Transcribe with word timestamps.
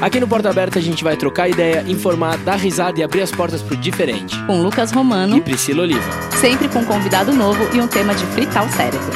Aqui 0.00 0.20
no 0.20 0.28
Porta 0.28 0.48
Aberta 0.48 0.78
a 0.78 0.82
gente 0.82 1.02
vai 1.02 1.16
trocar 1.16 1.48
ideia, 1.48 1.84
informar, 1.88 2.38
dar 2.38 2.54
risada 2.54 3.00
e 3.00 3.02
abrir 3.02 3.20
as 3.20 3.32
portas 3.32 3.60
pro 3.60 3.76
diferente. 3.76 4.40
Com 4.44 4.62
Lucas 4.62 4.92
Romano 4.92 5.36
e 5.36 5.40
Priscila 5.40 5.82
Oliva. 5.82 6.08
Sempre 6.40 6.68
com 6.68 6.78
um 6.78 6.84
convidado 6.84 7.32
novo 7.32 7.68
e 7.74 7.80
um 7.80 7.88
tema 7.88 8.14
de 8.14 8.24
fritar 8.26 8.64
o 8.64 8.70
cérebro. 8.70 9.10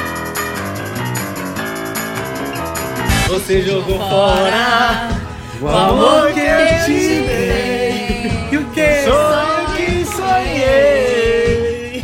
Você 3.28 3.62
jogou 3.62 3.96
fora 3.96 5.10
o 5.60 5.68
amor 5.68 6.32
que 6.32 6.40
eu 6.40 6.84
te 6.84 7.22
dei. 7.28 8.48
E 8.50 8.56
o 8.56 8.64
que? 8.70 9.02
Sonho 9.04 9.66
que 9.76 10.04
sonhei. 10.04 12.02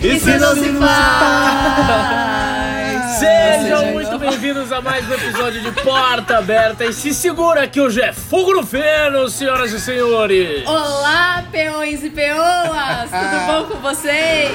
E 0.00 0.18
se 0.18 0.38
não 0.38 0.56
se 0.56 0.72
faz? 0.72 2.31
Sejam 3.22 3.92
muito 3.92 4.18
bem-vindos 4.18 4.72
a 4.72 4.80
mais 4.80 5.08
um 5.08 5.14
episódio 5.14 5.60
de 5.60 5.70
Porta 5.80 6.38
Aberta. 6.38 6.84
E 6.84 6.92
se 6.92 7.14
segura 7.14 7.68
que 7.68 7.80
hoje 7.80 8.00
é 8.00 8.12
fogo 8.12 8.52
no 8.52 8.66
feno, 8.66 9.28
senhoras 9.28 9.72
e 9.72 9.78
senhores. 9.78 10.66
Olá, 10.66 11.44
peões 11.52 12.02
e 12.02 12.10
peoas! 12.10 13.08
Tudo 13.10 13.46
bom 13.46 13.64
com 13.70 13.80
vocês? 13.80 14.50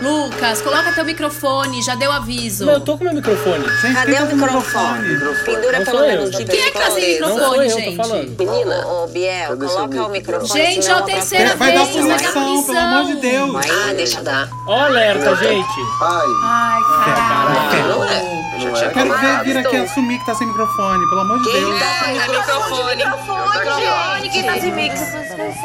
Lucas, 0.00 0.62
coloca 0.62 0.92
teu 0.92 1.04
microfone, 1.04 1.82
já 1.82 1.96
deu 1.96 2.12
aviso. 2.12 2.64
Não, 2.64 2.74
eu 2.74 2.80
tô 2.80 2.96
com 2.96 3.04
meu 3.04 3.14
microfone. 3.14 3.64
Gente, 3.80 3.94
Cadê 3.94 4.12
o 4.20 4.26
microfone? 4.26 5.18
Pendura 5.44 5.78
Não 5.78 5.84
pelo 5.84 5.98
eu. 5.98 6.06
menos 6.06 6.30
de 6.30 6.44
Quem 6.44 6.60
é 6.60 6.70
que 6.70 6.78
tá 6.78 6.90
sem 6.90 7.12
microfone, 7.14 7.68
gente? 7.68 8.38
Menina, 8.38 8.86
ô 8.86 9.06
Biel, 9.08 9.56
coloca 9.58 10.04
o 10.04 10.08
microfone. 10.10 10.60
Gente, 10.60 10.88
é 10.88 10.92
a 10.92 11.02
terceira 11.02 11.56
vez, 11.56 11.58
vai 11.58 11.72
dar 11.72 11.86
punição, 12.32 12.64
pelo 12.64 12.78
amor 12.78 13.04
de. 13.06 13.16
Deus. 13.16 13.56
Ah, 13.56 13.92
deixa 13.94 14.22
dar. 14.22 14.48
Ó, 14.68 14.78
alerta, 14.84 15.34
gente. 15.36 15.66
Ai, 16.00 16.80
caralho. 17.04 18.47
É? 18.58 18.60
Já 18.60 18.72
tinha 18.72 18.84
Eu 18.88 18.92
quero 18.92 19.18
ver 19.18 19.44
vir 19.44 19.56
aqui 19.58 19.68
então. 19.76 19.84
assumir 19.84 20.18
que 20.18 20.26
tá 20.26 20.34
sem 20.34 20.46
microfone, 20.46 21.08
pelo 21.08 21.20
amor 21.20 21.38
de 21.42 21.50
Quem 21.50 21.60
Deus. 21.60 21.78
tá 21.78 22.04
sem 22.04 22.14
microfone? 22.14 23.04
Microfone, 23.04 24.28
quem 24.30 24.42
tá 24.42 24.60
sem 24.60 24.72
mix? 24.72 25.00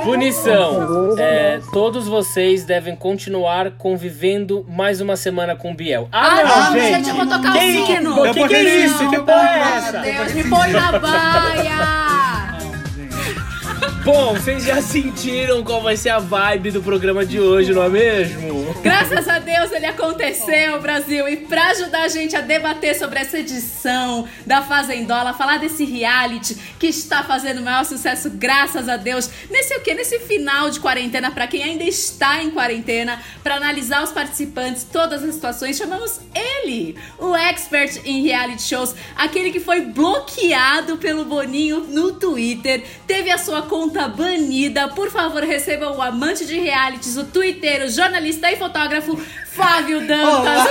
Punição. 0.04 1.16
É, 1.18 1.60
todos 1.72 2.08
vocês 2.08 2.64
devem 2.66 2.96
continuar 2.96 3.72
convivendo 3.72 4.66
mais 4.70 5.02
uma 5.02 5.16
semana 5.16 5.56
com 5.56 5.72
o 5.72 5.76
Biel. 5.76 6.08
Ah, 6.12 6.44
não, 6.44 6.74
não, 6.74 6.80
gente, 6.80 7.10
eu 7.10 7.16
vou 7.16 7.26
tocar 7.28 7.56
o 7.56 7.60
sino. 7.60 7.86
Que, 7.86 8.28
Eu 8.30 8.34
que, 8.34 8.48
que 8.48 8.56
é 8.56 8.86
isso? 8.86 9.10
Que 9.10 9.16
eu 9.16 9.24
porra 9.24 9.50
é 9.50 9.78
essa? 9.78 9.98
Deus, 10.00 10.34
me 10.34 10.44
põe 10.50 10.72
na 10.72 10.92
baia! 11.00 12.13
Bom, 14.04 14.34
vocês 14.34 14.66
já 14.66 14.82
sentiram 14.82 15.64
qual 15.64 15.82
vai 15.82 15.96
ser 15.96 16.10
a 16.10 16.20
vibe 16.20 16.72
do 16.72 16.84
programa 16.84 17.26
de 17.26 17.40
hoje, 17.40 17.72
não 17.72 17.84
é 17.84 17.90
mesmo? 17.90 18.74
Graças 18.84 19.30
a 19.30 19.40
Deus 19.40 19.72
ele 19.72 19.86
aconteceu, 19.86 20.82
Brasil. 20.82 21.26
E 21.26 21.38
pra 21.38 21.68
ajudar 21.70 22.02
a 22.02 22.08
gente 22.10 22.36
a 22.36 22.42
debater 22.42 23.00
sobre 23.00 23.20
essa 23.20 23.40
edição 23.40 24.28
da 24.46 24.62
Fazendola, 24.62 25.34
falar 25.34 25.58
desse 25.58 25.86
reality 25.86 26.56
que 26.78 26.88
está 26.88 27.24
fazendo 27.24 27.60
o 27.60 27.64
maior 27.64 27.86
sucesso, 27.86 28.30
graças 28.30 28.90
a 28.90 28.98
Deus, 28.98 29.30
nesse 29.50 29.74
o 29.74 29.80
quê? 29.80 29.94
Nesse 29.94 30.20
final 30.20 30.70
de 30.70 30.82
quarentena, 30.82 31.32
pra 31.32 31.48
quem 31.48 31.64
ainda 31.64 31.86
está 31.86 32.44
em 32.44 32.52
quarentena, 32.52 33.22
pra 33.42 33.56
analisar 33.56 34.04
os 34.04 34.12
participantes, 34.12 34.84
todas 34.84 35.24
as 35.24 35.34
situações, 35.34 35.78
chamamos 35.78 36.20
ele, 36.36 36.98
o 37.18 37.34
expert 37.34 38.02
em 38.04 38.22
reality 38.22 38.64
shows, 38.64 38.94
aquele 39.16 39.50
que 39.50 39.62
foi 39.62 39.80
bloqueado 39.80 40.98
pelo 40.98 41.24
Boninho 41.24 41.86
no 41.88 42.12
Twitter, 42.12 42.84
teve 43.08 43.32
a 43.32 43.38
sua 43.38 43.62
conta 43.62 43.93
banida. 44.08 44.88
Por 44.90 45.10
favor, 45.10 45.44
recebam 45.44 45.98
o 45.98 46.02
amante 46.02 46.46
de 46.46 46.60
realities, 46.60 47.18
o 47.18 47.26
twitteiro, 47.26 47.90
jornalista 47.90 48.52
e 48.52 48.58
fotógrafo 48.58 49.20
Flávio 49.54 50.08
Dantas. 50.08 50.64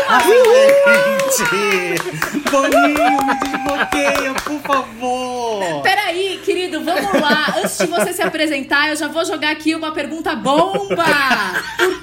gente! 1.46 2.50
Boninho, 2.50 3.18
me 3.24 3.34
desbloqueia, 3.40 4.34
por 4.44 4.60
favor! 4.60 5.82
Peraí, 5.82 6.40
querido, 6.44 6.82
vamos 6.84 7.20
lá. 7.20 7.54
Antes 7.58 7.78
de 7.78 7.86
você 7.86 8.12
se 8.12 8.22
apresentar, 8.22 8.88
eu 8.88 8.96
já 8.96 9.06
vou 9.06 9.24
jogar 9.24 9.50
aqui 9.50 9.74
uma 9.74 9.92
pergunta 9.92 10.34
bomba. 10.34 11.04
Por 11.78 12.01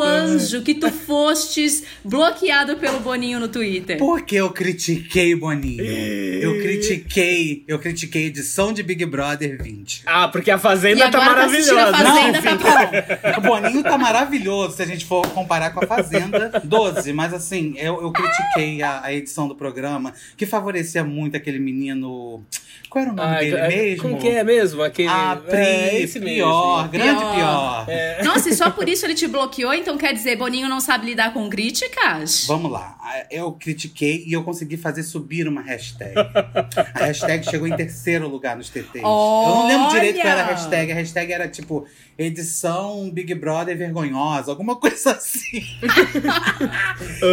meu 0.00 0.08
anjo, 0.08 0.62
que 0.62 0.74
tu 0.74 0.90
fostes 0.90 1.84
bloqueado 2.04 2.76
pelo 2.76 3.00
Boninho 3.00 3.38
no 3.38 3.48
Twitter? 3.48 3.98
Porque 3.98 4.36
eu 4.36 4.50
critiquei 4.50 5.34
Boninho. 5.34 5.84
Eu 5.84 6.60
critiquei, 6.60 7.64
eu 7.66 7.78
critiquei 7.78 8.24
a 8.24 8.26
edição 8.26 8.72
de 8.72 8.82
Big 8.82 9.04
Brother 9.04 9.62
20. 9.62 10.02
Ah, 10.06 10.28
porque 10.28 10.50
a 10.50 10.58
Fazenda 10.58 11.10
tá 11.10 11.20
tá 11.20 11.44
assistindo 11.44 11.78
a 11.78 11.92
maravilhosa. 11.92 12.14
Fazenda. 12.14 12.40
Não, 12.40 12.58
tá 12.58 13.38
o 13.38 13.40
Boninho 13.40 13.82
tá 13.82 13.98
maravilhoso 13.98 14.76
se 14.76 14.82
a 14.82 14.86
gente 14.86 15.04
for 15.04 15.26
comparar 15.28 15.70
com 15.70 15.84
a 15.84 15.86
Fazenda 15.86 16.60
12. 16.64 17.12
Mas 17.12 17.34
assim, 17.34 17.74
eu, 17.76 18.00
eu 18.00 18.12
critiquei 18.12 18.82
a, 18.82 19.04
a 19.04 19.12
edição 19.12 19.48
do 19.48 19.54
programa 19.54 20.14
que 20.36 20.46
favorecia 20.46 21.04
muito 21.04 21.36
aquele 21.36 21.58
menino. 21.58 22.44
Qual 22.88 23.02
era 23.04 23.12
o 23.12 23.14
nome 23.16 23.28
Ai, 23.28 23.44
dele 23.44 23.56
é- 23.56 23.68
mesmo? 23.68 24.02
Como 24.02 24.18
que 24.18 24.28
é 24.28 24.42
mesmo? 24.42 24.82
Aquele... 24.82 25.08
Ah, 25.08 25.40
Pri, 25.46 25.56
é, 25.56 26.00
esse 26.02 26.18
pior, 26.18 26.78
mesmo. 26.78 26.88
grande 26.90 27.20
Pior. 27.20 27.86
pior. 27.86 28.24
Nossa, 28.24 28.48
e 28.48 28.52
só 28.54 28.68
por 28.70 28.88
isso 28.88 29.06
ele 29.06 29.14
te 29.14 29.28
bloqueou? 29.28 29.72
Então 29.72 29.96
quer 29.96 30.12
dizer, 30.12 30.36
Boninho 30.36 30.68
não 30.68 30.80
sabe 30.80 31.06
lidar 31.06 31.32
com 31.32 31.48
críticas? 31.48 32.46
Vamos 32.48 32.70
lá, 32.70 32.98
eu 33.30 33.52
critiquei 33.52 34.24
e 34.26 34.32
eu 34.32 34.42
consegui 34.42 34.76
fazer 34.76 35.04
subir 35.04 35.46
uma 35.46 35.60
hashtag. 35.62 36.14
A 36.94 37.04
hashtag 37.06 37.44
chegou 37.48 37.68
em 37.68 37.76
terceiro 37.76 38.26
lugar 38.28 38.56
nos 38.56 38.68
TTs. 38.68 38.96
Eu 38.96 39.02
não 39.02 39.68
lembro 39.68 39.88
direito 39.90 40.16
qual 40.20 40.26
era 40.28 40.42
a 40.42 40.46
Olha! 40.46 40.54
hashtag. 40.56 40.90
A 40.90 40.94
hashtag 40.96 41.32
era 41.32 41.48
tipo 41.48 41.86
edição 42.18 43.08
Big 43.10 43.34
Brother 43.34 43.76
vergonhosa, 43.78 44.50
alguma 44.50 44.76
coisa 44.76 45.12
assim. 45.12 45.62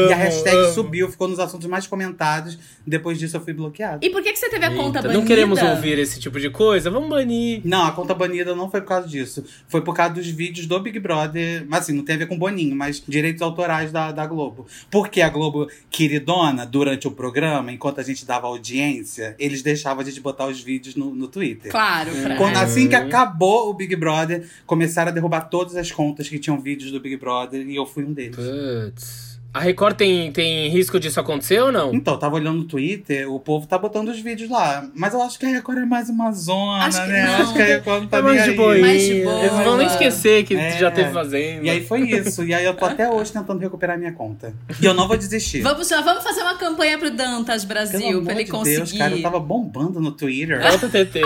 e 0.10 0.14
a 0.14 0.16
hashtag 0.16 0.56
amo. 0.56 0.74
subiu, 0.74 1.10
ficou 1.10 1.28
nos 1.28 1.40
assuntos 1.40 1.68
mais 1.68 1.88
comentados. 1.88 2.58
Depois 2.86 3.18
disso 3.20 3.38
eu 3.38 3.42
fui 3.42 3.54
bloqueado. 3.54 4.06
E 4.06 4.10
por 4.10 4.22
que, 4.22 4.32
que 4.32 4.40
você 4.40 4.50
teve 4.50 4.66
a 4.66 4.70
conta 4.76 5.00
Eita, 5.00 5.08
banida? 5.10 5.27
Queremos 5.28 5.62
ouvir 5.62 6.00
esse 6.00 6.20
tipo 6.20 6.40
de 6.40 6.50
coisa? 6.50 6.90
Vamos 6.90 7.10
banir. 7.10 7.62
Não, 7.64 7.86
a 7.86 7.92
conta 7.92 8.14
banida 8.14 8.56
não 8.56 8.70
foi 8.70 8.82
por 8.82 8.88
causa 8.88 9.08
disso. 9.08 9.44
Foi 9.68 9.82
por 9.82 9.96
causa 9.96 10.16
dos 10.16 10.28
vídeos 10.28 10.66
do 10.66 10.80
Big 10.80 11.00
Brother. 11.00 11.66
Mas 11.68 11.82
assim, 11.82 11.94
não 11.94 12.04
tem 12.04 12.16
a 12.16 12.20
ver 12.20 12.28
com 12.28 12.38
Boninho, 12.38 12.76
mas 12.76 13.04
direitos 13.08 13.42
autorais 13.42 13.92
da, 13.92 14.12
da 14.12 14.26
Globo. 14.26 14.66
Porque 14.90 15.22
a 15.22 15.30
Globo, 15.30 15.68
queridona, 15.90 16.66
durante 16.66 17.08
o 17.08 17.12
programa, 17.12 17.72
enquanto 17.72 18.00
a 18.00 18.04
gente 18.04 18.26
dava 18.26 18.48
audiência, 18.48 19.36
eles 19.38 19.62
deixavam 19.62 20.02
a 20.02 20.06
gente 20.06 20.20
botar 20.20 20.48
os 20.48 20.62
vídeos 20.62 20.96
no, 20.96 21.14
no 21.14 21.28
Twitter. 21.28 21.72
Claro, 21.72 22.12
pra... 22.12 22.36
Quando, 22.36 22.58
assim 22.58 22.88
que 22.88 22.96
acabou 22.96 23.70
o 23.70 23.74
Big 23.74 23.96
Brother, 23.96 24.48
começaram 24.66 25.12
a 25.12 25.14
derrubar 25.14 25.42
todas 25.42 25.76
as 25.76 25.92
contas 25.92 26.30
que 26.30 26.40
tinham 26.40 26.60
vídeos 26.60 26.92
do 26.92 27.00
Big 27.00 27.18
Brother 27.18 27.68
e 27.68 27.76
eu 27.76 27.86
fui 27.86 28.04
um 28.04 28.14
deles. 28.14 28.36
Putz. 28.36 29.37
A 29.54 29.60
Record 29.60 29.96
tem, 29.96 30.32
tem 30.32 30.70
risco 30.70 31.00
disso 31.00 31.20
acontecer 31.20 31.60
ou 31.62 31.72
não? 31.72 31.92
Então, 31.94 32.14
eu 32.14 32.20
tava 32.20 32.36
olhando 32.36 32.58
no 32.60 32.64
Twitter, 32.66 33.32
o 33.32 33.40
povo 33.40 33.66
tá 33.66 33.76
botando 33.78 34.10
os 34.10 34.20
vídeos 34.20 34.50
lá. 34.52 34.88
Mas 34.94 35.14
eu 35.16 35.22
acho 35.22 35.40
que 35.40 35.46
a 35.48 35.50
Record 35.50 35.80
é 35.80 35.86
mais 35.86 36.10
uma 36.10 36.32
zona, 36.32 36.84
Acho 36.86 37.02
que 37.02 37.08
né? 37.08 37.26
não. 37.26 37.34
Acho 37.44 37.54
que 37.54 37.62
a 37.62 37.66
Record 37.66 38.02
não 38.04 38.08
tá 38.08 38.18
É 38.18 38.22
nem 38.22 38.32
mais 38.34 38.44
de 38.44 38.50
aí. 38.52 38.56
boinha. 38.56 38.82
Mais 38.86 39.02
de 39.04 39.24
boa. 39.24 39.40
Eles 39.40 39.52
vão 39.66 39.78
nem 39.78 39.88
esquecer 39.88 40.44
que 40.44 40.56
É. 40.56 40.78
já 40.78 40.92
teve 40.92 41.12
fazenda. 41.12 41.66
E 41.66 41.70
aí 41.72 41.84
foi 41.84 42.02
isso. 42.02 42.44
E 42.44 42.54
aí 42.54 42.66
eu 42.66 42.76
tô 42.76 42.86
até 42.86 43.10
hoje 43.10 43.32
tentando 43.32 43.60
recuperar 43.60 43.98
minha 43.98 44.12
conta. 44.12 44.54
E 44.80 44.86
eu 44.86 44.94
não 44.94 45.08
vou 45.08 45.18
desistir. 45.18 45.62
Vamos, 45.62 45.88
já 45.88 46.02
vamos 46.02 46.24
fazer 46.24 46.42
uma 46.42 46.56
campanha 46.56 46.98
pro 47.00 47.10
Dantas 47.10 47.64
Brasil, 47.66 48.00
Pelo 48.00 48.24
pra 48.26 48.34
ele 48.34 48.44
de 48.44 48.52
conseguir. 48.52 48.76
Deus, 48.78 48.92
cara, 48.94 49.16
eu 49.16 49.22
tava 49.24 49.40
bombando 49.40 50.00
no 50.00 50.12
Twitter. 50.12 50.62
Volta 50.62 50.88
TT. 50.88 51.22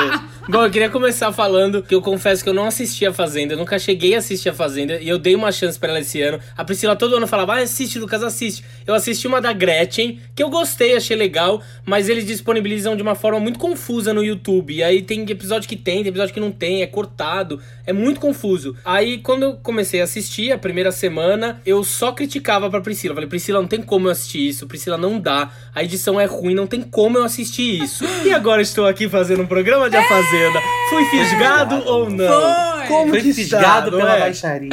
Bom, 0.47 0.63
eu 0.63 0.71
queria 0.71 0.89
começar 0.89 1.33
falando 1.33 1.83
que 1.83 1.93
eu 1.93 2.01
confesso 2.01 2.41
que 2.43 2.49
eu 2.49 2.53
não 2.53 2.65
assisti 2.65 3.05
a 3.05 3.11
Fazenda, 3.13 3.53
eu 3.53 3.57
nunca 3.57 3.77
cheguei 3.77 4.15
a 4.15 4.19
assistir 4.19 4.47
a 4.49 4.53
Fazenda 4.53 4.99
e 5.01 5.09
eu 5.09 5.19
dei 5.19 5.35
uma 5.35 5.51
chance 5.51 5.77
pra 5.77 5.89
ela 5.89 5.99
esse 5.99 6.21
ano. 6.21 6.39
A 6.55 6.63
Priscila 6.63 6.95
todo 6.95 7.15
ano 7.17 7.27
falava, 7.27 7.55
ah, 7.55 7.61
assiste, 7.61 7.99
Lucas, 7.99 8.10
assiste. 8.15 8.63
Eu 8.85 8.93
assisti 8.93 9.27
uma 9.27 9.39
da 9.39 9.53
Gretchen, 9.53 10.19
que 10.35 10.43
eu 10.43 10.49
gostei, 10.49 10.95
achei 10.95 11.15
legal, 11.15 11.61
mas 11.85 12.09
eles 12.09 12.25
disponibilizam 12.25 12.95
de 12.95 13.01
uma 13.01 13.15
forma 13.15 13.39
muito 13.39 13.59
confusa 13.59 14.13
no 14.13 14.23
YouTube. 14.23 14.73
E 14.73 14.83
aí 14.83 15.01
tem 15.01 15.21
episódio 15.29 15.69
que 15.69 15.75
tem, 15.75 16.01
tem 16.01 16.09
episódio 16.09 16.33
que 16.33 16.39
não 16.39 16.51
tem, 16.51 16.81
é 16.81 16.87
cortado, 16.87 17.61
é 17.85 17.93
muito 17.93 18.19
confuso. 18.19 18.75
Aí 18.83 19.19
quando 19.19 19.43
eu 19.43 19.53
comecei 19.55 20.01
a 20.01 20.03
assistir, 20.03 20.51
a 20.51 20.57
primeira 20.57 20.91
semana, 20.91 21.61
eu 21.65 21.83
só 21.83 22.11
criticava 22.11 22.69
pra 22.69 22.81
Priscila. 22.81 23.11
Eu 23.11 23.15
falei, 23.15 23.29
Priscila, 23.29 23.61
não 23.61 23.67
tem 23.67 23.81
como 23.81 24.07
eu 24.07 24.11
assistir 24.11 24.47
isso, 24.47 24.67
Priscila, 24.67 24.97
não 24.97 25.19
dá. 25.19 25.49
A 25.73 25.83
edição 25.83 26.19
é 26.19 26.25
ruim, 26.25 26.53
não 26.53 26.67
tem 26.67 26.81
como 26.81 27.17
eu 27.17 27.23
assistir 27.23 27.81
isso. 27.83 28.03
E 28.23 28.31
agora 28.31 28.61
estou 28.61 28.85
aqui 28.87 29.09
fazendo 29.09 29.41
um 29.41 29.47
programa 29.47 29.89
de 29.89 29.97
A 29.97 30.07
Fazenda. 30.07 30.61
Fui 30.89 31.05
fisgado 31.05 31.83
ou 31.87 32.09
não? 32.09 32.27
Foi. 32.27 32.87
Como 32.87 33.11
que 33.13 33.33
fisgado 33.33 33.87
está, 33.87 33.97
pela 33.97 34.17
é? 34.17 34.19
baixaria. 34.19 34.69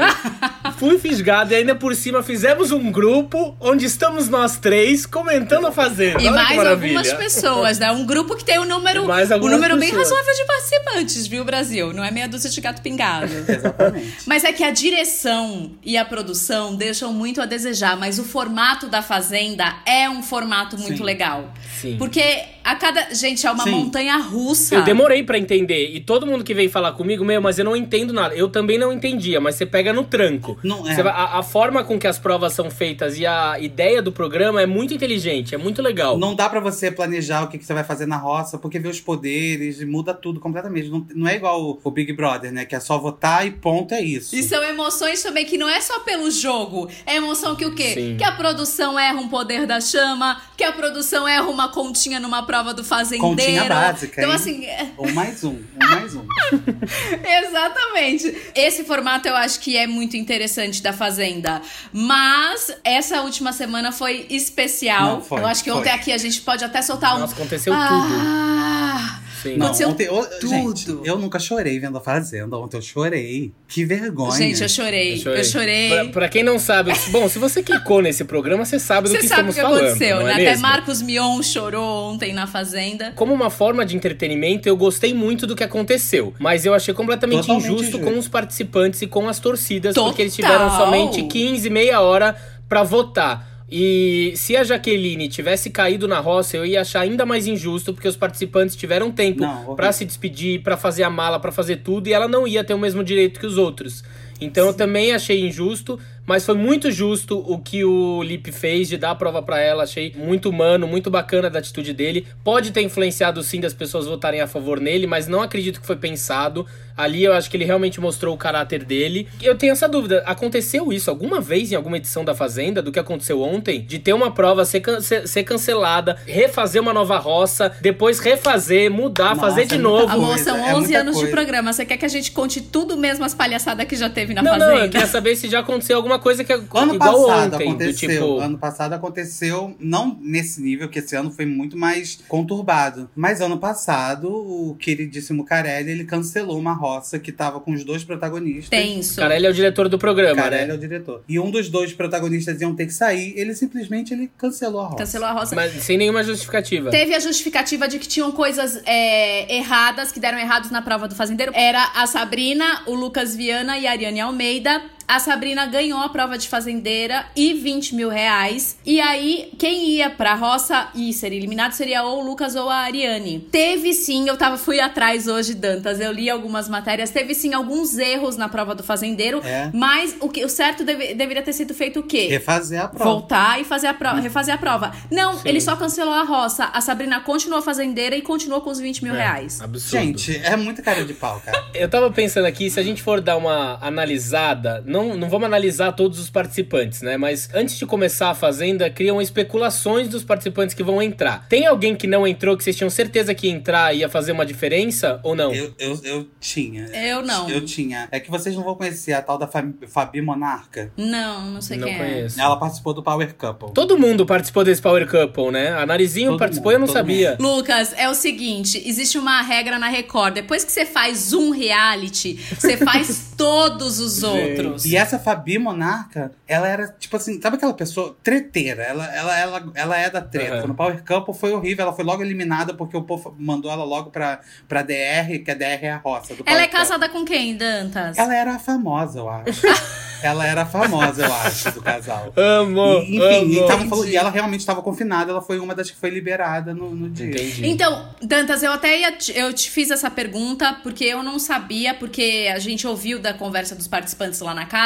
Fui 0.77 0.99
fisgado 0.99 1.53
e 1.53 1.57
ainda 1.57 1.75
por 1.75 1.95
cima 1.95 2.23
fizemos 2.23 2.71
um 2.71 2.91
grupo 2.91 3.28
onde 3.61 3.85
estamos 3.85 4.29
nós 4.29 4.57
três 4.57 5.07
comentando 5.07 5.67
a 5.67 5.73
Fazenda. 5.73 6.23
E 6.23 6.27
Olha 6.27 6.33
mais 6.33 6.67
algumas 6.67 7.13
pessoas, 7.13 7.79
né? 7.79 7.91
Um 7.91 8.07
grupo 8.07 8.37
que 8.37 8.45
tem 8.45 8.59
um 8.59 8.65
número, 8.65 9.05
um 9.05 9.49
número 9.49 9.77
bem 9.77 9.91
razoável 9.91 10.35
de 10.35 10.45
participantes, 10.45 11.27
viu, 11.27 11.45
Brasil? 11.45 11.93
Não 11.93 12.05
é 12.05 12.11
meia 12.11 12.29
dúzia 12.29 12.51
de 12.51 12.61
gato 12.61 12.83
pingado. 12.83 13.33
Exatamente. 13.49 14.19
Mas 14.27 14.45
é 14.45 14.53
que 14.53 14.65
a 14.65 14.71
direção 14.71 15.73
e 15.85 15.97
a 15.97 16.05
produção 16.05 16.75
deixam 16.75 17.13
muito 17.13 17.41
a 17.41 17.47
desejar, 17.47 17.97
mas 17.97 18.19
o 18.19 18.25
formato 18.25 18.89
da 18.89 19.03
Fazenda 19.03 19.77
é 19.85 20.09
um 20.09 20.23
formato 20.23 20.79
muito 20.79 20.99
Sim. 20.99 21.05
legal. 21.05 21.53
Sim. 21.81 21.97
Porque 21.99 22.45
A 22.65 22.75
cada. 22.75 23.15
Gente, 23.15 23.47
é 23.47 23.51
uma 23.51 23.65
Sim. 23.65 23.71
montanha 23.71 24.17
russa. 24.19 24.75
Eu 24.75 24.83
demorei 24.83 25.23
pra 25.23 25.39
entender. 25.39 25.91
E 25.95 26.01
todo 26.01 26.27
mundo 26.27 26.45
que 26.45 26.53
veio 26.53 26.69
falar 26.71 26.93
comigo, 26.93 27.25
meu, 27.25 27.41
mas 27.41 27.59
eu 27.59 27.65
não 27.65 27.75
entendo 27.75 28.13
nada. 28.13 28.35
Eu 28.35 28.49
também 28.49 28.79
não 28.79 28.93
entendia, 28.93 29.41
mas 29.41 29.55
você 29.55 29.65
pega 29.65 29.93
no 29.93 30.05
tranco. 30.05 30.59
Não, 30.63 30.87
é. 30.87 30.95
Você 30.95 31.01
a, 31.01 31.39
a 31.39 31.43
forma 31.43 31.83
com 31.83 31.99
que 31.99 32.07
as 32.07 32.19
provas 32.19 32.53
são 32.53 32.71
feitas 32.71 33.18
e 33.19 33.27
a 33.27 33.59
ideia 33.61 34.01
do 34.01 34.13
programa 34.13 34.61
é 34.63 34.67
muito 34.67 34.95
inteligente, 34.95 35.55
é 35.55 35.59
muito 35.59 35.83
legal. 35.83 36.17
Não 36.19 36.35
dá 36.35 36.49
pra 36.49 36.61
você 36.61 36.91
planejar 36.91 37.43
o 37.45 37.49
que, 37.49 37.59
que 37.59 37.65
você 37.65 37.75
vai 37.75 37.85
fazer 37.85 38.07
na 38.07 38.17
roça, 38.17 38.59
porque 38.59 38.79
vê 38.79 38.89
os 38.89 39.01
poderes 39.01 39.81
e 39.81 39.85
muda 39.87 40.15
tudo 40.15 40.41
completamente. 40.41 40.89
Não, 40.89 41.07
não 41.15 41.29
é 41.29 41.35
igual 41.37 41.63
o, 41.63 41.81
o 41.83 41.91
Big 41.91 42.13
Brother, 42.13 42.53
né? 42.53 42.65
Que 42.65 42.77
é 42.77 42.81
só 42.81 42.99
votar 42.99 43.47
e 43.47 43.51
ponto, 43.51 43.95
é 43.95 44.01
isso. 44.01 44.35
E 44.37 44.43
são 44.43 44.63
emoções 44.63 45.23
também 45.23 45.45
que 45.45 45.59
não 45.59 45.69
é 45.69 45.81
só 45.81 46.01
pelo 46.01 46.31
jogo. 46.31 46.89
É 47.07 47.17
emoção 47.17 47.57
que 47.57 47.65
o 47.67 47.75
quê? 47.75 47.95
Sim. 47.95 48.17
Que 48.17 48.25
a 48.25 48.33
produção 48.33 48.99
erra 48.99 49.19
um 49.21 49.29
poder 49.29 49.67
da 49.67 49.81
chama, 49.81 50.41
que 50.57 50.65
a 50.65 50.73
produção 50.73 51.27
erra 51.27 51.47
uma 51.49 51.69
continha 51.71 52.21
numa 52.21 52.45
prova 52.45 52.73
do 52.75 52.85
fazendeiro. 52.85 53.29
Continha 53.37 53.65
básica, 53.65 54.21
Então, 54.21 54.31
hein? 54.31 54.37
assim, 54.37 54.65
é- 54.67 54.91
Um 54.99 55.13
mais 55.13 55.43
um, 55.45 55.51
um 55.51 55.79
mais 55.91 56.15
um. 56.15 56.25
Exatamente. 57.27 58.37
Esse 58.55 58.85
formato 58.85 59.29
eu 59.29 59.37
acho 59.37 59.61
que 59.61 59.77
é 59.77 59.87
muito 59.87 60.17
interessante 60.17 60.83
da 60.83 60.93
Fazenda. 60.93 61.61
Mas 61.93 62.77
essa 62.85 63.08
última 63.23 63.53
semana 63.53 63.91
foi 63.93 64.27
especial. 64.31 65.17
Não, 65.17 65.21
foi, 65.23 65.41
eu 65.41 65.47
acho 65.47 65.65
que 65.65 65.71
ontem 65.71 65.91
foi. 65.91 65.99
aqui 65.99 66.13
a 66.13 66.19
gente 66.19 66.41
pode 66.43 66.63
até 66.65 66.83
soltar 66.83 67.17
um. 67.17 67.21
Nossa, 67.21 67.35
aconteceu 67.35 67.73
ah, 67.75 69.21
Sim. 69.43 69.57
Não, 69.57 69.67
Aconteceu 69.67 69.89
ontem, 69.91 70.09
o- 70.11 70.25
tudo. 70.41 70.49
Gente, 70.49 70.99
eu 71.05 71.17
nunca 71.17 71.39
chorei 71.39 71.79
vendo 71.79 71.97
a 71.97 72.01
Fazenda. 72.01 72.57
Ontem 72.59 72.77
eu 72.77 72.83
chorei. 72.83 73.53
Que 73.69 73.85
vergonha. 73.85 74.33
Gente, 74.37 74.61
eu 74.61 74.69
chorei. 74.69 75.23
Eu 75.25 75.45
chorei. 75.45 75.89
Pra, 75.91 76.05
pra 76.07 76.29
quem 76.29 76.43
não 76.43 76.59
sabe, 76.59 76.93
bom, 77.11 77.29
se 77.29 77.39
você 77.39 77.63
clicou 77.63 78.03
nesse 78.03 78.25
programa, 78.25 78.65
você 78.65 78.81
sabe 78.81 79.09
do 79.09 79.13
Você 79.15 79.21
que 79.21 79.29
sabe 79.29 79.49
o 79.49 79.51
estamos 79.51 79.55
que 79.55 79.61
falando. 79.61 79.87
aconteceu, 79.93 80.17
não 80.17 80.25
né? 80.25 80.31
é 80.31 80.35
Até 80.35 80.45
mesmo? 80.47 80.63
Marcos 80.63 81.01
Mion 81.03 81.41
chorou 81.41 82.11
ontem 82.13 82.33
na 82.33 82.49
Fazenda. 82.49 83.13
Como 83.15 83.33
uma 83.33 83.49
forma 83.49 83.87
de 83.87 83.95
entretenimento, 83.95 84.69
eu 84.69 84.77
gostei 84.77 85.15
muito 85.15 85.47
do 85.47 85.55
que 85.55 85.63
aconteceu. 85.63 86.35
Mas 86.41 86.67
eu 86.67 86.75
achei 86.75 86.93
completamente 86.93 87.43
Totalmente 87.43 87.65
injusto 87.65 87.97
injusto. 87.97 88.13
com 88.13 88.19
os 88.19 88.27
participantes 88.27 89.01
e 89.03 89.07
com 89.07 89.29
as 89.29 89.39
torcidas, 89.39 89.95
Total. 89.95 90.11
porque 90.11 90.23
eles 90.23 90.35
tiveram 90.35 90.69
somente 90.77 91.23
15, 91.23 91.71
meia 91.71 92.01
hora 92.01 92.37
pra 92.69 92.83
votar. 92.83 93.49
E 93.71 94.33
se 94.35 94.57
a 94.57 94.65
Jaqueline 94.65 95.29
tivesse 95.29 95.69
caído 95.69 96.09
na 96.09 96.21
roça, 96.21 96.57
eu 96.57 96.65
ia 96.65 96.81
achar 96.81 97.01
ainda 97.01 97.27
mais 97.27 97.47
injusto, 97.47 97.93
porque 97.93 98.09
os 98.09 98.17
participantes 98.17 98.75
tiveram 98.75 99.13
tempo 99.13 99.45
pra 99.77 99.93
se 99.93 100.07
despedir, 100.07 100.63
pra 100.63 100.77
fazer 100.77 101.03
a 101.03 101.11
mala, 101.11 101.39
pra 101.39 101.53
fazer 101.53 101.77
tudo, 101.77 102.09
e 102.09 102.13
ela 102.13 102.27
não 102.27 102.49
ia 102.49 102.65
ter 102.65 102.73
o 102.73 102.79
mesmo 102.79 103.05
direito 103.05 103.39
que 103.39 103.47
os 103.47 103.59
outros. 103.59 104.03
Então 104.41 104.67
eu 104.67 104.73
também 104.73 105.13
achei 105.13 105.47
injusto, 105.47 105.99
mas 106.29 106.45
foi 106.45 106.55
muito 106.55 106.91
justo 106.93 107.39
o 107.51 107.59
que 107.59 107.85
o 107.85 108.23
Lipe 108.23 108.53
fez 108.53 108.87
de 108.89 108.97
dar 108.99 109.11
a 109.13 109.15
prova 109.15 109.43
pra 109.43 109.59
ela. 109.59 109.85
Achei 109.85 110.15
muito 110.17 110.51
humano, 110.51 110.87
muito 110.87 111.11
bacana 111.11 111.49
da 111.49 111.59
atitude 111.59 111.93
dele. 111.95 112.27
Pode 112.45 112.71
ter 112.71 112.83
influenciado 112.83 113.43
sim 113.43 113.61
das 113.61 113.73
pessoas 113.73 114.07
votarem 114.07 114.41
a 114.43 114.47
favor 114.47 114.79
nele, 114.79 115.07
mas 115.07 115.27
não 115.27 115.41
acredito 115.43 115.81
que 115.81 115.87
foi 115.87 115.97
pensado. 115.97 116.67
Ali 116.97 117.23
eu 117.25 117.33
acho 117.33 117.49
que 117.49 117.57
ele 117.57 117.65
realmente 117.65 118.01
mostrou 118.01 118.35
o 118.35 118.39
caráter 118.39 118.85
dele. 118.85 119.29
Eu 119.41 119.55
tenho 119.57 119.73
essa 119.73 119.89
dúvida: 119.89 120.23
aconteceu 120.27 120.93
isso 120.93 121.09
alguma 121.09 121.41
vez 121.41 121.73
em 121.73 121.77
alguma 121.77 121.97
edição 121.97 122.25
da 122.25 122.35
Fazenda, 122.35 122.83
do 122.83 122.91
que 122.93 122.99
aconteceu 122.99 123.41
ontem? 123.41 123.81
De 123.81 123.99
ter 123.99 124.13
uma 124.13 124.31
prova 124.33 124.65
ser, 124.65 124.81
can- 124.81 125.01
ser- 125.01 125.45
cancelada, 125.45 126.17
refazer 126.27 126.83
uma 126.83 126.93
nova 126.93 127.17
roça, 127.19 127.73
depois 127.81 128.19
refazer, 128.19 128.91
mudar, 128.91 129.31
Nossa, 129.37 129.41
fazer 129.41 129.65
de 129.67 129.77
é 129.77 129.79
novo. 129.79 130.13
Amor, 130.13 130.39
são 130.39 130.57
é 130.57 130.75
11 130.75 130.81
muita 130.81 130.99
anos 130.99 131.15
de 131.15 131.21
coisa. 131.23 131.37
programa. 131.37 131.73
Você 131.73 131.87
quer 131.87 131.97
que 131.97 132.05
a 132.05 132.09
gente 132.09 132.33
conte 132.33 132.61
tudo 132.61 132.97
mesmo 132.97 133.25
as 133.25 133.33
palhaçadas 133.33 133.87
que 133.87 133.95
já 133.97 134.11
teve 134.11 134.35
na 134.35 134.43
Não, 134.43 134.53
Fazenda? 134.53 134.75
não, 134.75 134.79
eu 134.85 134.91
queria 134.91 135.07
saber 135.07 135.37
se 135.37 135.49
já 135.49 135.61
aconteceu 135.61 135.97
alguma 135.97 136.18
coisa 136.19 136.45
que 136.45 136.53
é 136.53 136.57
Ano 136.57 136.95
igual 136.95 137.27
passado 137.27 137.55
ontem, 137.55 137.69
aconteceu. 137.69 138.09
do 138.09 138.15
tipo. 138.15 138.39
Ano 138.39 138.59
passado 138.59 138.93
aconteceu, 138.93 139.77
não 139.79 140.19
nesse 140.21 140.61
nível, 140.61 140.89
que 140.89 140.99
esse 140.99 141.17
ano 141.17 141.31
foi 141.31 141.47
muito 141.47 141.77
mais 141.77 142.19
conturbado. 142.29 143.09
Mas 143.15 143.41
ano 143.41 143.59
passado, 143.59 144.29
o 144.29 144.77
queridíssimo 144.79 145.45
Carelli, 145.45 145.91
ele 145.91 146.05
cancelou 146.05 146.59
uma 146.59 146.73
roça 146.73 147.19
que 147.19 147.33
tava 147.33 147.61
com 147.61 147.73
os 147.73 147.85
dois 147.85 148.05
protagonistas. 148.05 148.69
Tenso. 148.69 149.17
Cara, 149.17 149.37
ele 149.37 149.47
é 149.47 149.51
o 149.51 149.55
diretor 149.55 149.89
do 149.89 149.99
programa, 149.99 150.43
Carelli 150.43 150.67
né? 150.69 150.73
é 150.73 150.77
o 150.77 150.79
diretor. 150.79 151.23
E 151.29 151.39
um 151.39 151.51
dos 151.51 151.69
dois 151.69 151.93
protagonistas 151.93 152.61
iam 152.61 152.75
ter 152.75 152.87
que 152.87 152.93
sair, 152.95 153.35
ele 153.37 153.55
simplesmente 153.55 154.13
ele 154.13 154.31
cancelou 154.37 154.81
a 154.81 154.85
roça. 154.85 154.97
Cancelou 154.97 155.29
a 155.29 155.33
roça. 155.33 155.55
Mas 155.55 155.73
sem 155.83 155.97
nenhuma 155.97 156.23
justificativa. 156.23 156.91
Teve 156.91 157.15
a 157.15 157.21
justificativa 157.21 157.89
de 157.89 157.99
que 157.99 158.09
tinham 158.09 158.31
coisas 158.33 158.81
é, 158.85 159.57
erradas, 159.57 160.13
que 160.13 160.21
deram 160.21 160.39
errados 160.39 160.71
na 160.71 160.83
prova 160.83 161.09
do 161.09 161.15
fazendeiro. 161.15 161.53
Era 161.55 161.93
a 161.95 162.07
Sabrina, 162.07 162.83
o 162.87 162.95
Lucas 162.95 163.35
Viana 163.35 163.79
e 163.79 163.87
a 163.87 163.91
Ariane 163.91 164.21
Almeida. 164.21 164.83
A 165.09 165.19
Sabrina 165.19 165.65
ganhou 165.65 165.99
a 166.01 166.11
prova 166.11 166.37
de 166.37 166.47
fazendeira 166.47 167.25
e 167.35 167.55
20 167.55 167.95
mil 167.95 168.11
reais. 168.11 168.77
E 168.85 169.01
aí, 169.01 169.51
quem 169.59 169.89
ia 169.93 170.11
pra 170.11 170.35
roça 170.35 170.89
e 170.95 171.15
ser 171.15 171.33
eliminado 171.33 171.73
seria 171.73 172.03
ou 172.03 172.21
o 172.23 172.27
Lucas 172.27 172.55
ou 172.55 172.69
a 172.69 172.77
Ariane. 172.81 173.41
Teve 173.51 173.95
sim, 173.95 174.29
eu 174.29 174.37
tava, 174.37 174.59
fui 174.59 174.79
atrás 174.81 175.27
hoje, 175.27 175.55
Dantas, 175.55 175.99
eu 175.99 176.13
li 176.13 176.29
algumas 176.29 176.69
matérias. 176.69 177.09
Teve 177.11 177.35
sim 177.35 177.55
alguns 177.55 177.97
erros 177.97 178.37
na 178.37 178.51
prova 178.51 178.75
do 178.75 178.83
fazendeiro. 178.83 179.41
É. 179.45 179.71
Mas 179.73 180.15
o, 180.21 180.29
que, 180.29 180.45
o 180.45 180.49
certo 180.49 180.85
deve- 180.85 181.15
deveria 181.15 181.43
ter 181.43 181.55
sido 181.55 181.73
feito 181.73 182.01
o 182.01 182.03
quê? 182.03 182.27
Refazer 182.29 182.79
a 182.83 182.89
prova. 182.89 183.05
voltar 183.11 183.59
e 183.61 183.65
fazer 183.65 183.87
a 183.87 183.95
prova, 183.95 184.21
refazer 184.21 184.55
a 184.55 184.59
prova. 184.59 184.93
Não, 185.11 185.41
ele 185.43 185.61
só 185.63 185.75
cancelou 185.75 186.13
a 186.13 186.23
roça. 186.23 186.67
A 186.67 186.83
Sabrina 186.83 187.19
continuou 187.21 187.63
fazendeira 187.63 188.15
e 188.15 188.21
continuou 188.21 188.61
com 188.61 188.69
os 188.69 188.79
20 188.79 189.03
mil 189.05 189.15
reais. 189.15 189.59
Absurdo. 189.63 190.05
Gente, 190.19 190.37
é 190.45 190.55
muita 190.55 190.83
cara 190.83 191.03
de 191.03 191.15
pau, 191.15 191.41
cara. 191.43 191.65
Eu 191.73 191.89
tava 191.89 192.11
pensando 192.11 192.45
aqui, 192.45 192.69
se 192.69 192.79
a 192.79 192.83
gente 192.83 193.03
for 193.03 193.23
dar 193.23 193.39
uma 193.39 193.79
analisada, 193.81 194.83
não, 194.87 194.98
não 195.17 195.29
vamos 195.29 195.47
analisar 195.47 195.93
todos 195.93 196.19
os 196.19 196.31
participantes, 196.31 197.03
né? 197.03 197.17
Mas 197.17 197.49
antes 197.55 197.77
de 197.79 197.87
começar 197.87 198.31
a 198.31 198.35
Fazenda, 198.35 198.89
criam 198.89 199.21
especulações 199.21 200.09
dos 200.09 200.25
participantes 200.25 200.75
que 200.75 200.83
vão 200.83 201.03
entrar. 201.03 201.47
Tem 201.49 201.67
alguém 201.67 201.95
que 201.95 202.07
não 202.07 202.27
entrou 202.27 202.57
que 202.57 202.65
vocês 202.65 202.77
tinham 202.77 202.91
certeza 202.91 203.35
que 203.35 203.47
ia 203.47 203.53
entrar 203.53 203.93
ia 203.95 204.09
fazer 204.09 204.33
uma 204.33 204.47
diferença 204.47 205.21
ou 205.23 205.35
não? 205.35 205.53
Eu, 205.55 205.75
eu, 205.79 206.01
eu 206.05 206.27
tinha. 206.41 206.87
Eu 206.87 207.23
não. 207.23 207.49
Eu 207.49 207.65
tinha. 207.65 208.09
É 208.11 208.21
que 208.21 208.31
vocês 208.31 208.55
não 208.55 208.63
vão 208.63 208.75
conhecer 208.75 209.13
a 209.13 209.23
tal 209.23 209.39
da 209.39 209.49
Fabi, 209.89 210.21
Monarca. 210.21 210.93
Não, 210.97 211.51
não 211.51 211.61
sei 211.61 211.77
não 211.77 211.87
quem 211.87 211.97
é. 211.97 211.99
conheço. 211.99 212.41
Ela 212.41 212.57
participou 212.57 212.95
do 212.95 213.03
Power 213.03 213.35
Couple. 213.35 213.73
Todo 213.75 213.99
mundo 213.99 214.27
participou 214.27 214.65
desse 214.65 214.81
Power 214.81 215.09
Couple, 215.09 215.51
né? 215.51 215.73
A 215.73 215.87
Narizinho 215.87 216.33
Todo 216.33 216.39
participou 216.39 216.73
e 216.73 216.75
mundo, 216.75 216.83
eu 216.83 216.87
não 216.87 216.93
sabia. 216.93 217.37
Lucas, 217.39 217.95
é 217.97 218.09
o 218.09 218.15
seguinte, 218.15 218.83
existe 218.87 219.19
uma 219.19 219.43
regra 219.43 219.79
na 219.79 219.89
Record. 219.89 220.35
Depois 220.35 220.65
que 220.65 220.73
você 220.73 220.85
faz 220.85 221.33
um 221.33 221.51
reality, 221.51 222.35
você 222.35 222.77
faz 222.77 223.33
todos 223.37 224.01
os 224.01 224.23
outros. 224.23 224.85
E 224.93 224.97
essa 224.97 225.19
Fabi 225.19 225.59
Monarca, 225.59 226.33
ela 226.47 226.69
era, 226.69 226.89
tipo 226.99 227.17
assim, 227.17 227.41
sabe 227.41 227.57
aquela 227.57 227.75
pessoa 227.75 228.17
treteira? 228.23 228.83
Ela, 228.83 229.07
ela, 229.15 229.39
ela, 229.39 229.73
ela 229.75 229.99
é 229.99 230.11
da 230.11 230.21
treta. 230.21 230.59
Aham. 230.59 230.67
No 230.69 230.75
Power 230.75 231.05
Couple 231.05 231.35
foi 231.35 231.53
horrível, 231.53 231.85
ela 231.85 231.93
foi 231.95 232.05
logo 232.05 232.23
eliminada 232.23 232.75
porque 232.75 232.97
o 232.97 233.03
povo 233.03 233.35
mandou 233.39 233.71
ela 233.71 233.85
logo 233.85 234.11
pra, 234.11 234.41
pra 234.67 234.83
DR, 234.83 235.39
que 235.45 235.51
a 235.51 235.55
DR 235.55 235.85
é 235.85 235.91
a 235.93 235.97
roça. 235.99 236.35
Do 236.35 236.43
Ela 236.47 236.57
Power 236.57 236.63
é 236.63 236.69
casada 236.69 237.09
com 237.09 237.25
quem, 237.25 237.57
Dantas? 237.57 238.17
Ela 238.19 238.35
era 238.35 238.55
a 238.55 238.59
famosa, 238.59 239.19
eu 239.19 239.29
acho. 239.29 239.63
ela 240.23 240.45
era 240.47 240.63
a 240.63 240.67
famosa, 240.67 241.25
eu 241.25 241.33
acho, 241.33 241.71
do 241.73 241.81
casal. 241.83 242.33
Amo, 242.37 242.99
E, 243.03 243.17
enfim, 243.17 243.51
e, 243.53 243.59
amo. 243.61 243.89
falando- 243.89 244.09
e 244.09 244.17
ela 244.17 244.31
realmente 244.31 244.61
estava 244.61 244.83
confinada, 244.83 245.31
ela 245.31 245.41
foi 245.43 245.59
uma 245.61 245.75
das 245.75 245.91
que 245.91 245.97
foi 245.97 246.11
liberada 246.11 246.75
no, 246.75 246.95
no 246.95 247.09
dia. 247.09 247.29
Entendi. 247.31 247.67
Então, 247.69 248.09
Dantas, 248.23 248.63
eu 248.63 248.73
até 248.73 248.99
ia 248.99 249.13
te, 249.13 249.37
eu 249.37 249.53
te 249.53 249.71
fiz 249.71 249.91
essa 249.91 250.11
pergunta 250.11 250.73
porque 250.83 251.05
eu 251.05 251.23
não 251.23 251.39
sabia, 251.39 251.95
porque 251.95 252.51
a 252.53 252.59
gente 252.59 252.87
ouviu 252.87 253.19
da 253.21 253.33
conversa 253.33 253.75
dos 253.77 253.87
participantes 253.87 254.41
lá 254.41 254.53
na 254.55 254.67
casa. 254.67 254.78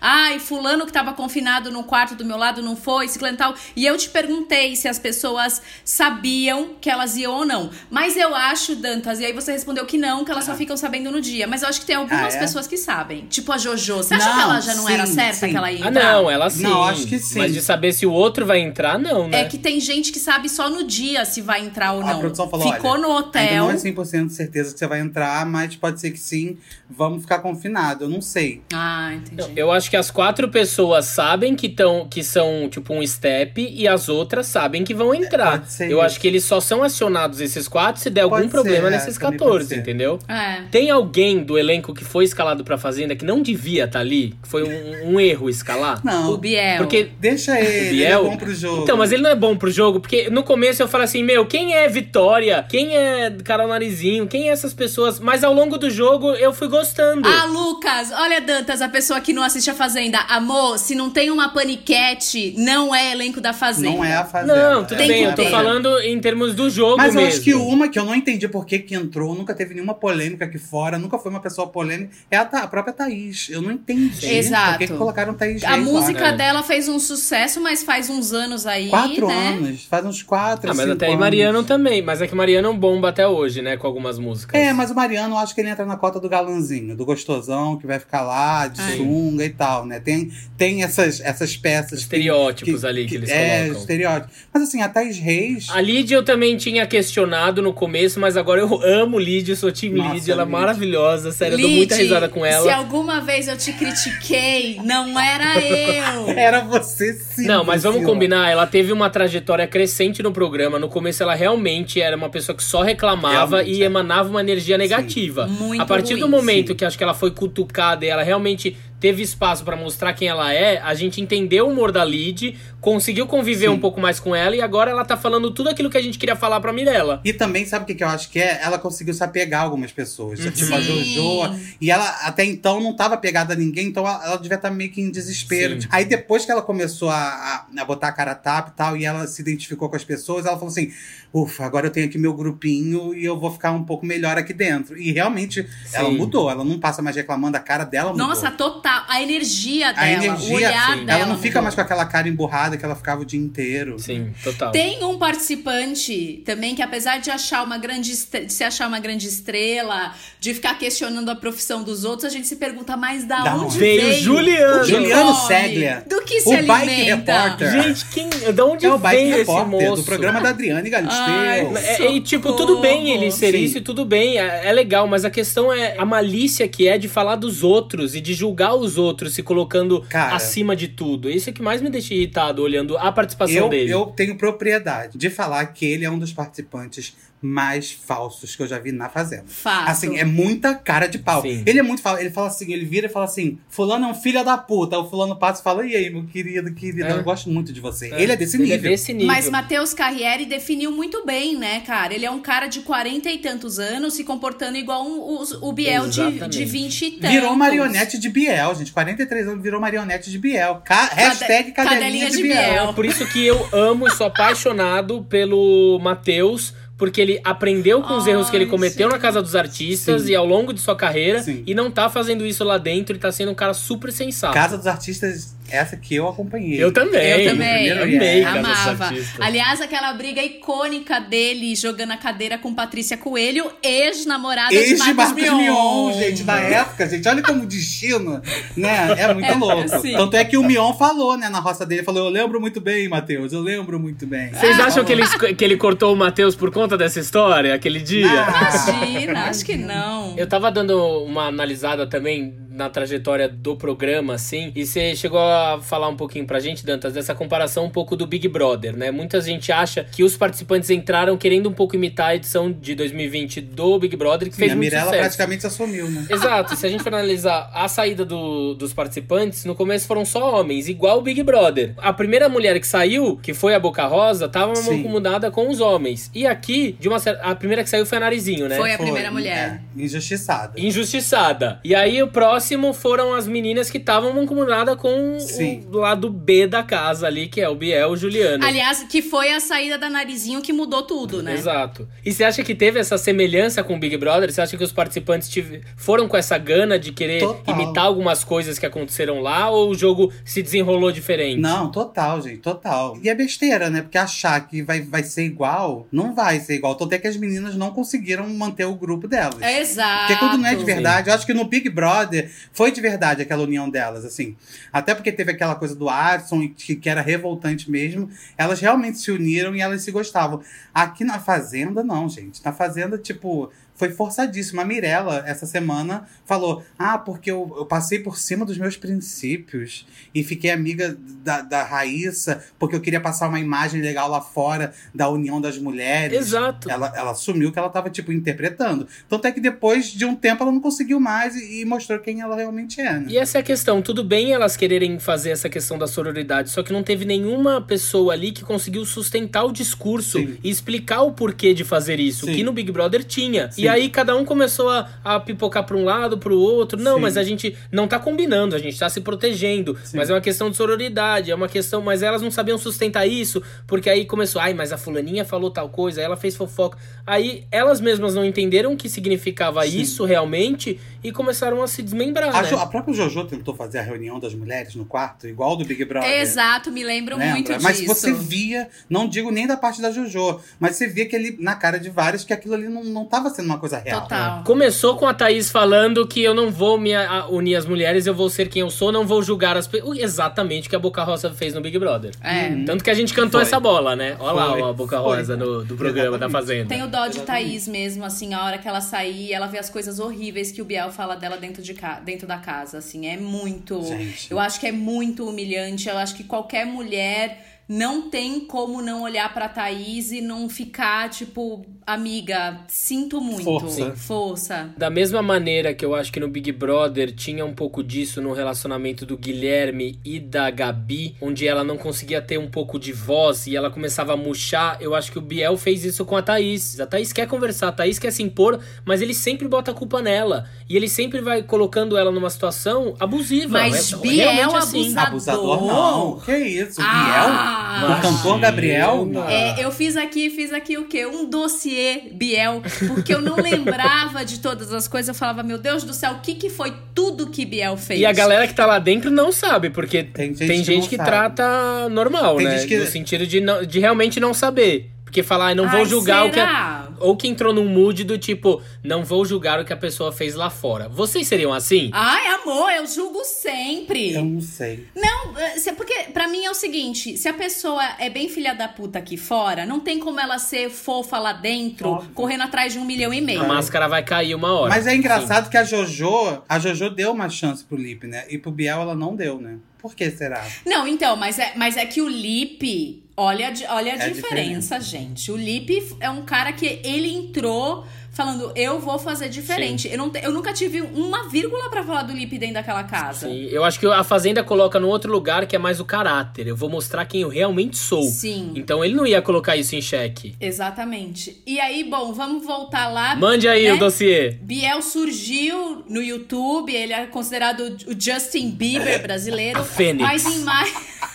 Ai, 0.00 0.38
fulano 0.38 0.86
que 0.86 0.92
tava 0.92 1.12
confinado 1.12 1.70
no 1.70 1.82
quarto 1.84 2.14
do 2.14 2.24
meu 2.24 2.36
lado 2.36 2.62
não 2.62 2.76
foi, 2.76 3.08
ciclano 3.08 3.34
e 3.34 3.38
tal. 3.38 3.54
E 3.74 3.84
eu 3.84 3.96
te 3.96 4.08
perguntei 4.08 4.76
se 4.76 4.86
as 4.88 4.98
pessoas 4.98 5.60
sabiam 5.84 6.70
que 6.80 6.88
elas 6.90 7.16
iam 7.16 7.32
ou 7.32 7.44
não. 7.46 7.70
Mas 7.90 8.16
eu 8.16 8.34
acho, 8.34 8.74
Dantas, 8.76 9.20
e 9.20 9.24
aí 9.26 9.32
você 9.32 9.52
respondeu 9.52 9.84
que 9.86 9.98
não, 9.98 10.24
que 10.24 10.30
elas 10.30 10.44
só 10.44 10.54
ficam 10.54 10.76
sabendo 10.76 11.10
no 11.10 11.20
dia. 11.20 11.46
Mas 11.46 11.62
eu 11.62 11.68
acho 11.68 11.80
que 11.80 11.86
tem 11.86 11.96
algumas 11.96 12.34
Ah, 12.34 12.36
é? 12.36 12.40
pessoas 12.40 12.66
que 12.66 12.76
sabem. 12.76 13.26
Tipo 13.26 13.52
a 13.52 13.58
Jojo. 13.58 13.96
Você 13.96 14.14
acha 14.14 14.26
Não, 14.28 14.34
que 14.36 14.40
ela 14.42 14.60
já 14.60 14.74
não 14.74 14.88
era 14.88 15.06
sim, 15.06 15.14
certa 15.14 15.34
sim. 15.46 15.50
que 15.50 15.56
ela 15.56 15.70
ia 15.70 15.84
Ah, 15.84 15.88
entrar? 15.88 16.12
não, 16.14 16.30
ela 16.30 16.50
sim. 16.50 16.62
Não, 16.62 16.82
acho 16.84 17.06
que 17.06 17.18
sim. 17.18 17.38
Mas 17.38 17.52
de 17.52 17.60
saber 17.60 17.92
se 17.92 18.06
o 18.06 18.12
outro 18.12 18.46
vai 18.46 18.60
entrar, 18.60 18.98
não, 18.98 19.28
né? 19.28 19.40
É 19.42 19.44
que 19.44 19.58
tem 19.58 19.78
gente 19.80 20.10
que 20.12 20.18
sabe 20.18 20.48
só 20.48 20.68
no 20.70 20.84
dia 20.84 21.24
se 21.24 21.40
vai 21.40 21.60
entrar 21.64 21.92
ou 21.92 22.02
A 22.02 22.06
não. 22.12 22.18
produção 22.20 22.48
falou, 22.48 22.72
Ficou 22.72 22.92
olha, 22.92 23.02
no 23.02 23.08
Ainda 23.12 23.18
hotel. 23.28 23.64
não 23.64 23.70
é 23.70 23.74
100% 23.76 24.26
de 24.26 24.32
certeza 24.34 24.72
que 24.72 24.78
você 24.78 24.86
vai 24.86 25.00
entrar, 25.00 25.44
mas 25.46 25.74
pode 25.76 26.00
ser 26.00 26.10
que 26.10 26.18
sim. 26.18 26.56
Vamos 26.88 27.22
ficar 27.22 27.38
confinado, 27.40 28.04
eu 28.04 28.08
não 28.08 28.20
sei. 28.20 28.62
Ah, 28.72 29.12
entendi. 29.32 29.52
Eu 29.56 29.70
acho 29.70 29.88
que 29.90 29.96
as 29.96 30.10
quatro 30.10 30.48
pessoas 30.48 31.04
sabem 31.06 31.54
que, 31.54 31.68
tão, 31.68 32.06
que 32.08 32.22
são, 32.22 32.68
tipo, 32.68 32.92
um 32.94 33.06
step 33.06 33.60
e 33.60 33.86
as 33.86 34.08
outras 34.08 34.46
sabem 34.46 34.84
que 34.84 34.94
vão 34.94 35.14
entrar. 35.14 35.58
pode 35.60 35.72
ser 35.72 35.84
Eu 35.90 35.98
isso. 35.98 36.00
acho 36.06 36.20
que 36.20 36.26
eles 36.28 36.44
só 36.44 36.60
são 36.60 36.82
acionados 36.82 37.40
esses 37.40 37.68
quatro 37.68 38.00
se 38.00 38.10
der 38.10 38.22
algum 38.22 38.36
Pode 38.36 38.48
problema 38.48 38.88
ser, 38.88 38.94
é, 38.94 38.96
nesses 38.98 39.18
também 39.18 39.38
14, 39.38 39.52
pode 39.58 39.68
ser. 39.68 39.76
entendeu? 39.80 40.18
É. 40.28 40.62
Tem 40.70 40.90
alguém 40.90 41.42
do 41.42 41.58
elenco 41.58 41.94
que 41.94 42.04
foi 42.04 42.24
escalado 42.24 42.64
pra 42.64 42.76
Fazenda 42.78 43.14
que 43.14 43.24
não 43.24 43.42
devia 43.42 43.84
estar 43.84 44.00
ali? 44.00 44.34
Que 44.42 44.48
foi 44.48 44.62
um, 44.64 45.12
um 45.14 45.20
erro 45.20 45.48
escalar? 45.48 46.00
Não. 46.04 46.32
O 46.32 46.36
Biel. 46.38 46.78
Porque 46.78 47.10
Deixa 47.20 47.58
ele, 47.60 47.68
ele 47.88 48.02
é 48.04 48.08
Biel? 48.08 48.24
bom 48.24 48.36
pro 48.36 48.54
jogo. 48.54 48.82
Então, 48.82 48.96
mas 48.96 49.12
ele 49.12 49.22
não 49.22 49.30
é 49.30 49.34
bom 49.36 49.56
pro 49.56 49.70
jogo, 49.70 50.00
porque 50.00 50.28
no 50.30 50.42
começo 50.42 50.82
eu 50.82 50.88
falo 50.88 51.04
assim, 51.04 51.22
meu, 51.22 51.46
quem 51.46 51.74
é 51.74 51.88
Vitória? 51.88 52.64
Quem 52.68 52.96
é 52.96 53.30
Carol 53.44 53.68
Narizinho? 53.68 54.26
Quem 54.26 54.48
é 54.48 54.52
essas 54.52 54.72
pessoas? 54.74 55.18
Mas 55.20 55.44
ao 55.44 55.52
longo 55.52 55.76
do 55.78 55.90
jogo 55.90 56.32
eu 56.34 56.52
fui 56.52 56.68
gostando. 56.68 57.26
Ah, 57.28 57.44
Lucas, 57.46 58.10
olha, 58.12 58.40
Dantas, 58.40 58.80
a 58.82 58.88
pessoa 58.88 59.11
que 59.20 59.32
não 59.32 59.42
assiste 59.42 59.70
a 59.70 59.74
Fazenda. 59.74 60.18
Amor, 60.28 60.78
se 60.78 60.94
não 60.94 61.10
tem 61.10 61.30
uma 61.30 61.48
paniquete, 61.50 62.54
não 62.56 62.94
é 62.94 63.12
elenco 63.12 63.40
da 63.40 63.52
Fazenda. 63.52 63.90
Não 63.96 64.04
é 64.04 64.14
a 64.16 64.24
fazenda. 64.24 64.70
não, 64.74 64.84
tudo 64.84 64.96
Tem 64.98 65.08
bem, 65.08 65.22
eu 65.24 65.30
tô 65.34 65.42
ter. 65.42 65.50
falando 65.50 65.98
em 66.00 66.18
termos 66.20 66.54
do 66.54 66.70
jogo 66.70 66.96
Mas 66.98 67.14
eu 67.14 67.20
mesmo. 67.20 67.34
acho 67.34 67.40
que 67.42 67.54
uma 67.54 67.88
que 67.88 67.98
eu 67.98 68.04
não 68.04 68.14
entendi 68.14 68.46
por 68.48 68.64
que, 68.64 68.78
que 68.78 68.94
entrou, 68.94 69.34
nunca 69.34 69.54
teve 69.54 69.74
nenhuma 69.74 69.94
polêmica 69.94 70.44
aqui 70.44 70.58
fora, 70.58 70.98
nunca 70.98 71.18
foi 71.18 71.30
uma 71.30 71.40
pessoa 71.40 71.66
polêmica, 71.66 72.10
é 72.30 72.36
a, 72.36 72.42
a 72.42 72.66
própria 72.66 72.92
Thaís. 72.92 73.48
Eu 73.50 73.60
não 73.62 73.70
entendi 73.70 74.26
Exato. 74.26 74.70
por 74.72 74.78
que, 74.78 74.86
que 74.88 74.94
colocaram 74.94 75.34
Thaís 75.34 75.62
A 75.64 75.70
lá. 75.70 75.76
música 75.78 76.28
É. 76.28 76.36
dela 76.36 76.62
fez 76.62 76.88
um 76.88 76.98
sucesso, 76.98 77.60
mas 77.60 77.82
faz 77.82 78.08
uns 78.08 78.32
anos 78.32 78.66
aí, 78.66 78.88
Quatro 78.88 79.26
né? 79.28 79.48
anos, 79.48 79.84
faz 79.84 80.04
uns 80.04 80.22
quatro, 80.22 80.70
Ah, 80.70 80.74
mas 80.74 80.84
cinco 80.84 80.92
até 80.96 81.06
aí 81.06 81.12
anos. 81.12 81.20
Mariano 81.20 81.64
também. 81.64 82.02
Mas 82.02 82.20
é 82.22 82.26
que 82.26 82.34
Mariano 82.34 82.72
bomba 82.74 83.08
até 83.10 83.26
hoje, 83.26 83.62
né? 83.62 83.76
Com 83.76 83.86
algumas 83.86 84.18
músicas. 84.18 84.60
É, 84.60 84.72
mas 84.72 84.90
o 84.90 84.94
Mariano, 84.94 85.34
eu 85.34 85.38
acho 85.38 85.54
que 85.54 85.60
ele 85.60 85.70
entra 85.70 85.84
na 85.84 85.96
cota 85.96 86.18
do 86.20 86.28
galanzinho, 86.28 86.96
do 86.96 87.04
gostosão, 87.04 87.76
que 87.76 87.86
vai 87.86 87.98
ficar 87.98 88.22
lá, 88.22 88.68
de 88.68 88.80
Ai. 88.80 88.96
Sunga 89.02 89.44
e 89.44 89.50
tal, 89.50 89.86
né? 89.86 90.00
Tem, 90.00 90.30
tem 90.56 90.82
essas, 90.82 91.20
essas 91.20 91.56
peças. 91.56 91.90
que- 91.90 92.16
Estereótipos 92.16 92.84
ali 92.84 93.06
que 93.06 93.14
eles 93.16 93.30
é, 93.30 93.60
colocam. 93.64 93.80
estereótipos. 93.80 94.36
Mas 94.52 94.62
assim, 94.64 94.82
a 94.82 94.88
Thaís 94.88 95.18
Reis. 95.18 95.66
A 95.70 95.80
Lídia 95.80 96.16
eu 96.16 96.22
também 96.24 96.56
tinha 96.56 96.86
questionado 96.86 97.60
no 97.62 97.72
começo, 97.72 98.18
mas 98.20 98.36
agora 98.36 98.60
eu 98.60 98.80
amo 98.82 99.18
Lídia, 99.18 99.56
sou 99.56 99.70
time 99.72 99.98
Nossa, 99.98 100.14
Lídia, 100.14 100.32
ela 100.32 100.42
é 100.42 100.46
maravilhosa, 100.46 101.32
sério, 101.32 101.54
eu 101.54 101.60
dou 101.62 101.70
muita 101.70 101.94
risada 101.96 102.28
com 102.28 102.40
Se 102.42 102.48
ela. 102.48 102.74
alguma 102.76 103.20
vez 103.20 103.48
eu 103.48 103.56
te 103.56 103.72
critiquei, 103.72 104.78
não 104.84 105.18
era 105.18 105.58
eu. 105.60 106.28
Era 106.42 106.60
você 106.60 107.12
sim. 107.14 107.46
Não, 107.46 107.64
mas 107.64 107.82
vamos 107.82 108.04
combinar, 108.04 108.50
ela 108.50 108.66
teve 108.66 108.92
uma 108.92 109.08
trajetória 109.10 109.66
crescente 109.66 110.22
no 110.22 110.32
programa. 110.32 110.78
No 110.78 110.88
começo 110.88 111.22
ela 111.22 111.34
realmente 111.34 112.00
era 112.00 112.16
uma 112.16 112.28
pessoa 112.28 112.56
que 112.56 112.62
só 112.64 112.82
reclamava 112.82 113.56
Realmente, 113.58 113.78
e 113.78 113.82
é. 113.82 113.86
emanava 113.86 114.28
uma 114.28 114.40
energia 114.40 114.76
negativa. 114.78 115.46
Muito 115.46 115.80
a 115.80 115.86
partir 115.86 116.14
do 116.16 116.22
ruim, 116.22 116.30
momento 116.30 116.68
sim. 116.68 116.74
que 116.74 116.84
acho 116.84 116.96
que 116.96 117.04
ela 117.04 117.14
foi 117.14 117.30
cutucada 117.30 118.04
e 118.04 118.08
ela 118.08 118.22
realmente 118.22 118.76
teve 119.02 119.20
espaço 119.20 119.64
pra 119.64 119.74
mostrar 119.74 120.12
quem 120.12 120.28
ela 120.28 120.54
é, 120.54 120.78
a 120.78 120.94
gente 120.94 121.20
entendeu 121.20 121.66
o 121.66 121.72
humor 121.72 121.90
da 121.90 122.04
Lid, 122.04 122.56
conseguiu 122.80 123.26
conviver 123.26 123.66
Sim. 123.66 123.74
um 123.74 123.78
pouco 123.80 124.00
mais 124.00 124.20
com 124.20 124.34
ela 124.34 124.54
e 124.54 124.62
agora 124.62 124.92
ela 124.92 125.04
tá 125.04 125.16
falando 125.16 125.50
tudo 125.50 125.68
aquilo 125.68 125.90
que 125.90 125.98
a 125.98 126.00
gente 126.00 126.16
queria 126.16 126.36
falar 126.36 126.60
pra 126.60 126.72
Mirella. 126.72 127.20
E 127.24 127.32
também, 127.32 127.66
sabe 127.66 127.82
o 127.82 127.86
que, 127.86 127.96
que 127.96 128.04
eu 128.04 128.08
acho 128.08 128.30
que 128.30 128.38
é? 128.38 128.60
Ela 128.62 128.78
conseguiu 128.78 129.12
se 129.12 129.24
apegar 129.24 129.62
a 129.62 129.64
algumas 129.64 129.90
pessoas. 129.90 130.38
Uhum. 130.38 130.52
Tipo, 130.52 130.72
a. 130.72 130.80
Jojo. 130.80 131.60
E 131.80 131.90
ela 131.90 132.08
até 132.22 132.44
então 132.44 132.80
não 132.80 132.94
tava 132.94 133.16
pegada 133.16 133.54
a 133.54 133.56
ninguém, 133.56 133.88
então 133.88 134.06
ela, 134.06 134.24
ela 134.24 134.36
devia 134.36 134.54
estar 134.54 134.70
meio 134.70 134.92
que 134.92 135.00
em 135.00 135.10
desespero. 135.10 135.82
Sim. 135.82 135.88
Aí 135.90 136.04
depois 136.04 136.44
que 136.44 136.52
ela 136.52 136.62
começou 136.62 137.10
a, 137.10 137.16
a, 137.16 137.66
a 137.76 137.84
botar 137.84 138.06
a 138.08 138.12
cara 138.12 138.30
a 138.30 138.36
tapa 138.36 138.70
e 138.72 138.76
tal, 138.76 138.96
e 138.96 139.04
ela 139.04 139.26
se 139.26 139.42
identificou 139.42 139.88
com 139.88 139.96
as 139.96 140.04
pessoas, 140.04 140.46
ela 140.46 140.54
falou 140.54 140.70
assim: 140.70 140.92
ufa, 141.32 141.64
agora 141.64 141.88
eu 141.88 141.90
tenho 141.90 142.06
aqui 142.06 142.18
meu 142.18 142.34
grupinho 142.34 143.14
e 143.14 143.24
eu 143.24 143.36
vou 143.36 143.50
ficar 143.50 143.72
um 143.72 143.82
pouco 143.82 144.06
melhor 144.06 144.38
aqui 144.38 144.52
dentro. 144.52 144.96
E 144.96 145.10
realmente 145.10 145.66
ela 145.92 146.08
Sim. 146.08 146.18
mudou, 146.18 146.48
ela 146.48 146.62
não 146.62 146.78
passa 146.78 147.02
mais 147.02 147.16
reclamando, 147.16 147.56
a 147.56 147.60
cara 147.60 147.84
dela 147.84 148.12
mudou. 148.12 148.28
Nossa, 148.28 148.50
total. 148.50 148.91
A 149.08 149.22
energia 149.22 149.92
dela, 149.92 150.06
a 150.06 150.10
energia, 150.12 150.52
o 150.52 150.56
olhar 150.56 150.98
sim. 150.98 151.04
dela. 151.04 151.18
ela 151.20 151.26
não 151.28 151.38
fica 151.38 151.60
mais 151.62 151.74
com 151.74 151.80
aquela 151.80 152.04
cara 152.04 152.28
emburrada 152.28 152.76
que 152.76 152.84
ela 152.84 152.94
ficava 152.94 153.22
o 153.22 153.24
dia 153.24 153.40
inteiro. 153.40 153.98
Sim, 153.98 154.32
total. 154.42 154.72
Tem 154.72 155.02
um 155.04 155.18
participante 155.18 156.42
também 156.44 156.74
que, 156.74 156.82
apesar 156.82 157.18
de 157.18 157.30
achar 157.30 157.64
uma 157.64 157.78
grande 157.78 158.12
de 158.12 158.52
se 158.52 158.64
achar 158.64 158.88
uma 158.88 158.98
grande 158.98 159.26
estrela, 159.28 160.12
de 160.40 160.54
ficar 160.54 160.78
questionando 160.78 161.28
a 161.30 161.34
profissão 161.34 161.82
dos 161.82 162.04
outros, 162.04 162.24
a 162.24 162.28
gente 162.28 162.46
se 162.46 162.56
pergunta, 162.56 162.96
mas 162.96 163.24
da, 163.24 163.40
Da 163.40 163.54
onde 163.54 163.64
onde? 163.66 163.78
Veio 163.78 164.02
veio? 164.02 164.22
Juliano. 164.22 164.84
Juliano 164.84 165.34
come? 165.34 165.46
Seglia. 165.46 166.04
Do 166.08 166.22
que 166.22 166.40
se 166.40 166.48
O 166.48 166.52
Bike 166.52 166.70
alimenta? 166.70 167.32
Repórter. 167.32 167.82
Gente, 167.82 168.06
quem, 168.06 168.28
de 168.28 168.62
onde 168.62 168.86
É 168.86 168.92
o 168.92 168.98
Bike 168.98 169.16
veio 169.16 169.28
esse 169.30 169.38
Repórter 169.38 169.66
moço? 169.68 170.02
do 170.02 170.04
programa 170.04 170.40
da 170.40 170.48
Adriane 170.50 170.90
Galisteu. 170.90 171.22
Ai, 171.24 171.60
É, 171.76 172.10
e 172.12 172.20
tipo, 172.20 172.52
tudo 172.54 172.80
bem 172.80 173.10
ele 173.10 173.30
ser 173.30 173.52
Sim. 173.52 173.62
isso 173.62 173.78
e 173.78 173.80
tudo 173.80 174.04
bem, 174.04 174.38
é, 174.38 174.68
é 174.68 174.72
legal, 174.72 175.06
mas 175.06 175.24
a 175.24 175.30
questão 175.30 175.72
é 175.72 175.96
a 175.98 176.04
malícia 176.04 176.66
que 176.66 176.88
é 176.88 176.98
de 176.98 177.08
falar 177.08 177.36
dos 177.36 177.62
outros 177.62 178.14
e 178.14 178.20
de 178.20 178.34
julgar 178.34 178.74
os 178.74 178.81
outros 178.98 179.34
se 179.34 179.42
colocando 179.42 180.00
Cara. 180.08 180.34
acima 180.36 180.74
de 180.76 180.88
tudo. 180.88 181.30
Isso 181.30 181.48
é 181.50 181.52
que 181.52 181.62
mais 181.62 181.80
me 181.80 181.90
deixa 181.90 182.14
irritado 182.14 182.62
olhando 182.62 182.96
a 182.98 183.10
participação 183.12 183.54
Eu, 183.56 183.68
dele. 183.68 183.90
eu 183.90 184.06
tenho 184.06 184.36
propriedade 184.36 185.16
de 185.16 185.30
falar 185.30 185.66
que 185.66 185.84
ele 185.86 186.04
é 186.04 186.10
um 186.10 186.18
dos 186.18 186.32
participantes 186.32 187.14
mais 187.42 187.90
falsos 187.90 188.54
que 188.54 188.62
eu 188.62 188.66
já 188.68 188.78
vi 188.78 188.92
na 188.92 189.08
Fazenda. 189.08 189.44
Fato. 189.48 189.90
Assim, 189.90 190.16
é 190.16 190.24
muita 190.24 190.74
cara 190.74 191.06
de 191.08 191.18
pau. 191.18 191.42
Sim. 191.42 191.62
Ele 191.66 191.78
é 191.80 191.82
muito 191.82 192.00
falso. 192.00 192.20
Ele 192.20 192.30
fala 192.30 192.46
assim, 192.46 192.72
ele 192.72 192.84
vira 192.84 193.06
e 193.06 193.10
fala 193.10 193.24
assim: 193.24 193.58
Fulano 193.68 194.06
é 194.06 194.08
um 194.08 194.14
filho 194.14 194.44
da 194.44 194.56
puta. 194.56 194.98
O 194.98 195.10
fulano 195.10 195.36
passa 195.36 195.60
e 195.60 195.64
fala: 195.64 195.84
E 195.86 195.96
aí, 195.96 196.08
meu 196.08 196.24
querido, 196.24 196.72
querido, 196.72 197.04
É. 197.08 197.12
eu 197.12 197.22
gosto 197.24 197.50
muito 197.50 197.72
de 197.72 197.80
você. 197.80 198.12
É, 198.14 198.22
Ele 198.22 198.32
é 198.32 198.36
desse 198.36 198.56
ele 198.56 198.64
nível. 198.64 198.86
É 198.86 198.90
desse 198.92 199.12
nível. 199.12 199.26
Mas 199.26 199.50
Matheus 199.50 199.92
Carriere 199.92 200.46
definiu 200.46 200.92
muito 200.92 201.26
bem, 201.26 201.56
né, 201.58 201.80
cara? 201.80 202.14
Ele 202.14 202.24
é 202.24 202.30
um 202.30 202.40
cara 202.40 202.66
de 202.68 202.80
40 202.80 203.28
e 203.30 203.38
tantos 203.38 203.78
anos 203.78 204.14
se 204.14 204.22
comportando 204.24 204.76
igual 204.78 205.04
um- 205.04 205.40
os- 205.40 205.52
o 205.60 205.72
Biel 205.72 206.08
de, 206.08 206.20
Exatamente. 206.20 206.48
de 206.58 206.64
20 206.64 207.02
e 207.06 207.10
tantos. 207.12 207.30
Virou 207.30 207.56
marionete 207.56 208.18
de 208.18 208.28
Biel, 208.28 208.74
gente. 208.76 208.92
43 208.92 209.48
anos 209.48 209.62
virou 209.62 209.80
marionete 209.80 210.30
de 210.30 210.38
Biel. 210.38 210.80
Ca 210.84 211.06
hashtag 211.06 211.72
cadelinha, 211.72 212.00
cadelinha 212.00 212.30
de, 212.30 212.36
de 212.36 212.42
Biel. 212.44 212.54
Biel. 212.72 212.88
É 212.90 212.92
por 212.92 213.04
isso 213.04 213.26
que 213.32 213.44
eu 213.44 213.68
amo 213.72 214.06
e 214.06 214.10
sou 214.12 214.26
apaixonado 214.26 215.24
pelo 215.28 215.98
Matheus. 216.00 216.74
Porque 216.96 217.20
ele 217.20 217.40
aprendeu 217.42 218.02
com 218.02 218.16
os 218.16 218.26
Ai, 218.26 218.32
erros 218.32 218.50
que 218.50 218.56
ele 218.56 218.66
cometeu 218.66 219.08
na. 219.08 219.18
Casa 219.22 219.40
dos 219.40 219.54
Artistas 219.54 220.22
Sim. 220.22 220.32
e 220.32 220.34
ao 220.34 220.44
longo 220.44 220.72
de 220.72 220.80
sua 220.80 220.96
carreira. 220.96 221.42
Sim. 221.42 221.62
E 221.64 221.74
não 221.74 221.90
tá 221.90 222.08
fazendo 222.08 222.44
isso 222.44 222.64
lá 222.64 222.76
dentro, 222.76 223.12
ele 223.12 223.20
tá 223.20 223.30
sendo 223.30 223.52
um 223.52 223.54
cara 223.54 223.72
super 223.72 224.12
sensato. 224.12 224.52
Casa 224.52 224.76
dos 224.76 224.86
Artistas, 224.86 225.54
essa 225.70 225.96
que 225.96 226.14
eu 226.14 226.28
acompanhei. 226.28 226.82
Eu 226.82 226.92
também. 226.92 227.30
Eu 227.30 227.50
também. 227.52 227.90
primeiro 228.00 228.02
Amei 228.02 228.44
Amava. 228.44 229.10
Aliás, 229.40 229.80
aquela 229.80 230.12
briga 230.12 230.42
icônica 230.42 231.18
dele 231.20 231.74
jogando 231.74 232.12
a 232.12 232.16
cadeira 232.16 232.58
com 232.58 232.74
Patrícia 232.74 233.16
Coelho, 233.16 233.70
ex-namorada 233.82 234.68
de 234.70 234.76
Ex 234.76 234.88
de 234.90 234.96
Marcos 234.98 235.16
Marcos 235.16 235.42
Mion. 235.42 235.56
Mion, 235.58 236.12
gente, 236.18 236.42
da 236.42 236.58
época, 236.58 237.08
gente. 237.08 237.26
Olha 237.28 237.42
como 237.42 237.62
o 237.62 237.66
destino, 237.66 238.40
né? 238.76 239.14
É 239.18 239.32
muito 239.32 239.46
É, 239.50 239.54
louco. 239.54 239.88
sim. 240.00 240.12
Tanto 240.16 240.36
é 240.36 240.44
que 240.44 240.56
o 240.56 240.62
Mion 240.62 240.92
falou, 240.94 241.36
né, 241.36 241.48
na 241.48 241.60
roça 241.60 241.86
dele, 241.86 242.02
falou: 242.02 242.24
Eu 242.26 242.30
lembro 242.30 242.60
muito 242.60 242.80
bem, 242.80 243.08
Matheus, 243.08 243.52
eu 243.52 243.60
lembro 243.60 243.98
muito 243.98 244.26
bem. 244.26 244.50
Vocês 244.52 244.78
acham 244.80 245.04
que 245.04 245.12
ele, 245.12 245.22
que 245.56 245.64
ele 245.64 245.76
cortou 245.76 246.12
o 246.12 246.16
Matheus 246.16 246.54
por 246.54 246.70
conta 246.70 246.96
dessa 246.96 247.20
história, 247.20 247.74
aquele 247.74 248.00
dia? 248.00 248.26
Imagina, 248.26 249.44
acho 249.44 249.64
que 249.64 249.76
não. 249.76 250.34
Eu 250.36 250.46
tava 250.46 250.70
dando 250.70 250.98
uma 251.24 251.46
analisada 251.46 252.06
também 252.06 252.54
na 252.72 252.88
trajetória 252.88 253.48
do 253.48 253.76
programa, 253.76 254.34
assim, 254.34 254.72
e 254.74 254.86
você 254.86 255.14
chegou 255.14 255.38
a 255.38 255.78
falar 255.82 256.08
um 256.08 256.16
pouquinho 256.16 256.46
pra 256.46 256.58
gente, 256.58 256.84
Dantas, 256.86 257.12
dessa 257.12 257.34
comparação 257.34 257.84
um 257.84 257.90
pouco 257.90 258.16
do 258.16 258.26
Big 258.26 258.48
Brother, 258.48 258.96
né? 258.96 259.10
Muita 259.10 259.40
gente 259.40 259.70
acha 259.70 260.04
que 260.04 260.24
os 260.24 260.36
participantes 260.36 260.88
entraram 260.90 261.36
querendo 261.36 261.68
um 261.68 261.72
pouco 261.72 261.94
imitar 261.96 262.28
a 262.30 262.34
edição 262.36 262.72
de 262.72 262.94
2020 262.94 263.60
do 263.60 263.98
Big 263.98 264.16
Brother, 264.16 264.48
que 264.48 264.54
Sim, 264.54 264.60
fez 264.60 264.72
a 264.72 264.74
muito 264.76 264.86
Mirella 264.86 265.04
sucesso. 265.06 265.20
praticamente 265.22 265.66
assumiu, 265.66 266.10
né? 266.10 266.26
Exato, 266.30 266.74
se 266.76 266.86
a 266.86 266.88
gente 266.88 267.02
for 267.02 267.12
analisar 267.12 267.70
a 267.74 267.86
saída 267.88 268.24
do- 268.24 268.74
dos 268.74 268.94
participantes, 268.94 269.64
no 269.64 269.74
começo 269.74 270.06
foram 270.06 270.24
só 270.24 270.58
homens, 270.60 270.88
igual 270.88 271.18
o 271.18 271.22
Big 271.22 271.42
Brother. 271.42 271.92
A 271.98 272.12
primeira 272.12 272.48
mulher 272.48 272.78
que 272.80 272.86
saiu, 272.86 273.36
que 273.36 273.52
foi 273.52 273.74
a 273.74 273.80
Boca 273.80 274.06
Rosa, 274.06 274.48
tava 274.48 274.74
Sim. 274.76 275.00
acomodada 275.00 275.50
com 275.50 275.68
os 275.68 275.80
homens. 275.80 276.30
E 276.34 276.46
aqui, 276.46 276.96
de 276.98 277.08
uma 277.08 277.18
a 277.42 277.54
primeira 277.54 277.82
que 277.84 277.90
saiu 277.90 278.06
foi 278.06 278.18
a 278.18 278.20
Narizinho, 278.22 278.68
né? 278.68 278.76
Foi 278.76 278.92
a 278.92 278.98
primeira 278.98 279.30
mulher. 279.30 279.82
É, 279.98 280.02
injustiçada. 280.02 280.72
Injustiçada. 280.80 281.78
E 281.84 281.94
aí 281.94 282.22
o 282.22 282.28
próximo 282.28 282.61
foram 282.94 283.34
as 283.34 283.46
meninas 283.46 283.90
que 283.90 283.98
estavam 283.98 284.32
mancomunadas 284.34 284.96
com 284.96 285.38
Sim. 285.40 285.84
o 285.92 285.96
lado 285.98 286.30
B 286.30 286.66
da 286.66 286.82
casa 286.82 287.26
ali, 287.26 287.48
que 287.48 287.60
é 287.60 287.68
o 287.68 287.74
Biel 287.74 288.10
e 288.10 288.12
o 288.12 288.16
Juliano. 288.16 288.64
Aliás, 288.64 289.02
que 289.08 289.20
foi 289.22 289.52
a 289.52 289.60
saída 289.60 289.98
da 289.98 290.08
Narizinho 290.08 290.62
que 290.62 290.72
mudou 290.72 291.02
tudo, 291.02 291.42
né? 291.42 291.54
Exato. 291.54 292.08
E 292.24 292.32
você 292.32 292.44
acha 292.44 292.62
que 292.62 292.74
teve 292.74 292.98
essa 293.00 293.18
semelhança 293.18 293.82
com 293.82 293.96
o 293.96 293.98
Big 293.98 294.16
Brother? 294.16 294.52
Você 294.52 294.60
acha 294.60 294.76
que 294.76 294.84
os 294.84 294.92
participantes 294.92 295.48
tive- 295.48 295.82
foram 295.96 296.28
com 296.28 296.36
essa 296.36 296.56
gana 296.58 296.98
de 296.98 297.12
querer 297.12 297.40
Total. 297.40 297.74
imitar 297.74 298.04
algumas 298.04 298.44
coisas 298.44 298.78
que 298.78 298.86
aconteceram 298.86 299.40
lá? 299.40 299.70
Ou 299.70 299.90
o 299.90 299.94
jogo 299.94 300.32
se 300.44 300.62
desenrolou 300.62 301.10
diferente? 301.12 301.60
Não, 301.60 301.90
total, 301.90 302.40
gente, 302.40 302.58
total. 302.58 303.18
E 303.22 303.28
é 303.28 303.34
besteira, 303.34 303.90
né? 303.90 304.02
Porque 304.02 304.18
achar 304.18 304.60
que 304.68 304.82
vai, 304.82 305.00
vai 305.00 305.22
ser 305.22 305.44
igual, 305.44 306.06
não 306.12 306.34
vai 306.34 306.60
ser 306.60 306.74
igual. 306.74 306.94
Tanto 306.94 307.12
é 307.14 307.18
que 307.18 307.26
as 307.26 307.36
meninas 307.36 307.74
não 307.74 307.90
conseguiram 307.90 308.48
manter 308.48 308.84
o 308.84 308.94
grupo 308.94 309.26
delas. 309.26 309.60
Exato. 309.62 310.26
Porque 310.26 310.36
quando 310.36 310.58
não 310.58 310.68
é 310.68 310.74
de 310.74 310.84
verdade, 310.84 311.28
eu 311.30 311.34
acho 311.34 311.46
que 311.46 311.54
no 311.54 311.64
Big 311.64 311.88
Brother 311.88 312.50
foi 312.72 312.90
de 312.90 313.00
verdade 313.00 313.42
aquela 313.42 313.62
união 313.62 313.88
delas, 313.88 314.24
assim. 314.24 314.56
Até 314.92 315.14
porque 315.14 315.32
teve 315.32 315.52
aquela 315.52 315.74
coisa 315.74 315.94
do 315.94 316.08
Adson, 316.08 316.68
que, 316.68 316.96
que 316.96 317.08
era 317.08 317.20
revoltante 317.20 317.90
mesmo. 317.90 318.30
Elas 318.56 318.80
realmente 318.80 319.18
se 319.18 319.30
uniram 319.30 319.74
e 319.74 319.80
elas 319.80 320.02
se 320.02 320.10
gostavam. 320.10 320.60
Aqui 320.92 321.24
na 321.24 321.38
Fazenda, 321.38 322.02
não, 322.02 322.28
gente. 322.28 322.64
Na 322.64 322.72
Fazenda, 322.72 323.18
tipo, 323.18 323.70
foi 324.02 324.10
forçadíssimo. 324.10 324.80
A 324.80 324.84
Mirella, 324.84 325.44
essa 325.46 325.64
semana, 325.64 326.26
falou: 326.44 326.82
Ah, 326.98 327.16
porque 327.16 327.52
eu, 327.52 327.72
eu 327.78 327.86
passei 327.86 328.18
por 328.18 328.36
cima 328.36 328.64
dos 328.64 328.76
meus 328.76 328.96
princípios 328.96 330.04
e 330.34 330.42
fiquei 330.42 330.72
amiga 330.72 331.16
da, 331.44 331.60
da 331.60 331.84
Raíssa, 331.84 332.64
porque 332.80 332.96
eu 332.96 333.00
queria 333.00 333.20
passar 333.20 333.48
uma 333.48 333.60
imagem 333.60 334.00
legal 334.00 334.28
lá 334.28 334.40
fora 334.40 334.92
da 335.14 335.28
união 335.28 335.60
das 335.60 335.78
mulheres. 335.78 336.36
Exato. 336.36 336.90
Ela, 336.90 337.12
ela 337.14 337.30
assumiu 337.30 337.70
que 337.70 337.78
ela 337.78 337.88
tava, 337.88 338.10
tipo, 338.10 338.32
interpretando. 338.32 339.06
Tanto 339.28 339.46
é 339.46 339.52
que 339.52 339.60
depois 339.60 340.06
de 340.06 340.24
um 340.24 340.34
tempo 340.34 340.64
ela 340.64 340.72
não 340.72 340.80
conseguiu 340.80 341.20
mais 341.20 341.54
e, 341.54 341.82
e 341.82 341.84
mostrou 341.84 342.18
quem 342.18 342.40
ela 342.40 342.56
realmente 342.56 343.00
é. 343.00 343.20
Né? 343.20 343.26
E 343.28 343.38
essa 343.38 343.58
é 343.58 343.60
a 343.60 343.64
questão. 343.64 344.02
Tudo 344.02 344.24
bem 344.24 344.52
elas 344.52 344.76
quererem 344.76 345.20
fazer 345.20 345.50
essa 345.50 345.68
questão 345.68 345.96
da 345.96 346.08
sororidade, 346.08 346.70
só 346.70 346.82
que 346.82 346.92
não 346.92 347.04
teve 347.04 347.24
nenhuma 347.24 347.80
pessoa 347.80 348.32
ali 348.32 348.50
que 348.50 348.64
conseguiu 348.64 349.04
sustentar 349.04 349.64
o 349.64 349.72
discurso 349.72 350.38
Sim. 350.38 350.56
e 350.64 350.68
explicar 350.68 351.22
o 351.22 351.30
porquê 351.30 351.72
de 351.72 351.84
fazer 351.84 352.18
isso, 352.18 352.46
Sim. 352.46 352.54
que 352.54 352.64
no 352.64 352.72
Big 352.72 352.90
Brother 352.90 353.22
tinha. 353.22 353.70
Sim. 353.70 353.82
E 353.82 353.88
aí 353.92 354.08
cada 354.08 354.34
um 354.36 354.44
começou 354.44 354.88
a, 354.90 355.08
a 355.24 355.40
pipocar 355.40 355.84
pra 355.84 355.96
um 355.96 356.04
lado, 356.04 356.38
pro 356.38 356.58
outro. 356.58 357.00
Não, 357.00 357.16
Sim. 357.16 357.20
mas 357.22 357.36
a 357.36 357.42
gente 357.42 357.76
não 357.90 358.08
tá 358.08 358.18
combinando, 358.18 358.74
a 358.74 358.78
gente 358.78 358.98
tá 358.98 359.08
se 359.08 359.20
protegendo. 359.20 359.96
Sim. 360.04 360.16
Mas 360.16 360.30
é 360.30 360.34
uma 360.34 360.40
questão 360.40 360.70
de 360.70 360.76
sororidade, 360.76 361.50
é 361.50 361.54
uma 361.54 361.68
questão. 361.68 362.00
Mas 362.02 362.22
elas 362.22 362.42
não 362.42 362.50
sabiam 362.50 362.78
sustentar 362.78 363.26
isso, 363.26 363.62
porque 363.86 364.08
aí 364.10 364.24
começou, 364.24 364.60
ai, 364.60 364.74
mas 364.74 364.92
a 364.92 364.98
fulaninha 364.98 365.44
falou 365.44 365.70
tal 365.70 365.88
coisa, 365.88 366.20
ela 366.20 366.36
fez 366.36 366.56
fofoca. 366.56 366.98
Aí 367.26 367.64
elas 367.70 368.00
mesmas 368.00 368.34
não 368.34 368.44
entenderam 368.44 368.92
o 368.92 368.96
que 368.96 369.08
significava 369.08 369.86
Sim. 369.86 370.00
isso 370.00 370.24
realmente 370.24 370.98
e 371.22 371.30
começaram 371.30 371.82
a 371.82 371.86
se 371.86 372.02
desmembrar. 372.02 372.54
A, 372.54 372.62
né? 372.62 372.68
Jo- 372.68 372.76
a 372.78 372.86
própria 372.86 373.14
Jojo 373.14 373.44
tentou 373.44 373.74
fazer 373.74 373.98
a 373.98 374.02
reunião 374.02 374.40
das 374.40 374.54
mulheres 374.54 374.94
no 374.94 375.04
quarto, 375.04 375.46
igual 375.46 375.76
do 375.76 375.84
Big 375.84 376.04
Brother. 376.04 376.28
Exato, 376.40 376.90
me 376.90 377.04
lembro 377.04 377.36
Lembra? 377.36 377.54
muito 377.54 377.82
Mas 377.82 377.98
disso. 377.98 378.14
você 378.14 378.32
via, 378.32 378.88
não 379.08 379.28
digo 379.28 379.50
nem 379.50 379.66
da 379.66 379.76
parte 379.76 380.00
da 380.02 380.10
Jojo, 380.10 380.60
mas 380.80 380.96
você 380.96 381.06
via 381.06 381.26
que 381.26 381.36
ele, 381.36 381.56
na 381.60 381.74
cara 381.76 381.98
de 381.98 382.10
vários, 382.10 382.42
que 382.44 382.52
aquilo 382.52 382.74
ali 382.74 382.88
não, 382.88 383.04
não 383.04 383.24
tava 383.24 383.50
sendo 383.50 383.71
uma 383.72 383.78
coisa 383.78 383.98
real. 383.98 384.22
Total. 384.22 384.62
Começou 384.64 385.16
com 385.16 385.26
a 385.26 385.34
Thaís 385.34 385.70
falando 385.70 386.26
que 386.26 386.42
eu 386.42 386.54
não 386.54 386.70
vou 386.70 386.98
me 386.98 387.12
unir 387.50 387.76
às 387.76 387.86
mulheres, 387.86 388.26
eu 388.26 388.34
vou 388.34 388.48
ser 388.48 388.68
quem 388.68 388.80
eu 388.80 388.90
sou, 388.90 389.10
não 389.10 389.26
vou 389.26 389.42
julgar 389.42 389.76
as 389.76 389.86
pessoas. 389.86 390.18
Exatamente 390.18 390.86
o 390.86 390.90
que 390.90 390.96
a 390.96 390.98
Boca 390.98 391.22
Rosa 391.22 391.50
fez 391.50 391.74
no 391.74 391.80
Big 391.80 391.98
Brother. 391.98 392.32
É. 392.42 392.70
Tanto 392.84 393.02
que 393.02 393.10
a 393.10 393.14
gente 393.14 393.34
cantou 393.34 393.60
Foi. 393.60 393.62
essa 393.62 393.80
bola, 393.80 394.14
né? 394.14 394.36
Olha 394.38 394.52
lá 394.52 394.72
ó, 394.76 394.90
a 394.90 394.92
Boca 394.92 395.20
Foi. 395.20 395.36
Rosa 395.36 395.56
no, 395.56 395.84
do 395.84 395.96
programa 395.96 396.38
da 396.38 396.46
Exatamente. 396.46 396.52
Fazenda. 396.52 396.88
Tem 396.88 397.02
o 397.02 397.08
dó 397.08 397.26
de 397.26 397.40
Thaís 397.40 397.88
mesmo, 397.88 398.24
assim, 398.24 398.54
a 398.54 398.64
hora 398.64 398.78
que 398.78 398.86
ela 398.86 399.00
sair, 399.00 399.52
ela 399.52 399.66
vê 399.66 399.78
as 399.78 399.90
coisas 399.90 400.18
horríveis 400.18 400.70
que 400.70 400.82
o 400.82 400.84
Biel 400.84 401.10
fala 401.10 401.34
dela 401.34 401.56
dentro, 401.56 401.82
de 401.82 401.94
ca... 401.94 402.20
dentro 402.20 402.46
da 402.46 402.58
casa, 402.58 402.98
assim, 402.98 403.26
é 403.26 403.36
muito... 403.36 404.02
Gente. 404.02 404.50
Eu 404.50 404.58
acho 404.58 404.78
que 404.78 404.86
é 404.86 404.92
muito 404.92 405.48
humilhante, 405.48 406.08
eu 406.08 406.18
acho 406.18 406.34
que 406.34 406.44
qualquer 406.44 406.84
mulher 406.86 407.71
não 407.92 408.30
tem 408.30 408.60
como 408.60 409.02
não 409.02 409.22
olhar 409.22 409.52
pra 409.52 409.68
Thaís 409.68 410.32
e 410.32 410.40
não 410.40 410.66
ficar, 410.66 411.28
tipo, 411.28 411.84
amiga, 412.06 412.80
sinto 412.88 413.38
muito. 413.38 413.64
Força. 413.64 414.16
Força. 414.16 414.90
Da 414.96 415.10
mesma 415.10 415.42
maneira 415.42 415.92
que 415.92 416.02
eu 416.02 416.14
acho 416.14 416.32
que 416.32 416.40
no 416.40 416.48
Big 416.48 416.72
Brother 416.72 417.34
tinha 417.34 417.66
um 417.66 417.74
pouco 417.74 418.02
disso 418.02 418.40
no 418.40 418.54
relacionamento 418.54 419.26
do 419.26 419.36
Guilherme 419.36 420.18
e 420.24 420.40
da 420.40 420.70
Gabi, 420.70 421.36
onde 421.38 421.68
ela 421.68 421.84
não 421.84 421.98
conseguia 421.98 422.40
ter 422.40 422.56
um 422.56 422.70
pouco 422.70 422.98
de 422.98 423.12
voz 423.12 423.66
e 423.66 423.76
ela 423.76 423.90
começava 423.90 424.32
a 424.32 424.36
murchar, 424.38 424.96
eu 424.98 425.14
acho 425.14 425.30
que 425.30 425.38
o 425.38 425.42
Biel 425.42 425.76
fez 425.76 426.02
isso 426.02 426.24
com 426.24 426.34
a 426.34 426.40
Thaís. 426.40 426.98
A 426.98 427.06
Thaís 427.06 427.30
quer 427.30 427.46
conversar, 427.46 427.88
a 427.88 427.92
Thaís 427.92 428.18
quer 428.18 428.30
se 428.30 428.42
impor, 428.42 428.80
mas 429.04 429.20
ele 429.20 429.34
sempre 429.34 429.68
bota 429.68 429.90
a 429.90 429.94
culpa 429.94 430.22
nela. 430.22 430.66
E 430.88 430.96
ele 430.96 431.08
sempre 431.10 431.42
vai 431.42 431.62
colocando 431.62 432.16
ela 432.16 432.30
numa 432.30 432.48
situação 432.48 433.14
abusiva. 433.20 433.78
Mas 433.78 434.14
é, 434.14 434.16
Biel 434.16 434.50
realmente 434.50 434.76
assim. 434.78 435.16
abusador. 435.18 435.74
Abusador 435.74 435.86
não. 435.86 436.40
Que 436.40 436.56
isso? 436.56 436.98
Ah, 437.02 437.24
Biel? 437.24 437.81
O 438.18 438.22
cantor 438.22 438.58
Gabriel? 438.60 439.28
É, 439.48 439.84
eu 439.84 439.90
fiz 439.90 440.16
aqui, 440.16 440.50
fiz 440.50 440.72
aqui 440.72 440.96
o 440.98 441.04
quê? 441.04 441.26
Um 441.26 441.48
dossiê 441.48 442.30
Biel, 442.32 442.82
porque 443.08 443.34
eu 443.34 443.40
não 443.40 443.56
lembrava 443.56 444.44
de 444.44 444.58
todas 444.60 444.92
as 444.92 445.06
coisas. 445.08 445.28
Eu 445.28 445.34
falava, 445.34 445.62
meu 445.62 445.78
Deus 445.78 446.04
do 446.04 446.12
céu, 446.14 446.32
o 446.32 446.40
que, 446.40 446.54
que 446.54 446.70
foi 446.70 446.92
tudo 447.14 447.48
que 447.50 447.64
Biel 447.64 447.96
fez? 447.96 448.20
E 448.20 448.26
a 448.26 448.32
galera 448.32 448.66
que 448.66 448.74
tá 448.74 448.86
lá 448.86 448.98
dentro 448.98 449.30
não 449.30 449.52
sabe, 449.52 449.90
porque 449.90 450.22
Tem 450.22 450.52
tem 450.54 450.68
gente 450.78 450.84
gente, 450.84 451.08
que 451.08 451.16
que, 451.18 451.24
trata 451.24 452.08
normal, 452.08 452.56
Tem 452.56 452.66
né? 452.66 452.78
gente 452.78 452.88
que- 452.88 452.98
No 452.98 453.06
sentido 453.06 453.46
de, 453.46 453.60
não- 453.60 453.84
de 453.84 453.98
realmente 454.00 454.38
não 454.40 454.52
saber. 454.54 455.10
Porque 455.24 455.42
falar, 455.42 455.68
"Ai, 455.68 455.74
não 455.74 455.88
vou 455.88 456.00
Ai, 456.00 456.04
julgar 456.06 456.44
o 456.44 456.48
que. 456.50 456.56
será? 456.56 457.06
A... 457.08 457.11
Ou 457.22 457.36
que 457.36 457.48
entrou 457.48 457.72
num 457.72 457.86
mood 457.88 458.24
do 458.24 458.36
tipo, 458.38 458.82
não 459.02 459.24
vou 459.24 459.44
julgar 459.44 459.80
o 459.80 459.84
que 459.84 459.92
a 459.92 459.96
pessoa 459.96 460.32
fez 460.32 460.54
lá 460.54 460.68
fora. 460.70 461.08
Vocês 461.08 461.46
seriam 461.46 461.72
assim? 461.72 462.10
Ai, 462.12 462.46
amor, 462.48 462.90
eu 462.92 463.06
julgo 463.06 463.44
sempre. 463.44 464.32
Eu 464.34 464.44
não 464.44 464.60
sei. 464.60 465.06
Não, 465.14 465.58
é, 465.58 465.78
se- 465.78 465.92
porque 465.92 466.24
pra 466.32 466.48
mim 466.48 466.64
é 466.64 466.70
o 466.70 466.74
seguinte: 466.74 467.36
se 467.36 467.48
a 467.48 467.54
pessoa 467.54 468.02
é 468.18 468.28
bem 468.28 468.48
filha 468.48 468.74
da 468.74 468.88
puta 468.88 469.18
aqui 469.18 469.36
fora, 469.36 469.86
não 469.86 470.00
tem 470.00 470.18
como 470.18 470.40
ela 470.40 470.58
ser 470.58 470.90
fofa 470.90 471.38
lá 471.38 471.52
dentro, 471.52 472.08
Óbvio. 472.10 472.30
correndo 472.34 472.62
atrás 472.62 472.92
de 472.92 472.98
um 472.98 473.04
milhão 473.04 473.32
e 473.32 473.40
meio. 473.40 473.60
A 473.62 473.66
máscara 473.66 474.08
vai 474.08 474.22
cair 474.22 474.54
uma 474.54 474.72
hora. 474.72 474.90
Mas 474.90 475.06
é 475.06 475.14
engraçado 475.14 475.70
que 475.70 475.76
a 475.76 475.84
Jojo, 475.84 476.62
a 476.68 476.78
Jojo 476.78 477.10
deu 477.10 477.32
uma 477.32 477.48
chance 477.48 477.84
pro 477.84 477.96
Lipe, 477.96 478.26
né? 478.26 478.44
E 478.48 478.58
pro 478.58 478.70
Biel 478.70 479.00
ela 479.00 479.14
não 479.14 479.34
deu, 479.36 479.60
né? 479.60 479.78
Por 479.98 480.16
que 480.16 480.28
será? 480.32 480.66
Não, 480.84 481.06
então, 481.06 481.36
mas 481.36 481.58
é, 481.60 481.72
mas 481.76 481.96
é 481.96 482.04
que 482.04 482.20
o 482.20 482.28
Lipe, 482.28 483.21
olha, 483.36 483.72
olha 483.90 484.12
a 484.14 484.16
É 484.16 484.30
diferença, 484.30 485.00
gente. 485.00 485.50
O 485.50 485.56
Lipe 485.56 486.16
é 486.20 486.30
um 486.30 486.42
cara 486.42 486.72
que 486.72 487.00
ele 487.04 487.28
entrou 487.32 488.04
falando, 488.34 488.72
eu 488.74 488.98
vou 488.98 489.18
fazer 489.18 489.50
diferente. 489.50 490.08
Eu, 490.10 490.16
não, 490.16 490.30
te- 490.30 490.40
eu 490.42 490.50
nunca 490.50 490.72
tive 490.72 491.02
uma 491.02 491.50
vírgula 491.50 491.90
pra 491.90 492.02
falar 492.02 492.22
do 492.22 492.32
Lipe 492.32 492.56
dentro 492.56 492.76
daquela 492.76 493.04
casa. 493.04 493.46
Sim, 493.46 493.64
eu 493.66 493.84
acho 493.84 494.00
que 494.00 494.06
a 494.06 494.24
Fazenda 494.24 494.64
coloca 494.64 494.98
no 494.98 495.06
outro 495.08 495.30
lugar 495.30 495.66
que 495.66 495.76
é 495.76 495.78
mais 495.78 496.00
o 496.00 496.04
caráter. 496.04 496.66
Eu 496.66 496.74
vou 496.74 496.88
mostrar 496.88 497.26
quem 497.26 497.42
eu 497.42 497.50
realmente 497.50 497.98
sou. 497.98 498.22
Sim. 498.22 498.72
Então 498.74 499.04
ele 499.04 499.14
não 499.14 499.26
ia 499.26 499.42
colocar 499.42 499.76
isso 499.76 499.94
em 499.94 500.00
xeque. 500.00 500.54
Exatamente. 500.58 501.62
E 501.66 501.78
aí, 501.78 502.04
bom, 502.04 502.32
vamos 502.32 502.64
voltar 502.64 503.08
lá. 503.08 503.36
Mande 503.36 503.68
aí 503.68 503.84
né? 503.84 503.92
o 503.92 503.98
dossiê. 503.98 504.52
Biel 504.62 505.02
surgiu 505.02 506.02
no 506.08 506.22
YouTube, 506.22 506.90
ele 506.94 507.12
é 507.12 507.26
considerado 507.26 507.80
o 508.06 508.18
Justin 508.18 508.70
Bieber 508.70 509.20
brasileiro. 509.20 509.80
A 509.80 509.84
Fênix. 509.84 510.22
Mas 510.26 510.46
em 510.46 510.60
maio. 510.60 510.92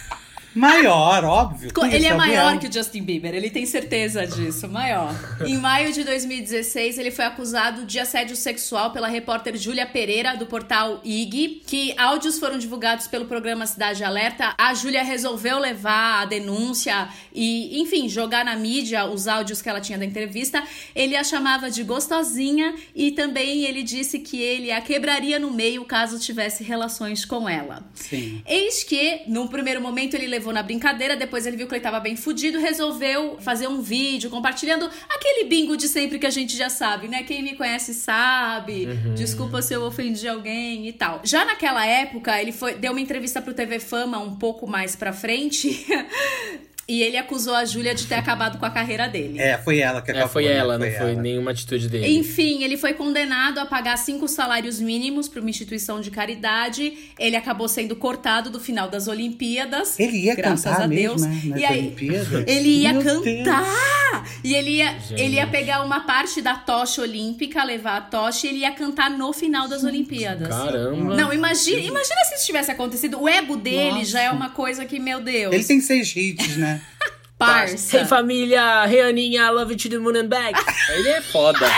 Maior, 0.58 1.24
óbvio. 1.24 1.72
Ele 1.92 2.08
é 2.08 2.14
maior 2.16 2.58
que 2.58 2.68
o 2.68 2.74
Justin 2.74 3.04
Bieber, 3.04 3.34
ele 3.36 3.50
tem 3.50 3.66
certeza 3.66 4.26
disso, 4.26 4.68
maior. 4.68 5.14
Em 5.46 5.56
maio 5.58 5.94
de 5.94 6.04
2016, 6.04 6.98
ele 6.98 7.12
foi 7.12 7.26
acusado 7.26 7.86
de 7.86 8.00
assédio 8.00 8.36
sexual 8.36 8.92
pela 8.92 9.08
repórter 9.08 9.56
Júlia 9.56 9.86
Pereira, 9.86 10.36
do 10.36 10.48
portal 10.48 11.00
IG, 11.04 11.62
que 11.68 11.94
áudios 11.98 12.40
foram 12.40 12.58
divulgados 12.58 13.06
pelo 13.06 13.26
programa 13.26 13.68
Cidade 13.68 14.04
Alerta. 14.04 14.56
A 14.58 14.74
Júlia 14.74 15.04
resolveu 15.04 15.60
levar 15.60 16.24
a 16.24 16.26
denúncia 16.26 17.08
e, 17.34 17.80
enfim, 17.80 18.10
jogar 18.10 18.44
na 18.44 18.56
mídia 18.56 19.06
os 19.06 19.28
áudios 19.28 19.62
que 19.62 19.70
ela 19.70 19.80
tinha 19.80 19.98
da 19.98 20.06
entrevista. 20.06 20.64
Ele 20.96 21.16
a 21.16 21.24
chamava 21.24 21.70
de 21.70 21.84
gostosinha 21.84 22.74
e 22.96 23.12
também 23.12 23.66
ele 23.66 23.84
disse 23.84 24.20
que 24.20 24.42
ele 24.42 24.72
a 24.72 24.82
quebraria 24.82 25.38
no 25.38 25.52
meio 25.52 25.86
caso 25.86 26.18
tivesse 26.20 26.64
relações 26.64 27.26
com 27.26 27.48
ela. 27.48 27.84
Sim. 27.94 28.42
Eis 28.46 28.84
que, 28.84 29.22
num 29.28 29.48
primeiro 29.48 29.82
momento, 29.82 30.16
ele 30.16 30.26
levou 30.26 30.47
na 30.52 30.64
brincadeira, 30.64 31.16
depois 31.16 31.46
ele 31.46 31.58
viu 31.58 31.68
que 31.68 31.76
ele 31.76 31.82
tava 31.82 32.00
bem 32.00 32.16
fudido, 32.16 32.60
resolveu 32.60 33.38
fazer 33.40 33.68
um 33.68 33.82
vídeo 33.82 34.30
compartilhando 34.30 34.90
aquele 35.10 35.46
bingo 35.46 35.76
de 35.76 35.88
sempre 35.88 36.20
que 36.20 36.26
a 36.26 36.30
gente 36.30 36.56
já 36.56 36.70
sabe, 36.70 37.08
né? 37.08 37.24
Quem 37.24 37.42
me 37.42 37.56
conhece 37.56 37.94
sabe. 37.94 38.88
Desculpa 39.16 39.62
se 39.62 39.74
eu 39.74 39.84
ofendi 39.84 40.28
alguém 40.28 40.88
e 40.88 40.94
tal. 40.94 41.22
Já 41.24 41.46
naquela 41.46 41.86
época, 41.86 42.40
ele 42.42 42.52
foi 42.52 42.76
deu 42.76 42.92
uma 42.92 43.02
entrevista 43.02 43.42
pro 43.42 43.54
TV 43.54 43.80
Fama 43.80 44.20
um 44.20 44.36
pouco 44.36 44.68
mais 44.68 44.96
pra 44.96 45.14
frente. 45.14 45.86
E 46.90 47.02
ele 47.02 47.18
acusou 47.18 47.54
a 47.54 47.66
Júlia 47.66 47.94
de 47.94 48.06
ter 48.06 48.16
acabado 48.16 48.58
com 48.58 48.66
a 48.66 48.70
carreira 48.70 49.10
dele. 49.10 49.38
É, 49.40 49.58
foi 49.58 49.80
ela 49.80 50.02
que 50.02 50.10
É, 50.10 50.14
acabou. 50.14 50.30
foi 50.32 50.46
né? 50.46 50.54
ela, 50.54 50.78
não 50.78 50.86
foi 50.90 51.12
ela. 51.12 51.22
nenhuma 51.22 51.52
atitude 51.52 51.90
dele. 51.90 52.08
Enfim, 52.18 52.64
ele 52.64 52.78
foi 52.78 52.94
condenado 52.94 53.60
a 53.60 53.66
pagar 53.66 53.98
cinco 53.98 54.26
salários 54.26 54.80
mínimos 54.80 55.28
para 55.28 55.42
uma 55.42 55.50
instituição 55.50 56.00
de 56.00 56.10
caridade. 56.10 56.94
Ele 57.20 57.36
acabou 57.36 57.68
sendo 57.68 57.94
cortado 57.96 58.50
do 58.50 58.58
final 58.60 58.88
das 58.90 59.08
Olimpíadas. 59.10 60.00
Ele 60.00 60.18
ia 60.18 60.36
graças 60.36 60.64
cantar 60.64 60.84
a 60.84 60.88
mesmo, 60.88 61.18
Deus. 61.18 61.22
né? 61.24 61.42
Nas 61.44 61.60
E 61.62 61.66
aí, 61.66 61.80
Olimpíadas? 61.80 62.44
ele 62.48 62.70
ia 62.70 62.94
Meu 62.94 63.04
cantar! 63.04 63.98
E 64.44 64.56
ele 64.56 64.72
ia, 64.78 64.98
Gente. 65.00 65.22
ele 65.22 65.36
ia 65.36 65.48
pegar 65.48 65.84
uma 65.84 66.02
parte 66.02 66.42
da 66.42 66.56
tocha 66.56 67.02
olímpica, 67.02 67.64
levar 67.64 67.98
a 67.98 68.02
tocha 68.02 68.48
e 68.48 68.50
ele 68.50 68.60
ia 68.60 68.72
cantar 68.72 69.10
no 69.10 69.34
final 69.34 69.68
das 69.68 69.84
Olimpíadas. 69.84 70.48
Caramba. 70.48 71.16
Não, 71.16 71.34
imagina, 71.34 71.80
imagina 71.80 72.24
se 72.26 72.36
isso 72.36 72.46
tivesse 72.46 72.72
acontecido. 72.72 73.22
O 73.22 73.28
ego 73.28 73.58
dele 73.58 73.92
Nossa. 74.00 74.06
já 74.06 74.22
é 74.22 74.32
uma 74.32 74.50
coisa 74.50 74.86
que, 74.86 75.00
meu 75.00 75.20
Deus. 75.20 75.54
Ele 75.54 75.64
tem 75.64 75.82
seis 75.82 76.14
hits, 76.16 76.56
né? 76.58 76.77
parça. 77.38 77.98
Hey 77.98 78.06
família, 78.06 78.86
Reaninha, 78.86 79.50
love 79.52 79.72
you 79.72 79.78
to 79.78 79.90
the 79.90 79.98
moon 79.98 80.18
and 80.18 80.28
back. 80.28 80.60
Ele 80.90 81.10
é 81.10 81.22
foda. 81.22 81.70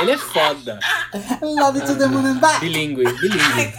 Ele 0.00 0.12
é 0.12 0.18
foda. 0.18 0.78
Love 1.42 1.80
to 1.80 1.94
the 1.96 2.06
moon 2.06 2.26
and 2.26 2.38
back. 2.38 2.60
Bilingue, 2.60 3.04
bilingue. 3.20 3.72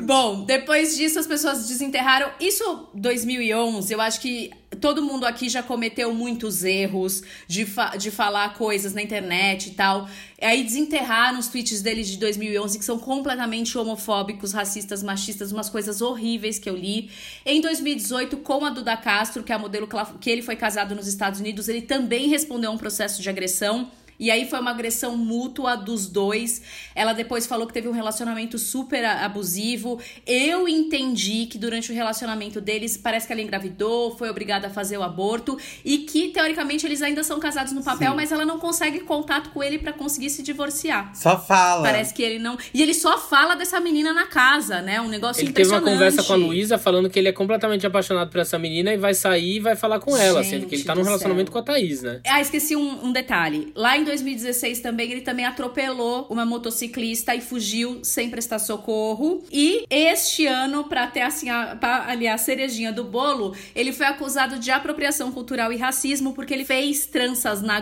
Bom, 0.06 0.44
depois 0.44 0.96
disso 0.96 1.18
as 1.18 1.26
pessoas 1.26 1.66
desenterraram. 1.66 2.30
Isso 2.38 2.88
2011, 2.94 3.92
eu 3.92 4.00
acho 4.00 4.20
que 4.20 4.50
todo 4.84 5.00
mundo 5.00 5.24
aqui 5.24 5.48
já 5.48 5.62
cometeu 5.62 6.12
muitos 6.12 6.62
erros 6.62 7.22
de, 7.48 7.64
fa 7.64 7.96
de 7.96 8.10
falar 8.10 8.52
coisas 8.52 8.92
na 8.92 9.00
internet 9.00 9.68
e 9.68 9.70
tal. 9.70 10.06
Aí 10.38 10.62
desenterraram 10.62 11.38
os 11.38 11.48
tweets 11.48 11.80
deles 11.80 12.06
de 12.06 12.18
2011 12.18 12.78
que 12.78 12.84
são 12.84 12.98
completamente 12.98 13.78
homofóbicos, 13.78 14.52
racistas, 14.52 15.02
machistas, 15.02 15.52
umas 15.52 15.70
coisas 15.70 16.02
horríveis 16.02 16.58
que 16.58 16.68
eu 16.68 16.76
li. 16.76 17.10
Em 17.46 17.62
2018, 17.62 18.36
com 18.36 18.62
a 18.62 18.68
Duda 18.68 18.94
Castro, 18.94 19.42
que 19.42 19.52
é 19.52 19.54
a 19.54 19.58
modelo 19.58 19.88
que 20.20 20.28
ele 20.28 20.42
foi 20.42 20.54
casado 20.54 20.94
nos 20.94 21.06
Estados 21.06 21.40
Unidos, 21.40 21.66
ele 21.66 21.80
também 21.80 22.28
respondeu 22.28 22.70
a 22.70 22.74
um 22.74 22.76
processo 22.76 23.22
de 23.22 23.30
agressão. 23.30 23.90
E 24.18 24.30
aí 24.30 24.48
foi 24.48 24.60
uma 24.60 24.70
agressão 24.70 25.16
mútua 25.16 25.76
dos 25.76 26.06
dois. 26.06 26.62
Ela 26.94 27.12
depois 27.12 27.46
falou 27.46 27.66
que 27.66 27.72
teve 27.72 27.88
um 27.88 27.92
relacionamento 27.92 28.58
super 28.58 29.04
abusivo. 29.04 29.98
Eu 30.26 30.68
entendi 30.68 31.46
que 31.46 31.58
durante 31.58 31.90
o 31.90 31.94
relacionamento 31.94 32.60
deles, 32.60 32.96
parece 32.96 33.26
que 33.26 33.32
ela 33.32 33.42
engravidou, 33.42 34.16
foi 34.16 34.30
obrigada 34.30 34.68
a 34.68 34.70
fazer 34.70 34.96
o 34.98 35.02
aborto 35.02 35.58
e 35.84 35.98
que 35.98 36.28
teoricamente 36.28 36.86
eles 36.86 37.02
ainda 37.02 37.22
são 37.24 37.38
casados 37.40 37.72
no 37.72 37.82
papel, 37.82 38.10
Sim. 38.10 38.16
mas 38.16 38.32
ela 38.32 38.44
não 38.44 38.58
consegue 38.58 39.00
contato 39.00 39.50
com 39.50 39.62
ele 39.62 39.78
para 39.78 39.92
conseguir 39.92 40.30
se 40.30 40.42
divorciar. 40.42 41.14
Só 41.14 41.38
fala. 41.38 41.82
Parece 41.82 42.14
que 42.14 42.22
ele 42.22 42.38
não. 42.38 42.56
E 42.72 42.82
ele 42.82 42.94
só 42.94 43.18
fala 43.18 43.54
dessa 43.54 43.80
menina 43.80 44.12
na 44.12 44.26
casa, 44.26 44.80
né? 44.80 45.00
Um 45.00 45.08
negócio 45.08 45.42
Ele 45.42 45.52
teve 45.52 45.68
uma 45.68 45.78
impressionante. 45.78 46.12
conversa 46.14 46.22
com 46.26 46.32
a 46.32 46.36
Luísa 46.36 46.78
falando 46.78 47.10
que 47.10 47.18
ele 47.18 47.28
é 47.28 47.32
completamente 47.32 47.86
apaixonado 47.86 48.30
por 48.30 48.40
essa 48.40 48.58
menina 48.58 48.92
e 48.92 48.96
vai 48.96 49.14
sair 49.14 49.56
e 49.56 49.60
vai 49.60 49.76
falar 49.76 49.98
com 50.00 50.16
ela, 50.16 50.42
Gente 50.42 50.50
sendo 50.50 50.66
que 50.66 50.76
ele 50.76 50.84
tá 50.84 50.94
num 50.94 51.02
relacionamento 51.02 51.50
céu. 51.50 51.52
com 51.52 51.58
a 51.58 51.62
Thaís, 51.62 52.02
né? 52.02 52.20
Ah, 52.26 52.40
esqueci 52.40 52.76
um, 52.76 53.06
um 53.06 53.12
detalhe. 53.12 53.72
Lá 53.74 53.96
em 53.96 54.04
2016 54.14 54.80
também, 54.80 55.10
ele 55.10 55.20
também 55.20 55.44
atropelou 55.44 56.26
uma 56.30 56.44
motociclista 56.44 57.34
e 57.34 57.40
fugiu 57.40 58.00
sem 58.02 58.30
prestar 58.30 58.58
socorro. 58.58 59.42
E 59.50 59.84
este 59.90 60.46
ano, 60.46 60.84
pra 60.84 61.06
ter 61.06 61.22
assim, 61.22 61.50
a, 61.50 61.76
pra, 61.76 62.06
ali, 62.08 62.28
a 62.28 62.38
cerejinha 62.38 62.92
do 62.92 63.04
bolo, 63.04 63.54
ele 63.74 63.92
foi 63.92 64.06
acusado 64.06 64.58
de 64.58 64.70
apropriação 64.70 65.32
cultural 65.32 65.72
e 65.72 65.76
racismo 65.76 66.32
porque 66.32 66.54
ele 66.54 66.64
fez 66.64 67.06
tranças 67.06 67.60
na 67.60 67.80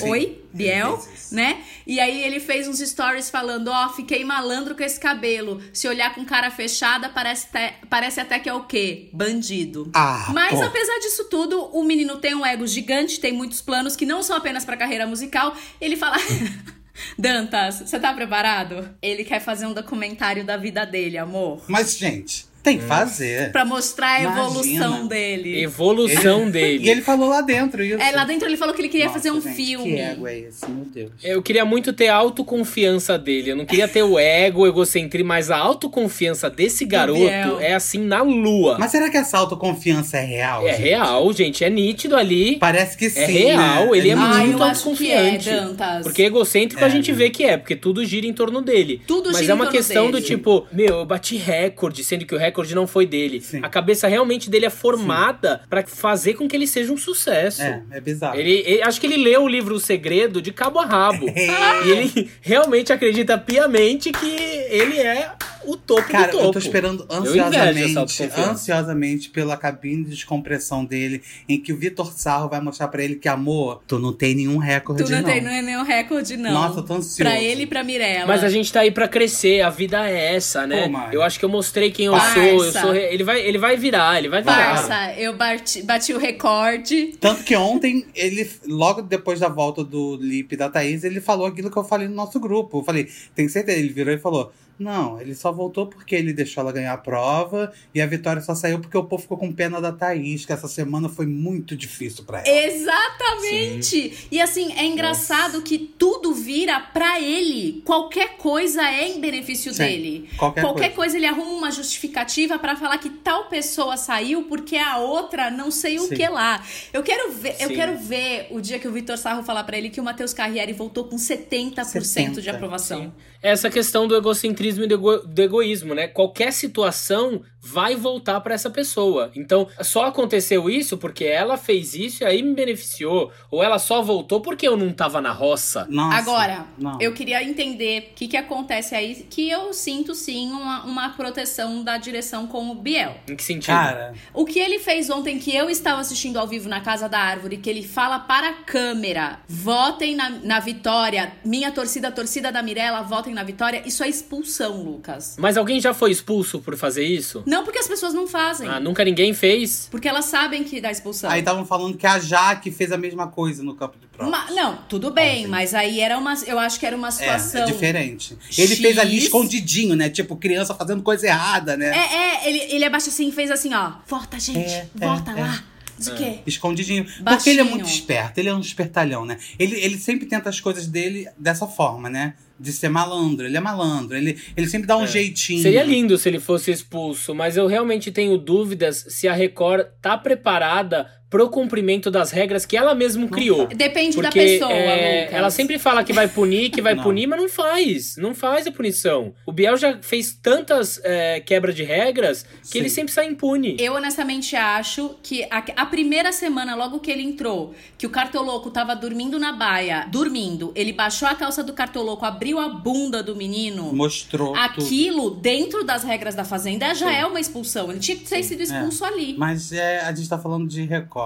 Go. 0.00 0.08
Oi, 0.10 0.42
Biel, 0.52 1.02
né? 1.30 1.62
E 1.86 1.98
aí 1.98 2.22
ele 2.24 2.40
fez 2.40 2.68
uns 2.68 2.78
stories 2.78 3.30
falando, 3.30 3.68
ó, 3.68 3.88
fiquei 3.88 4.24
malandro 4.24 4.74
com 4.74 4.82
esse 4.82 5.00
cabelo. 5.00 5.60
Se 5.72 5.88
olhar 5.88 6.14
com 6.14 6.24
cara 6.24 6.50
fechada, 6.50 7.08
parece, 7.08 7.46
até- 7.48 7.76
parece 7.88 8.20
até 8.20 8.38
que 8.38 8.48
é 8.48 8.54
o 8.54 8.64
quê? 8.64 9.08
Bandido. 9.12 9.90
Ah, 9.94 10.30
Mas 10.32 10.58
pô. 10.58 10.62
apesar 10.64 10.98
disso 11.00 11.24
tudo, 11.30 11.64
o 11.72 11.82
menino 11.84 12.16
tem 12.18 12.34
um 12.34 12.44
ego 12.44 12.66
gigante, 12.66 13.18
tem 13.20 13.32
muitos 13.32 13.60
planos 13.62 13.96
que 13.96 14.04
não 14.06 14.22
são 14.22 14.36
apenas 14.36 14.64
pra 14.64 14.76
carreira 14.76 15.06
musical. 15.06 15.56
Ele 15.80 15.96
fala. 15.96 16.16
Dantas, 17.18 17.76
você 17.86 17.98
tá 17.98 18.12
preparado? 18.12 18.88
Ele 19.00 19.24
quer 19.24 19.40
fazer 19.40 19.66
um 19.66 19.72
documentário 19.72 20.44
da 20.44 20.56
vida 20.56 20.84
dele, 20.84 21.16
amor. 21.18 21.62
Mas, 21.66 21.96
gente, 21.96 22.46
tem 22.62 22.78
que 22.78 22.84
fazer. 22.84 23.50
Pra 23.52 23.64
mostrar 23.64 24.12
a 24.16 24.20
Imagina. 24.22 24.44
evolução 24.46 25.06
dele. 25.08 25.62
Evolução 25.62 26.50
dele. 26.50 26.84
E 26.86 26.88
ele 26.90 27.02
falou 27.02 27.28
lá 27.28 27.40
dentro 27.40 27.82
isso. 27.82 28.00
É, 28.00 28.10
lá 28.12 28.24
dentro 28.24 28.46
ele 28.48 28.56
falou 28.56 28.74
que 28.74 28.80
ele 28.80 28.88
queria 28.88 29.06
Nossa, 29.06 29.18
fazer 29.18 29.30
um 29.32 29.40
gente, 29.40 29.54
filme. 29.56 29.92
Que 29.94 29.98
ego 30.00 30.26
é 30.26 30.38
esse, 30.38 30.70
meu 30.70 30.84
Deus. 30.84 31.10
Eu 31.22 31.42
queria 31.42 31.64
muito 31.64 31.92
ter 31.92 32.08
a 32.08 32.14
autoconfiança 32.16 33.18
dele. 33.18 33.50
Eu 33.50 33.56
não 33.56 33.64
queria 33.64 33.88
ter 33.88 34.02
o 34.02 34.18
ego, 34.18 34.62
o 34.62 34.66
egocentrismo, 34.66 35.28
mas 35.28 35.50
a 35.50 35.56
autoconfiança 35.56 36.48
desse 36.48 36.84
garoto 36.84 37.20
é 37.60 37.74
assim 37.74 37.98
na 37.98 38.22
lua. 38.22 38.76
Mas 38.78 38.90
será 38.90 39.10
que 39.10 39.16
essa 39.16 39.38
autoconfiança 39.38 40.18
é 40.18 40.24
real? 40.24 40.66
é 40.66 40.72
gente? 40.72 40.82
real, 40.82 41.32
gente. 41.32 41.64
É 41.64 41.70
nítido 41.70 42.16
ali. 42.16 42.56
Parece 42.58 42.96
que 42.96 43.10
sim. 43.10 43.20
É 43.20 43.26
real, 43.26 43.90
né? 43.90 43.98
ele 43.98 44.10
é 44.10 44.12
Ah, 44.12 44.16
muito 44.38 44.62
é, 44.62 44.68
autoconfiante. 44.68 45.50
Dantas. 45.50 46.02
Porque 46.04 46.22
egocêntrico 46.22 46.82
a 46.84 46.86
É, 46.86 46.90
gente 46.90 47.10
né? 47.10 47.16
vê 47.18 47.30
que 47.30 47.44
é, 47.44 47.56
porque 47.56 47.74
tudo 47.76 48.04
gira 48.04 48.26
em 48.26 48.32
torno 48.32 48.62
dele. 48.62 49.00
Tudo 49.06 49.30
Mas 49.32 49.38
gira 49.40 49.52
é 49.52 49.54
uma 49.54 49.66
questão 49.68 50.06
dele. 50.10 50.20
do 50.20 50.26
tipo, 50.26 50.66
meu, 50.72 50.98
eu 50.98 51.04
bati 51.04 51.36
recorde, 51.36 52.04
sendo 52.04 52.24
que 52.24 52.34
o 52.34 52.38
recorde 52.38 52.51
não 52.74 52.86
foi 52.86 53.06
dele. 53.06 53.40
Sim. 53.40 53.60
A 53.62 53.68
cabeça 53.68 54.06
realmente 54.08 54.48
dele 54.50 54.66
é 54.66 54.70
formada 54.70 55.62
pra 55.68 55.82
fazer 55.86 56.34
com 56.34 56.48
que 56.48 56.54
ele 56.56 56.66
seja 56.66 56.92
um 56.92 56.96
sucesso. 56.96 57.62
É, 57.62 57.82
é 57.90 58.00
bizarro. 58.00 58.38
Ele, 58.38 58.62
ele- 58.66 58.82
acho 58.82 59.00
que 59.00 59.06
ele 59.06 59.16
leu 59.16 59.42
o 59.42 59.48
livro 59.48 59.74
O 59.74 59.80
Segredo 59.80 60.40
de 60.42 60.52
cabo 60.52 60.78
a 60.78 60.86
rabo. 60.86 61.26
É. 61.34 61.86
e 61.86 61.90
ele 61.90 62.30
realmente 62.40 62.92
acredita 62.92 63.36
piamente 63.38 64.12
que 64.12 64.26
ele 64.26 64.98
é 64.98 65.32
o 65.64 65.76
topo 65.76 66.02
Cara, 66.10 66.26
do 66.26 66.32
topo. 66.32 66.44
eu 66.44 66.50
tô 66.52 66.58
esperando 66.58 67.06
ansiosamente, 67.10 67.96
ansiosamente 68.36 69.28
pela 69.30 69.56
cabine 69.56 70.04
de 70.04 70.10
descompressão 70.10 70.84
dele, 70.84 71.22
em 71.48 71.58
que 71.58 71.72
o 71.72 71.76
Vitor 71.76 72.12
Sarro 72.12 72.48
vai 72.48 72.60
mostrar 72.60 72.88
pra 72.88 73.02
ele 73.02 73.14
que, 73.16 73.28
amor, 73.28 73.82
tu 73.86 73.98
não 73.98 74.12
tem 74.12 74.34
nenhum 74.34 74.58
recorde, 74.58 75.04
Tu 75.04 75.10
não, 75.10 75.22
tem 75.22 75.40
não 75.40 75.50
é 75.50 75.62
nenhum 75.62 75.82
recorde, 75.84 76.36
não. 76.36 76.52
Nossa, 76.52 76.80
eu 76.80 76.82
tô 76.84 76.94
ansioso. 76.94 77.16
Pra 77.18 77.40
ele 77.40 77.62
e 77.62 77.66
pra 77.66 77.82
Mirella. 77.84 78.26
Mas 78.26 78.42
a 78.44 78.48
gente 78.48 78.72
tá 78.72 78.80
aí 78.80 78.90
pra 78.90 79.06
crescer, 79.08 79.60
a 79.62 79.70
vida 79.70 80.08
é 80.08 80.34
essa, 80.34 80.66
né? 80.66 80.88
Pô, 80.88 80.98
eu 81.12 81.22
acho 81.22 81.38
que 81.38 81.44
eu 81.44 81.48
mostrei 81.48 81.90
quem 81.90 82.06
eu 82.06 82.18
sou, 82.18 82.41
eu 82.48 82.72
sou. 82.72 82.90
re- 82.92 83.12
Ele 83.12 83.24
vai, 83.24 83.40
ele 83.40 83.58
vai 83.58 83.76
virar, 83.76 84.18
ele 84.18 84.28
vai 84.28 84.42
virar. 84.42 84.54
Parça, 84.74 85.14
eu 85.18 85.36
bati, 85.36 85.82
bati 85.82 86.12
o 86.12 86.18
recorde. 86.18 87.14
Tanto 87.20 87.42
que 87.44 87.54
ontem, 87.56 88.06
ele, 88.14 88.48
logo 88.66 89.02
depois 89.02 89.40
da 89.40 89.48
volta 89.48 89.82
do 89.84 90.16
Lipe 90.16 90.54
e 90.54 90.58
da 90.58 90.68
Thaís, 90.68 91.04
ele 91.04 91.20
falou 91.20 91.46
aquilo 91.46 91.70
que 91.70 91.76
eu 91.76 91.84
falei 91.84 92.08
no 92.08 92.14
nosso 92.14 92.38
grupo. 92.40 92.78
Eu 92.80 92.84
falei, 92.84 93.08
tem 93.34 93.48
certeza? 93.48 93.78
Ele 93.78 93.88
virou 93.92 94.14
e 94.14 94.18
falou: 94.18 94.52
Não, 94.78 95.20
ele 95.20 95.34
só 95.34 95.52
voltou 95.52 95.86
porque 95.86 96.14
ele 96.16 96.32
deixou 96.32 96.62
ela 96.62 96.72
ganhar 96.72 96.92
a 96.92 96.98
prova 96.98 97.72
e 97.94 98.00
a 98.00 98.06
vitória 98.06 98.42
só 98.42 98.54
saiu 98.54 98.80
porque 98.80 98.96
o 98.96 99.04
povo 99.04 99.22
ficou 99.22 99.36
com 99.38 99.52
pena 99.52 99.80
da 99.80 99.92
Thaís, 99.92 100.44
que 100.44 100.52
essa 100.52 100.66
semana 100.66 101.08
foi 101.08 101.26
muito 101.26 101.76
difícil 101.76 102.24
pra 102.24 102.40
ela. 102.40 102.48
Exatamente! 102.48 104.26
E 104.30 104.40
assim, 104.40 104.72
é 104.72 104.84
engraçado 104.84 105.62
que 105.62 105.78
tudo 105.78 106.34
vira 106.34 106.80
pra 106.80 107.20
ele. 107.20 107.82
Qualquer 107.84 108.36
coisa 108.36 108.82
é 108.82 109.08
em 109.08 109.20
benefício 109.20 109.72
Sim, 109.72 109.82
dele. 109.84 110.28
qualquer 110.36 110.62
coisa. 110.62 110.90
coisa. 110.90 111.16
ele 111.16 111.26
arruma 111.26 111.52
uma 111.52 111.70
justificativa 111.70 112.58
pra 112.58 112.74
falar 112.74 112.98
que 112.98 113.10
tal 113.10 113.48
pessoa 113.48 113.96
saiu 113.96 114.44
porque 114.44 114.76
a 114.76 114.98
outra 114.98 115.50
não 115.50 115.70
sei 115.70 115.98
o 115.98 116.08
Sim. 116.08 116.14
que 116.14 116.26
lá. 116.28 116.62
Eu 116.92 117.02
quero 117.02 117.30
ver, 117.30 117.56
eu 117.60 117.68
Sim. 117.68 117.74
quero 117.74 117.96
ver 117.98 118.48
o 118.50 118.60
dia 118.60 118.78
que 118.78 118.88
o 118.88 118.92
Vitor 118.92 119.16
Sarro 119.16 119.42
falar 119.42 119.64
pra 119.64 119.76
ele 119.76 119.90
que 119.90 120.00
o 120.00 120.04
Matheus 120.04 120.32
Carriere 120.32 120.72
voltou 120.72 121.04
com 121.04 121.16
70%, 121.16 121.84
70, 121.84 122.40
de 122.42 122.50
aprovação. 122.50 123.12
Essa 123.42 123.68
questão 123.68 124.06
do 124.06 124.16
egocentrismo 124.16 124.61
e 124.66 124.86
do, 124.88 124.94
ego- 124.94 125.18
do 125.26 125.42
egoísmo, 125.42 125.94
né? 125.94 126.08
Qualquer 126.08 126.52
situação 126.52 127.42
vai 127.62 127.94
voltar 127.94 128.40
pra 128.40 128.54
essa 128.54 128.68
pessoa. 128.68 129.30
Então, 129.36 129.68
só 129.80 130.06
aconteceu 130.06 130.68
isso 130.68 130.98
porque 130.98 131.24
ela 131.24 131.56
fez 131.56 131.94
isso 131.94 132.24
e 132.24 132.26
aí 132.26 132.42
me 132.42 132.54
beneficiou. 132.54 133.30
Ou 133.50 133.62
ela 133.62 133.78
só 133.78 134.02
voltou 134.02 134.40
porque 134.40 134.66
eu 134.66 134.76
não 134.76 134.92
tava 134.92 135.20
na 135.20 135.32
roça. 135.32 135.86
Nossa, 135.88 136.16
Agora, 136.18 136.66
não. 136.76 136.98
eu 137.00 137.12
queria 137.12 137.42
entender 137.42 138.10
o 138.10 138.14
que, 138.14 138.28
que 138.28 138.36
acontece 138.36 138.94
aí, 138.94 139.26
que 139.30 139.48
eu 139.48 139.72
sinto 139.72 140.14
sim 140.14 140.50
uma, 140.50 140.84
uma 140.84 141.08
proteção 141.10 141.82
da 141.84 141.96
direção 141.96 142.46
com 142.46 142.70
o 142.70 142.74
Biel. 142.74 143.16
Em 143.28 143.36
que 143.36 143.44
sentido? 143.44 143.66
Cara, 143.66 144.12
O 144.34 144.44
que 144.44 144.58
ele 144.58 144.78
fez 144.78 145.08
ontem, 145.08 145.38
que 145.38 145.54
eu 145.54 145.70
estava 145.70 146.00
assistindo 146.00 146.38
ao 146.38 146.46
vivo 146.48 146.68
na 146.68 146.80
Casa 146.80 147.08
da 147.08 147.18
Árvore, 147.20 147.58
que 147.58 147.70
ele 147.70 147.82
fala 147.82 148.18
para 148.18 148.48
a 148.48 148.52
câmera: 148.54 149.38
votem 149.48 150.16
na, 150.16 150.30
na 150.30 150.58
vitória, 150.60 151.32
minha 151.44 151.70
torcida, 151.70 152.08
a 152.08 152.12
torcida 152.12 152.50
da 152.50 152.62
Mirella, 152.62 153.02
votem 153.02 153.32
na 153.32 153.44
vitória. 153.44 153.82
Isso 153.86 154.02
é 154.02 154.08
expulsão, 154.08 154.82
Lucas. 154.82 155.36
Mas 155.38 155.56
alguém 155.56 155.80
já 155.80 155.94
foi 155.94 156.10
expulso 156.10 156.60
por 156.60 156.76
fazer 156.76 157.04
isso? 157.04 157.42
Não 157.52 157.64
porque 157.64 157.78
as 157.78 157.86
pessoas 157.86 158.14
não 158.14 158.26
fazem. 158.26 158.66
Ah, 158.68 158.80
nunca 158.80 159.04
ninguém 159.04 159.34
fez? 159.34 159.88
Porque 159.90 160.08
elas 160.08 160.24
sabem 160.24 160.64
que 160.64 160.80
dá 160.80 160.90
expulsão. 160.90 161.30
aí 161.30 161.40
estavam 161.40 161.66
falando 161.66 161.96
que 161.98 162.06
a 162.06 162.18
Jaque 162.18 162.70
fez 162.70 162.90
a 162.90 162.96
mesma 162.96 163.26
coisa 163.28 163.62
no 163.62 163.74
campo 163.74 163.98
de 164.00 164.06
prova. 164.06 164.30
Ma- 164.30 164.50
não, 164.52 164.78
tudo 164.88 165.10
bem, 165.10 165.46
mas 165.46 165.74
aí 165.74 166.00
era 166.00 166.16
uma. 166.18 166.34
Eu 166.46 166.58
acho 166.58 166.80
que 166.80 166.86
era 166.86 166.96
uma 166.96 167.08
É, 167.08 167.10
situação. 167.10 167.62
é 167.62 167.66
diferente. 167.66 168.36
Ele 168.56 168.74
fez 168.74 168.96
ali 168.98 169.16
X. 169.16 169.24
escondidinho, 169.24 169.94
né? 169.94 170.08
Tipo, 170.08 170.34
criança 170.36 170.74
fazendo 170.74 171.02
coisa 171.02 171.26
errada, 171.26 171.76
né? 171.76 171.88
É, 171.88 172.16
é, 172.16 172.48
ele, 172.48 172.74
ele 172.74 172.84
abaixou 172.84 173.10
assim 173.10 173.28
e 173.28 173.32
fez 173.32 173.50
assim, 173.50 173.74
ó. 173.74 173.92
Vota, 174.06 174.40
gente. 174.40 174.72
É, 174.72 174.86
vota 174.94 175.32
é, 175.32 175.40
lá. 175.40 175.62
Sei 175.98 176.12
o 176.14 176.16
quê. 176.16 176.38
Escondidinho. 176.46 177.04
Porque 177.04 177.22
Baixinho. 177.22 177.52
ele 177.52 177.60
é 177.60 177.64
muito 177.64 177.86
esperto, 177.88 178.38
ele 178.38 178.48
é 178.48 178.54
um 178.54 178.60
espertalhão, 178.60 179.24
né? 179.24 179.38
Ele, 179.58 179.76
ele 179.78 179.98
sempre 179.98 180.26
tenta 180.26 180.48
as 180.48 180.58
coisas 180.60 180.86
dele 180.86 181.28
dessa 181.38 181.66
forma, 181.66 182.08
né? 182.10 182.34
De 182.62 182.72
ser 182.72 182.88
malandro. 182.88 183.46
Ele 183.46 183.56
é 183.56 183.60
malandro. 183.60 184.16
Ele, 184.16 184.38
ele 184.56 184.66
sempre 184.68 184.86
dá 184.86 184.96
um 184.96 185.06
jeitinho. 185.06 185.62
Seria 185.62 185.82
lindo 185.82 186.16
se 186.16 186.28
ele 186.28 186.38
fosse 186.38 186.70
expulso, 186.70 187.34
mas 187.34 187.56
eu 187.56 187.66
realmente 187.66 188.12
tenho 188.12 188.38
dúvidas 188.38 189.04
se 189.08 189.26
a 189.26 189.32
Record 189.32 189.86
tá 190.00 190.16
preparada 190.16 191.08
pro 191.32 191.48
cumprimento 191.48 192.10
das 192.10 192.30
regras 192.30 192.66
que 192.66 192.76
ela 192.76 192.94
mesma 192.94 193.26
criou. 193.26 193.66
Depende 193.68 194.18
da 194.18 194.24
Porque 194.24 194.38
pessoa, 194.38 194.70
é, 194.70 195.22
Lucas. 195.22 195.38
ela 195.38 195.50
sempre 195.50 195.78
fala 195.78 196.04
que 196.04 196.12
vai 196.12 196.28
punir, 196.28 196.68
que 196.68 196.82
vai 196.82 196.92
Não. 196.94 197.02
punir, 197.02 197.26
mas 197.26 197.40
não 197.40 197.48
faz. 197.48 198.16
Não 198.18 198.34
faz 198.34 198.66
a 198.66 198.70
punição. 198.70 199.32
O 199.46 199.50
Biel 199.50 199.78
já 199.78 199.98
fez 200.02 200.38
tantas 200.42 201.00
é, 201.02 201.40
quebras 201.40 201.74
de 201.74 201.84
regras 201.84 202.42
que 202.60 202.68
Sim. 202.68 202.78
ele 202.80 202.90
sempre 202.90 203.14
sai 203.14 203.28
impune. 203.28 203.78
Eu 203.80 203.94
honestamente 203.94 204.54
acho 204.54 205.16
que 205.22 205.44
a, 205.44 205.64
a 205.74 205.86
primeira 205.86 206.32
semana, 206.32 206.74
logo 206.74 207.00
que 207.00 207.10
ele 207.10 207.22
entrou, 207.22 207.74
que 207.96 208.06
o 208.06 208.10
cartoloco 208.10 208.70
tava 208.70 208.94
dormindo 208.94 209.38
na 209.38 209.52
baia, 209.52 210.06
dormindo, 210.10 210.70
ele 210.74 210.92
baixou 210.92 211.26
a 211.26 211.34
calça 211.34 211.64
do 211.64 211.72
cartoloco, 211.72 212.26
abriu 212.26 212.58
a 212.58 212.68
bunda 212.68 213.22
do 213.22 213.34
menino. 213.34 213.90
Mostrou 213.94 214.52
tudo. 214.52 214.60
Aquilo, 214.60 215.30
dentro 215.30 215.82
das 215.82 216.04
regras 216.04 216.34
da 216.34 216.44
Fazenda, 216.44 216.94
já 216.94 217.10
é 217.10 217.24
uma 217.24 217.40
expulsão. 217.40 217.90
Ele 217.90 218.00
tinha 218.00 218.18
que 218.18 218.24
ter 218.24 218.42
sido 218.42 218.62
expulso 218.62 219.02
ali. 219.02 219.34
Mas 219.38 219.72
é, 219.72 220.00
a 220.00 220.14
gente 220.14 220.28
tá 220.28 220.38
falando 220.38 220.68
de 220.68 220.82
Record. 220.82 221.21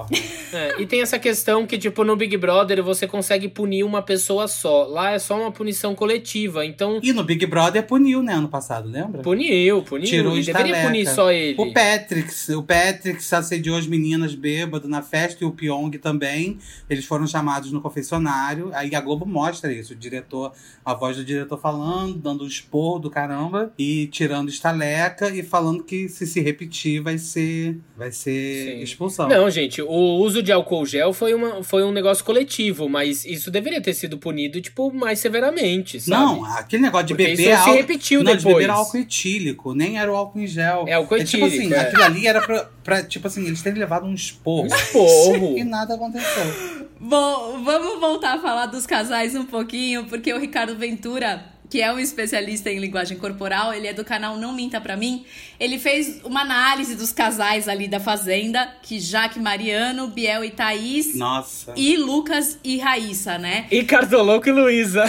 É, 0.52 0.80
e 0.80 0.87
tem 0.87 1.02
essa 1.02 1.18
questão 1.18 1.66
que, 1.66 1.76
tipo, 1.76 2.04
no 2.04 2.14
Big 2.14 2.37
Brother 2.37 2.82
você 2.82 3.06
consegue 3.06 3.48
punir 3.48 3.82
uma 3.82 4.00
pessoa 4.00 4.46
só. 4.46 4.85
Lá 4.85 5.11
é 5.11 5.18
só 5.18 5.40
uma 5.40 5.50
punição 5.50 5.94
coletiva. 5.94 6.64
Então, 6.64 7.00
e 7.02 7.12
no 7.12 7.24
Big 7.24 7.44
Brother 7.46 7.85
puniu, 7.85 8.22
né? 8.22 8.35
Ano 8.35 8.48
passado, 8.48 8.88
lembra? 8.88 9.22
puniu, 9.22 9.82
puniu. 9.82 10.06
Tirou 10.06 10.37
e 10.37 10.40
o 10.40 10.44
deveria 10.44 10.82
punir 10.82 11.06
só 11.09 11.32
ele. 11.32 11.56
O 11.59 11.72
Patrick, 11.72 12.30
o 12.52 12.62
Patrick 12.62 13.18
assediou 13.35 13.76
as 13.76 13.87
meninas 13.87 14.35
bêbado 14.35 14.87
na 14.87 15.02
festa 15.02 15.42
e 15.42 15.46
o 15.46 15.50
Pyong 15.50 15.90
também. 15.98 16.59
Eles 16.88 17.04
foram 17.04 17.26
chamados 17.26 17.72
no 17.72 17.80
confessionário. 17.80 18.70
Aí 18.72 18.94
a 18.94 19.00
Globo 19.00 19.26
mostra 19.26 19.72
isso. 19.72 19.92
O 19.92 19.96
diretor, 19.96 20.52
a 20.85 20.94
voz 20.94 21.06
voz 21.06 21.16
do 21.16 21.24
diretor 21.24 21.59
falando, 21.59 22.18
dando 22.18 22.44
um 22.44 22.46
esporro 22.46 22.98
do 22.98 23.11
caramba 23.11 23.72
e 23.78 24.09
tirando 24.09 24.48
estaleca 24.48 25.30
e 25.30 25.42
falando 25.42 25.85
que 25.85 26.09
se 26.09 26.26
se 26.26 26.40
repetir 26.40 27.00
vai 27.00 27.16
ser, 27.16 27.78
vai 27.96 28.11
ser 28.11 28.76
Sim. 28.76 28.82
expulsão. 28.82 29.28
Não, 29.28 29.48
gente, 29.48 29.80
o 29.88 30.18
uso 30.22 30.42
de 30.42 30.53
álcool 30.53 30.85
gel 30.87 31.12
foi, 31.12 31.35
uma, 31.35 31.62
foi 31.62 31.83
um 31.85 31.92
negócio 31.92 32.25
coletivo, 32.25 32.88
mas 32.88 33.25
isso 33.25 33.51
deveria 33.51 33.81
ter 33.81 33.94
sido 33.94 34.18
punido, 34.18 34.61
tipo, 34.61 34.92
mais 34.92 35.18
severamente, 35.18 36.01
sabe? 36.01 36.22
Não, 36.22 36.44
aquele 36.44 36.83
negócio 36.83 37.07
de 37.07 37.14
Porque 37.14 37.31
beber 37.31 37.42
isso 37.42 37.51
se 37.51 37.57
álcool. 37.57 37.75
repetiu 37.77 38.22
não, 38.22 38.33
de 38.33 38.38
depois. 38.38 38.57
beber 38.57 38.70
álcool 38.70 38.99
etílico, 38.99 39.75
nem 39.75 39.99
era 39.99 40.12
o 40.12 40.16
álcool 40.16 40.40
em 40.40 40.46
gel. 40.46 40.85
É 40.87 40.94
álcool 40.94 41.22
tipo 41.25 41.44
assim, 41.44 41.57
etílico, 41.57 41.75
é. 41.75 41.81
aquilo 41.81 42.03
ali 42.03 42.27
era 42.27 42.40
pra, 42.40 42.68
pra, 42.83 43.03
tipo 43.03 43.27
assim, 43.27 43.46
eles 43.46 43.62
terem 43.62 43.79
levado 43.79 44.07
um 44.07 44.14
esporro. 44.14 44.64
Um 44.64 44.75
esporro. 44.75 45.57
E 45.59 45.64
nada 45.64 45.94
aconteceu. 45.94 46.87
Bom, 47.01 47.62
vamos 47.62 48.01
voltar 48.01 48.35
a 48.35 48.38
falar 48.40 48.66
dos 48.66 48.87
casais 48.87 49.35
um 49.35 49.44
pouquinho, 49.44 50.05
porque 50.07 50.33
o 50.33 50.38
Ricardo 50.38 50.77
Ventura, 50.77 51.44
que 51.68 51.81
é 51.83 51.92
um 51.92 51.99
especialista 51.99 52.70
em 52.70 52.79
linguagem 52.79 53.18
corporal, 53.18 53.72
ele 53.72 53.87
é 53.87 53.92
do 53.92 54.05
canal 54.05 54.37
Não 54.38 54.53
Minta 54.55 54.81
Pra 54.81 54.96
Mim, 54.96 55.25
ele 55.59 55.79
fez 55.79 56.21
uma 56.25 56.42
análise 56.42 56.95
dos 56.95 57.12
casais 57.12 57.69
ali 57.69 57.88
da 57.88 57.99
Fazenda, 57.99 58.75
que 58.83 58.99
Jaque 58.99 59.38
Mariano, 59.40 60.09
Biel 60.09 60.45
e 60.45 60.51
Thaís, 60.51 61.14
Nossa. 61.14 61.73
e 61.77 61.97
Lucas 61.97 62.59
e 62.62 62.79
Raíssa, 62.79 63.38
né? 63.38 63.66
E 63.71 63.83
Cartoloco 63.85 64.49
e 64.49 64.53
Luísa. 64.53 65.05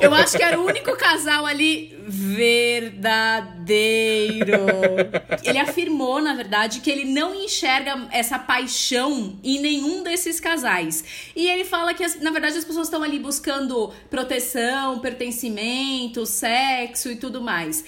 Eu 0.00 0.14
acho 0.14 0.36
que 0.36 0.42
era 0.42 0.58
o 0.58 0.64
único 0.66 0.96
casal 0.96 1.44
ali 1.46 1.96
verdadeiro. 2.06 3.86
Ele 5.42 5.58
afirmou, 5.58 6.22
na 6.22 6.34
verdade, 6.34 6.80
que 6.80 6.90
ele 6.90 7.04
não 7.04 7.34
enxerga 7.34 8.06
essa 8.12 8.38
paixão 8.38 9.38
em 9.42 9.60
nenhum 9.60 10.02
desses 10.02 10.38
casais. 10.38 11.04
E 11.34 11.48
ele 11.48 11.64
fala 11.64 11.92
que, 11.94 12.06
na 12.22 12.30
verdade, 12.30 12.56
as 12.58 12.64
pessoas 12.64 12.86
estão 12.86 13.02
ali 13.02 13.18
buscando 13.18 13.92
proteção, 14.08 15.00
pertencimento, 15.00 16.24
sexo 16.24 17.10
e 17.10 17.16
tudo 17.16 17.40
mais. 17.40 17.84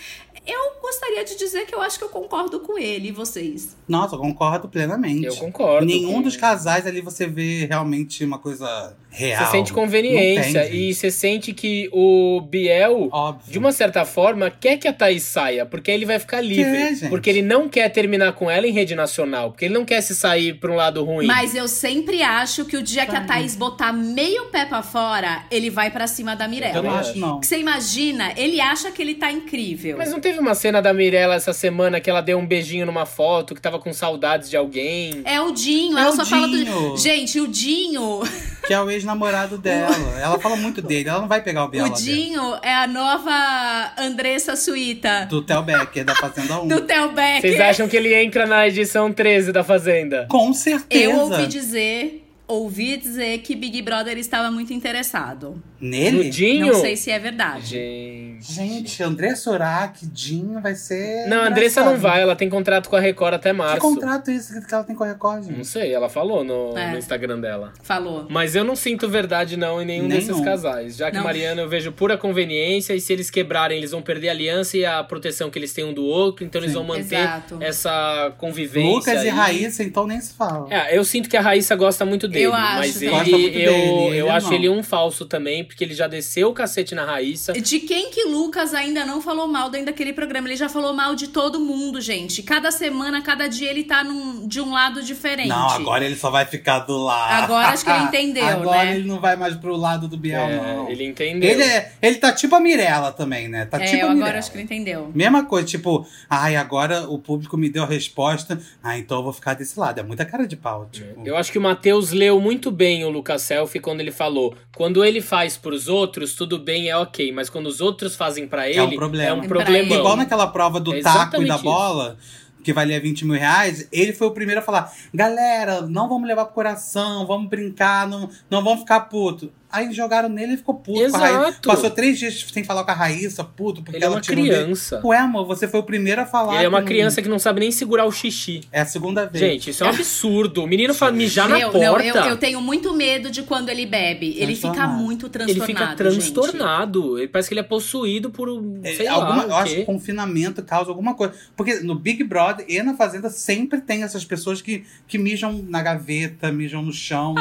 Eu 0.49 0.81
gostaria 0.81 1.25
de 1.25 1.37
dizer 1.37 1.67
que 1.67 1.75
eu 1.75 1.81
acho 1.83 1.99
que 1.99 2.05
eu 2.05 2.09
concordo 2.09 2.61
com 2.61 2.79
ele 2.79 3.09
e 3.09 3.13
vocês. 3.13 3.77
Nossa, 3.87 4.15
eu 4.17 4.19
concordo 4.19 4.69
plenamente. 4.69 5.27
Eu 5.27 5.37
concordo. 5.37 5.85
Nenhum 5.87 6.15
com- 6.15 6.23
dos 6.23 6.37
casais 6.37 6.87
ali 6.87 7.01
você 7.03 7.27
vê 7.27 7.67
realmente 7.67 8.25
uma 8.25 8.39
coisa 8.39 8.97
real. 9.11 9.45
Você 9.45 9.51
sente 9.51 9.73
conveniência 9.73 10.65
tem, 10.65 10.75
e 10.75 10.95
você 10.95 11.11
sente 11.11 11.53
que 11.53 11.89
o 11.93 12.41
Biel, 12.41 13.09
Óbvio. 13.13 13.53
de 13.53 13.59
uma 13.59 13.73
certa 13.73 14.05
forma, 14.05 14.51
quer 14.51 14.77
que 14.79 14.89
a 14.89 14.93
Thaís 14.93 15.23
saia, 15.25 15.67
porque 15.67 15.91
ele 15.91 16.07
vai 16.07 16.19
ficar 16.19 16.41
livre. 16.41 17.09
Porque 17.09 17.29
ele 17.29 17.43
não 17.43 17.69
quer 17.69 17.89
terminar 17.91 18.33
com 18.33 18.51
ela 18.51 18.67
em 18.67 18.73
rede 18.73 18.95
nacional, 18.95 19.51
porque 19.51 19.67
ele 19.67 19.75
não 19.75 19.85
quer 19.85 20.01
se 20.01 20.15
sair 20.15 20.55
pra 20.55 20.71
um 20.73 20.77
lado 20.77 21.05
ruim. 21.05 21.27
Mas 21.27 21.55
eu 21.55 21.69
sempre 21.69 22.23
acho 22.23 22.65
que 22.65 22.77
o 22.77 22.83
dia 22.83 23.05
que 23.07 23.15
a 23.17 23.25
Thaís 23.25 23.55
botar 23.57 23.93
meio 23.93 24.47
pé 24.47 24.65
pra 24.65 24.83
fora, 24.83 25.45
ele 25.51 25.69
vai 25.71 25.91
pra 25.91 26.07
cima 26.07 26.35
da 26.37 26.45
Eu 26.47 26.51
Mirella. 26.51 26.83
não 26.83 26.95
acho, 26.95 27.19
não. 27.19 27.41
Que 27.41 27.47
Você 27.47 27.59
imagina, 27.59 28.33
ele 28.37 28.61
acha 28.61 28.91
que 28.91 29.03
ele 29.03 29.15
tá 29.15 29.31
incrível. 29.31 29.97
Mas 29.99 30.11
não 30.11 30.21
teve 30.21 30.38
uma 30.39 30.55
cena 30.55 30.81
da 30.81 30.93
Mirella 30.93 31.35
essa 31.35 31.53
semana 31.53 32.01
que 32.01 32.09
ela 32.09 32.21
deu 32.21 32.39
um 32.39 32.47
beijinho 32.47 32.87
numa 32.87 33.05
foto, 33.07 33.55
que 33.55 33.61
tava 33.61 33.79
com 33.79 33.93
saudades 33.93 34.49
de 34.49 34.57
alguém? 34.57 35.23
É 35.25 35.41
o 35.41 35.53
Dinho, 35.53 35.97
É 35.99 36.03
ela 36.03 36.11
o 36.11 36.17
só 36.17 36.25
fala 36.25 36.47
do. 36.49 36.57
Dinho. 36.57 36.97
Gente, 36.97 37.41
o 37.41 37.49
Dinho. 37.49 38.21
Que 38.67 38.75
é 38.75 38.81
o 38.81 38.91
ex-namorado 38.91 39.57
dela. 39.59 39.95
Ela 40.21 40.39
fala 40.39 40.57
muito 40.57 40.81
dele. 40.83 41.09
Ela 41.09 41.21
não 41.21 41.29
vai 41.29 41.43
pegar 41.43 41.65
o 41.65 41.69
Biel 41.69 41.87
o. 41.87 41.91
Dinho 41.95 42.55
é 42.63 42.75
a 42.75 42.87
nova 42.87 43.93
Andressa 43.99 44.57
Suíta 44.57 45.27
Do 45.27 45.43
Theo 45.43 45.63
Becker, 45.63 46.05
da 46.05 46.15
Fazenda 46.15 46.61
1. 46.61 46.69
do 46.69 46.81
Theo 46.83 47.13
Becker. 47.13 47.41
Vocês 47.41 47.61
acham 47.61 47.89
que 47.89 47.97
ele 47.97 48.15
entra 48.15 48.47
na 48.47 48.67
edição 48.69 49.13
13 49.13 49.53
da 49.53 49.65
Fazenda? 49.65 50.27
Com 50.31 50.53
certeza. 50.53 51.05
Eu 51.05 51.19
ouvi 51.21 51.47
dizer. 51.47 52.25
Ouvi 52.47 52.97
dizer 52.97 53.39
que 53.39 53.55
Big 53.55 53.83
Brother 53.83 54.17
estava 54.17 54.51
muito 54.51 54.73
interessado. 54.73 55.63
Nele? 55.81 56.25
No 56.25 56.31
Dinho? 56.31 56.67
Não 56.67 56.75
sei 56.75 56.97
se 56.97 57.11
é 57.11 57.19
verdade. 57.19 57.67
Gente. 57.67 58.53
Gente, 58.53 59.03
André 59.03 59.35
Sorak, 59.35 60.07
Dinho 60.07 60.61
vai 60.61 60.75
ser. 60.75 61.27
Não, 61.29 61.43
a 61.43 61.49
Andressa 61.49 61.85
não 61.85 61.97
vai, 61.97 62.23
ela 62.23 62.37
tem 62.37 62.49
contrato 62.49 62.89
com 62.89 62.95
a 62.95 63.01
Record 63.01 63.35
até 63.35 63.51
Que 63.51 63.57
março. 63.57 63.81
contrato 63.81 64.31
é 64.31 64.35
esse 64.37 64.65
que 64.65 64.73
ela 64.75 64.85
tem 64.85 64.95
com 64.95 65.03
a 65.03 65.09
Record, 65.09 65.45
Não 65.47 65.57
gente? 65.57 65.67
sei, 65.67 65.93
ela 65.93 66.09
falou 66.09 66.45
no, 66.45 66.77
É. 66.79 66.93
no 66.93 66.99
Instagram 66.99 67.41
dela. 67.41 67.73
Falou. 67.83 68.27
Mas 68.31 68.55
eu 68.55 68.63
não 68.65 68.77
sinto 68.77 69.09
verdade 69.09 69.57
não 69.57 69.83
em 69.83 69.85
nenhum, 69.85 70.07
Nenhum. 70.07 70.27
desses 70.27 70.41
casais. 70.45 70.97
Já 70.97 71.11
que 71.11 71.17
Não. 71.17 71.25
Mariana 71.25 71.63
eu 71.63 71.69
vejo 71.69 71.91
pura 71.91 72.17
conveniência 72.17 72.95
e 72.95 73.01
se 73.01 73.13
eles 73.13 73.29
quebrarem, 73.29 73.79
eles 73.79 73.91
vão 73.91 74.03
perder 74.03 74.29
a 74.29 74.33
aliança 74.33 74.77
e 74.77 74.85
a 74.85 75.03
proteção 75.03 75.51
que 75.51 75.59
eles 75.59 75.73
têm 75.73 75.85
um 75.85 75.93
do 75.93 76.05
outro, 76.05 76.45
então 76.45 76.61
eles 76.61 76.71
Sim. 76.71 76.77
vão 76.79 76.85
manter 76.85 77.17
Exato. 77.21 77.59
essa 77.61 78.33
convivência. 78.39 78.89
Lucas 78.93 79.25
e 79.25 79.29
aí. 79.29 79.29
Raíssa, 79.29 79.83
então 79.83 80.07
nem 80.07 80.21
se 80.21 80.33
fala. 80.35 80.73
É, 80.73 80.97
eu 80.97 81.05
sinto 81.05 81.29
que 81.29 81.37
a 81.37 81.41
Raíssa 81.41 81.75
gosta 81.75 82.05
muito 82.05 82.29
dele, 82.29 82.45
Eu 82.47 82.55
acho 82.55 82.77
mas 82.79 83.03
ele, 83.03 83.11
Gosta 83.11 83.31
muito 83.39 83.59
eu, 83.59 83.73
dele, 83.73 83.91
eu 84.19 84.27
ele 84.27 84.29
acho 84.31 84.47
não. 84.47 84.55
ele 84.55 84.69
um 84.69 84.83
falso 84.83 85.25
também, 85.27 85.65
porque 85.69 85.85
ele 85.85 85.95
já 85.95 86.09
desceu 86.09 86.49
o 86.49 86.53
cacete 86.53 86.95
na 86.95 87.05
Raíssa. 87.05 87.53
De 87.53 87.81
quem 87.81 88.11
que 88.11 88.25
Lucas 88.25 88.75
ainda 88.75 89.05
não 89.05 89.21
falou 89.23 89.47
mal 89.47 89.71
dentro 89.71 89.87
daquele 89.87 90.13
programa? 90.13 90.49
Ele 90.49 90.57
já 90.57 90.69
falou 90.69 90.93
mal 90.93 91.15
de 91.15 91.29
todo 91.29 91.61
mundo, 91.61 92.01
gente. 92.01 92.43
Cada 92.43 92.71
semana, 92.73 93.23
cada 93.23 93.47
dia 93.47 93.71
ele 93.71 93.85
tá 93.85 94.03
num, 94.03 94.49
de 94.49 94.61
um 94.61 94.73
lado 94.73 95.03
diferente. 95.03 95.49
Não, 95.49 95.69
agora 95.71 96.05
ele 96.05 96.17
só 96.17 96.31
vai 96.31 96.45
ficar 96.45 96.81
do 96.81 96.97
lado. 96.99 97.45
Agora 97.45 97.69
acho 97.69 97.85
que 97.85 97.91
ele 97.91 98.05
entendeu, 98.05 98.45
agora 98.49 98.85
né? 98.85 98.97
ele 98.97 99.07
não 99.07 99.21
vai 99.21 99.37
mais 99.37 99.55
pro 99.57 99.77
lado 99.77 100.09
do 100.09 100.17
Biel, 100.17 100.41
É, 100.41 100.57
não. 100.75 100.89
ele 100.89 101.05
entendeu. 101.05 101.51
Ele, 101.51 101.63
é, 101.63 101.93
ele 102.01 102.17
tá 102.17 102.33
tipo 102.33 102.55
a 102.57 102.61
Mirella 102.61 103.13
também, 103.13 103.47
né? 103.49 103.67
Tá 103.67 103.79
É, 103.81 103.85
tipo 103.87 104.03
eu 104.03 104.09
a 104.09 104.13
agora 104.13 104.39
acho 104.39 104.51
que 104.51 104.57
ele 104.57 104.65
entendeu. 104.65 105.11
Mesma 105.15 105.45
coisa, 105.45 105.67
tipo, 105.67 106.07
ai, 106.31 106.57
agora 106.57 107.09
o 107.09 107.19
público 107.19 107.57
me 107.57 107.69
deu 107.69 107.83
a 107.83 107.87
resposta, 107.87 108.59
ah, 108.83 108.97
então 108.99 109.19
eu 109.19 109.25
vou 109.25 109.33
ficar 109.33 109.55
desse 109.55 109.79
lado. 109.79 110.01
É 110.01 110.03
muita 110.03 110.25
cara 110.25 110.47
de 110.47 110.57
pau, 110.57 110.89
tipo. 110.91 111.27
Eu 111.27 111.37
acho 111.37 111.53
que 111.53 111.59
o 111.59 111.61
Matheus 111.61 112.11
leu 112.13 112.41
muito 112.41 112.71
bem 112.71 113.05
o 113.05 113.11
Lucas 113.11 113.43
Selfie 113.43 113.81
quando 113.81 114.01
ele 114.01 114.11
falou: 114.11 114.55
quando 114.75 115.05
ele 115.05 115.21
faz 115.21 115.57
pros 115.59 115.89
outros, 115.89 116.35
tudo 116.35 116.59
bem, 116.59 116.89
é 116.89 116.97
ok, 116.97 117.31
mas 117.33 117.51
quando 117.51 117.67
os 117.67 117.81
outros 117.81 118.17
fazem 118.17 118.47
pra 118.49 118.69
ele, 118.69 118.81
um 118.81 118.97
problema. 118.97 119.31
é 119.31 119.35
um 119.35 119.41
É 119.61 119.79
ele. 119.81 119.95
Igual 119.95 120.17
naquela 120.17 120.47
prova 120.47 120.81
do 120.81 120.95
É 120.95 121.01
taco 121.01 121.43
e 121.43 121.47
da 121.47 121.57
isso. 121.57 121.65
bola, 121.65 122.17
que 122.65 122.73
valia 122.73 123.01
20 123.01 123.25
mil 123.25 123.39
reais, 123.39 123.89
ele 123.93 124.13
foi 124.13 124.27
o 124.29 124.31
primeiro 124.31 124.61
a 124.61 124.65
falar: 124.65 124.93
galera, 125.13 125.83
não 125.83 126.09
vamos 126.09 126.27
levar 126.29 126.45
pro 126.47 126.55
coração, 126.55 127.27
vamos 127.27 127.49
brincar, 127.49 128.07
não, 128.09 128.31
não 128.51 128.63
vamos 128.63 128.81
ficar 128.81 129.01
puto. 129.01 129.53
Aí 129.71 129.93
jogaram 129.93 130.29
nele 130.29 130.55
e 130.55 130.57
ficou 130.57 130.75
puto 130.77 131.11
com 131.11 131.17
a 131.17 131.19
Raíssa. 131.19 131.49
Exato. 131.49 131.69
Passou 131.69 131.91
três 131.91 132.19
dias 132.19 132.47
sem 132.53 132.65
falar 132.65 132.85
com 132.85 132.91
a 132.91 132.95
Raíssa, 132.95 133.45
puto, 133.45 133.83
porque 133.83 133.97
Ele 133.97 134.05
é 134.05 134.07
ela 134.07 134.17
uma 134.17 134.21
tirou 134.23 134.43
dele. 134.43 134.57
criança. 134.65 135.01
Ué, 135.05 135.19
amor, 135.19 135.47
você 135.47 135.69
foi 135.69 135.81
o 135.81 135.83
primeiro 135.83 136.23
a 136.23 136.27
falar. 136.27 136.57
Ele 136.57 136.65
é 136.65 136.69
uma 136.69 136.83
criança 136.83 137.21
que 137.21 137.29
não 137.29 137.39
sabe 137.39 137.61
nem 137.61 137.71
segurar 137.71 138.05
o 138.07 138.11
xixi. 138.13 138.63
É 138.73 138.81
a 138.81 138.87
segunda 138.87 139.27
vez. 139.27 139.39
Gente, 139.45 139.71
isso 139.71 139.85
é 139.85 139.87
um 139.87 139.91
absurdo. 139.91 140.65
O 140.65 140.67
menino 140.67 140.95
fala 140.95 141.13
mijar 141.13 141.49
na 141.49 141.61
porta. 141.61 141.79
não, 141.79 142.01
eu, 142.01 142.15
eu 142.31 142.37
tenho 142.39 142.61
muito 142.61 142.95
medo 142.95 143.31
de 143.31 143.43
quando 143.43 143.69
ele 143.69 143.85
bebe. 143.85 144.35
Ele 144.39 144.55
fica 144.55 144.69
Transtornado. 144.73 145.03
muito 145.03 145.27
Ele 145.27 145.33
transtornado. 145.33 145.67
fica 145.67 146.11
gente. 146.11 146.33
transtornado. 146.33 147.19
Ele 147.19 147.29
parece 147.29 147.49
que 147.49 147.53
ele 147.55 147.61
é 147.61 147.65
possuído 147.65 148.31
por 148.31 148.49
um. 148.49 148.81
É, 148.83 149.07
alguma, 149.07 149.43
eu 149.43 149.49
lá. 149.49 149.63
acho 149.63 149.75
que 149.75 149.85
confinamento 149.85 150.63
causa 150.63 150.91
alguma 150.91 151.15
coisa. 151.15 151.35
Porque 151.57 151.81
no 151.81 151.95
Big 151.95 152.25
Brother 152.25 152.65
e 152.69 152.83
na 152.83 152.95
Fazenda 152.95 153.29
sempre 153.31 153.81
tem 153.81 154.03
essas 154.03 154.25
pessoas 154.25 154.63
que, 154.63 154.85
que 155.07 155.19
mijam 155.19 155.65
na 155.69 155.83
gaveta, 155.83 156.51
mijam 156.51 156.83
no 156.83 156.93
chão, 156.93 157.35